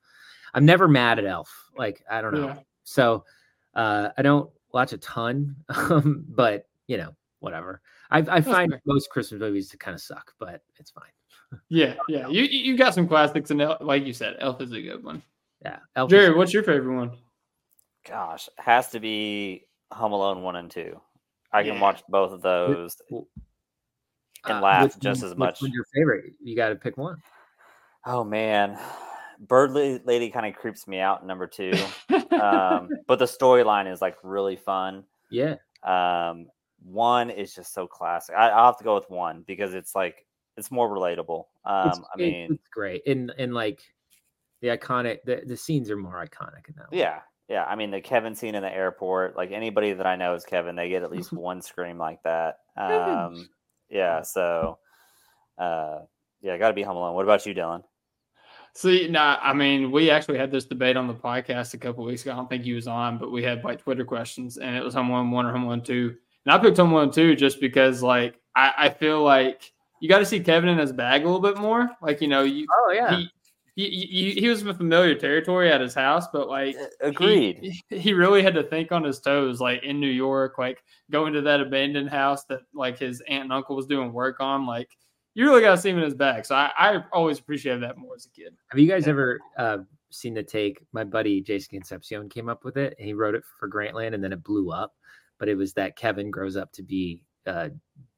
[0.54, 1.70] I'm never mad at Elf.
[1.76, 2.46] Like I don't know.
[2.48, 2.58] Yeah.
[2.84, 3.24] So
[3.74, 7.80] uh, I don't watch a ton, um, but you know, whatever.
[8.10, 8.82] I, I find fair.
[8.84, 11.60] most Christmas movies to kind of suck, but it's fine.
[11.68, 12.28] yeah, yeah.
[12.28, 15.02] You you you got some classics, and El- like you said, Elf is a good
[15.02, 15.22] one.
[15.64, 17.12] Yeah, Elf Jerry, what's your favorite one?
[18.06, 21.00] Gosh, has to be Home Alone one and two.
[21.52, 21.80] I can Yeah.
[21.80, 22.96] watch both of those.
[23.10, 23.24] and
[24.44, 25.62] uh, laugh which just one- as much.
[25.62, 26.32] one's your favorite?
[26.42, 27.16] You got to pick one.
[28.04, 28.76] Oh man,
[29.46, 31.26] Bird Lady kind of creeps me out.
[31.26, 31.72] Number two,
[32.30, 35.04] um, but the storyline is like really fun.
[35.30, 35.56] Yeah.
[35.82, 36.46] Um,
[36.84, 38.34] one is just so classic.
[38.36, 41.44] I, I'll have to go with one because it's like it's more relatable.
[41.66, 43.02] It's, Um, I mean, it's great.
[43.06, 43.80] And and like
[44.60, 46.98] the iconic the, the scenes are more iconic in that one.
[46.98, 47.64] yeah, yeah.
[47.64, 49.36] I mean, the Kevin scene in the airport.
[49.36, 52.58] Like anybody that I know is Kevin, they get at least one scream like that.
[52.76, 53.48] Um,
[53.88, 54.22] yeah.
[54.22, 54.78] So,
[55.58, 56.00] uh,
[56.42, 57.14] yeah, got to be Home Alone.
[57.14, 57.82] What about you, Dylan?
[58.74, 62.22] See, nah, I mean, we actually had this debate on the podcast a couple weeks
[62.22, 62.32] ago.
[62.32, 64.94] I don't think he was on, but we had like Twitter questions, and it was
[64.94, 66.16] Home Alone one or Home Alone two.
[66.46, 70.18] And I picked Home Alone two just because, like, I, I feel like you got
[70.20, 71.90] to see Kevin in his bag a little bit more.
[72.00, 73.16] Like, you know, you Oh yeah.
[73.16, 73.28] he,
[73.76, 77.74] he, he he was in familiar territory at his house, but like Uh, Agreed.
[77.90, 81.32] he, he really had to think on his toes, like in New York, like going
[81.34, 84.66] to that abandoned house that like his aunt and uncle was doing work on.
[84.66, 84.90] Like
[85.34, 86.44] you really got to see him in his bag.
[86.44, 88.54] So I, I always appreciated that more as a kid.
[88.68, 89.78] Have you guys ever uh,
[90.10, 90.84] seen the take?
[90.92, 92.94] My buddy Jason Concepcion came up with it.
[92.98, 94.94] And he wrote it for Grantland, and then it blew up.
[95.38, 97.70] But it was that Kevin grows up to be uh,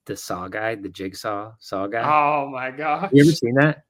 [0.06, 2.02] the saw guy, the jigsaw saw guy.
[2.02, 3.10] Oh my gosh!
[3.12, 3.84] you ever seen that?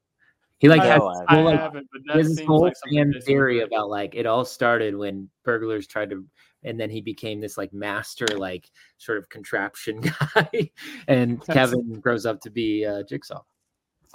[0.59, 2.63] He like I has know, this I I whole, like, haven't, he has this whole
[2.63, 6.25] like fan theory about like it all started when burglars tried to
[6.65, 10.01] and then he became this like master like sort of contraption
[10.35, 10.71] guy
[11.09, 13.43] and That's- kevin grows up to be uh, jigsaw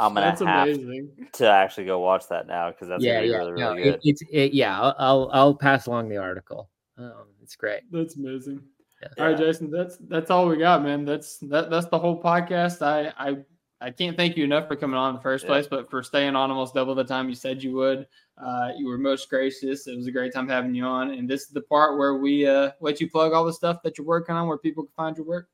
[0.02, 1.10] I'm gonna That's have amazing.
[1.34, 3.82] to actually go watch that now because that's yeah gonna be yeah really, no, really
[3.82, 4.00] it- good.
[4.04, 8.62] it's it, yeah I'll, I'll i'll pass along the article um, it's great That's amazing.
[9.02, 9.08] Yeah.
[9.18, 9.72] All right, Jason.
[9.72, 11.06] That's that's all we got, man.
[11.06, 12.82] That's that that's the whole podcast.
[12.82, 13.38] I I
[13.82, 15.50] I can't thank you enough for coming on in the first Yeah.
[15.50, 18.08] place, but for staying on almost double the time you said you would.
[18.38, 19.88] Uh, you were most gracious.
[19.88, 21.12] It was a great time having you on.
[21.12, 23.98] And this is the part where we uh, let you plug all the stuff that
[23.98, 25.50] you're working on, where people can find your work.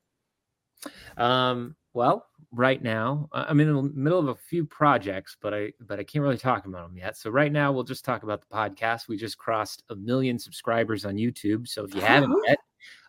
[1.18, 6.00] Um, well, right now I'm in the middle of a few projects, but I but
[6.00, 7.18] I can't really talk about them yet.
[7.18, 9.08] So right now we'll just talk about the podcast.
[9.08, 11.68] We just crossed a million subscribers on YouTube.
[11.68, 12.58] So if you haven't yet,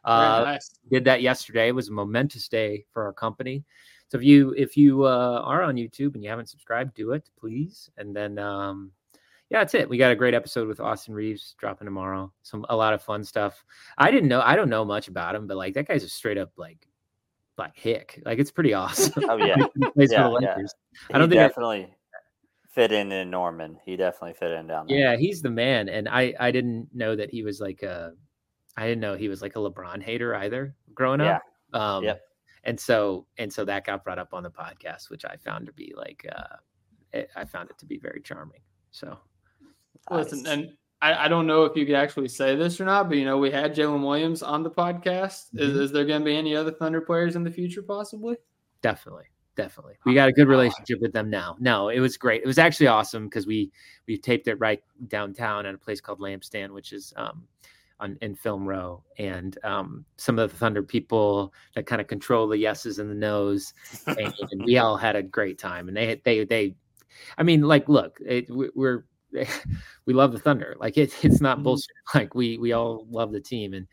[0.04, 0.78] uh, nice.
[0.90, 1.68] did that yesterday.
[1.68, 3.64] It was a momentous day for our company.
[4.08, 7.28] So if you if you uh, are on YouTube and you haven't subscribed, do it,
[7.38, 7.90] please.
[7.96, 8.92] And then um,
[9.50, 9.88] yeah, that's it.
[9.88, 12.32] We got a great episode with Austin Reaves dropping tomorrow.
[12.42, 13.64] Some a lot of fun stuff.
[13.98, 14.40] I didn't know.
[14.40, 16.86] I don't know much about him, but like that guy's a straight up like
[17.58, 18.22] like hick.
[18.24, 19.24] Like it's pretty awesome.
[19.28, 19.56] Oh yeah,
[19.96, 20.56] He Yeah, yeah.
[21.12, 21.88] I don't think I- definitely
[22.68, 23.78] fit in in Norman.
[23.84, 24.98] He definitely fit in down there.
[24.98, 25.88] Yeah, he's the man.
[25.88, 28.12] And I I didn't know that he was like a
[28.76, 31.42] I didn't know he was like a LeBron hater either growing up.
[31.72, 32.20] Um Yep.
[32.66, 35.72] And so and so that got brought up on the podcast, which I found to
[35.72, 36.56] be like uh
[37.12, 38.60] it, I found it to be very charming.
[38.90, 39.18] So
[40.10, 40.52] Listen, Nice.
[40.52, 40.72] and
[41.02, 43.38] I, I don't know if you could actually say this or not, but you know,
[43.38, 45.46] we had Jalen Williams on the podcast.
[45.54, 45.80] Is, Mhm.
[45.82, 48.36] is there going to be any other Thunder players in the future, possibly?
[48.82, 49.24] definitely
[49.56, 52.58] definitely we got a good relationship with them now no it was great it was
[52.58, 53.72] actually awesome because we
[54.06, 57.42] we taped it right downtown at a place called lampstand which is um
[58.00, 62.46] on in film row and um some of the thunder people that kind of control
[62.46, 63.72] the yeses and the nos
[64.06, 66.74] and, and we all had a great time and they they they
[67.38, 69.06] i mean like look it, we- we're
[70.06, 71.62] we love the thunder like it, it's not Mhm.
[71.64, 73.86] bullshit like we we all love the team and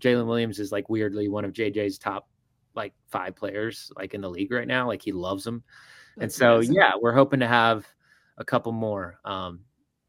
[0.00, 2.28] jalen williams is like weirdly one of jj's top
[2.74, 4.88] like five players like in the league right now.
[4.88, 5.62] Like he loves them.
[6.16, 6.74] And That's so amazing.
[6.74, 7.86] yeah, we're hoping to have
[8.36, 9.20] a couple more.
[9.24, 9.60] Um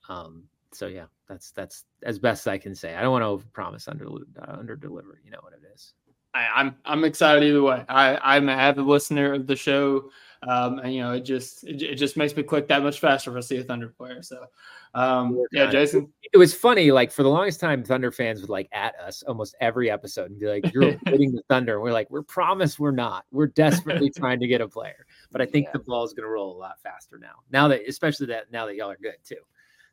[0.10, 2.96] um so yeah, that's that's as best I can say.
[2.96, 5.94] I don't want to overpromise under uh, under deliver, you know what it is.
[6.34, 7.84] I, I'm I'm excited either way.
[7.88, 10.10] I, I'm an avid listener of the show.
[10.48, 13.32] Um, and you know, it just it, it just makes me click that much faster
[13.32, 14.22] if I see a Thunder player.
[14.22, 14.46] So
[14.94, 15.70] um, yeah.
[15.70, 16.12] Jason.
[16.34, 19.56] It was funny, like for the longest time, Thunder fans would like at us almost
[19.60, 21.76] every episode and be like, You're avoiding the Thunder.
[21.76, 23.26] And we're like, We're promise we're not.
[23.32, 25.06] We're desperately trying to get a player.
[25.32, 25.72] But I think Yeah.
[25.74, 27.36] the ball is gonna roll a lot faster now.
[27.50, 29.36] Now that especially that now that y'all are good too.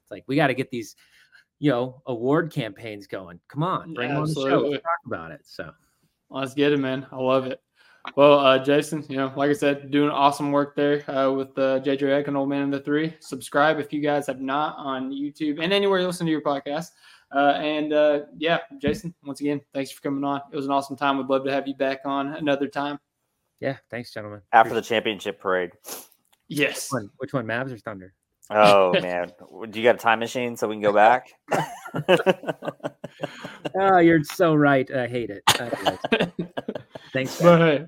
[0.03, 0.97] It's like we got to get these,
[1.63, 3.39] you know, award campaigns going.
[3.49, 4.69] Come on, bring them on the show.
[4.69, 5.41] Let's talk about it.
[5.45, 5.71] So
[6.33, 7.07] Let's get it, man.
[7.13, 7.61] I love it.
[8.17, 11.79] Well, uh, Jason, you know, like I said, doing awesome work there uh, with uh,
[11.81, 13.15] JJ Redick and Old Man of the Three.
[13.21, 16.89] Subscribe if you guys have not on YouTube and anywhere you listen to your podcast.
[17.33, 20.41] Uh, and uh, yeah, Jason, once again, thanks for coming on.
[20.51, 21.19] It was an awesome time.
[21.19, 22.99] We'd love to have you back on another time.
[23.61, 24.41] yeah, thanks, gentlemen.
[24.53, 25.71] After the championship parade.
[26.49, 26.89] Yes.
[26.91, 28.15] Which one, which one Mavs or Thunder?
[28.55, 29.33] Oh man,
[29.71, 31.33] do you got a time machine so we can go back?
[33.75, 34.91] Oh, you're so right.
[34.91, 35.43] I hate it.
[35.59, 35.99] Anyways,
[37.13, 37.41] thanks.
[37.41, 37.87] But hey,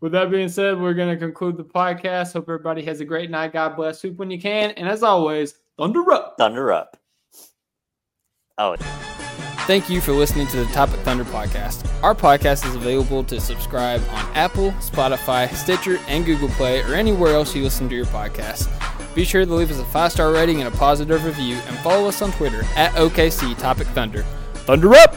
[0.00, 2.32] with that being said, we're going to conclude the podcast.
[2.32, 3.52] Hope everybody has a great night.
[3.52, 4.02] God bless.
[4.02, 4.70] Hoop when you can.
[4.72, 6.34] And as always, thunder up.
[6.38, 6.96] Thunder up.
[8.58, 8.76] Oh,
[9.66, 11.88] Thank you for listening to the Topic Thunder podcast.
[12.02, 17.34] Our podcast is available to subscribe on Apple, Spotify, Stitcher, and Google Play, or anywhere
[17.34, 18.68] else you listen to your podcast.
[19.14, 22.08] Be sure to leave us a five star rating and a positive review, and follow
[22.08, 24.22] us on Twitter at OKC Topic Thunder.
[24.54, 25.16] Thunder up!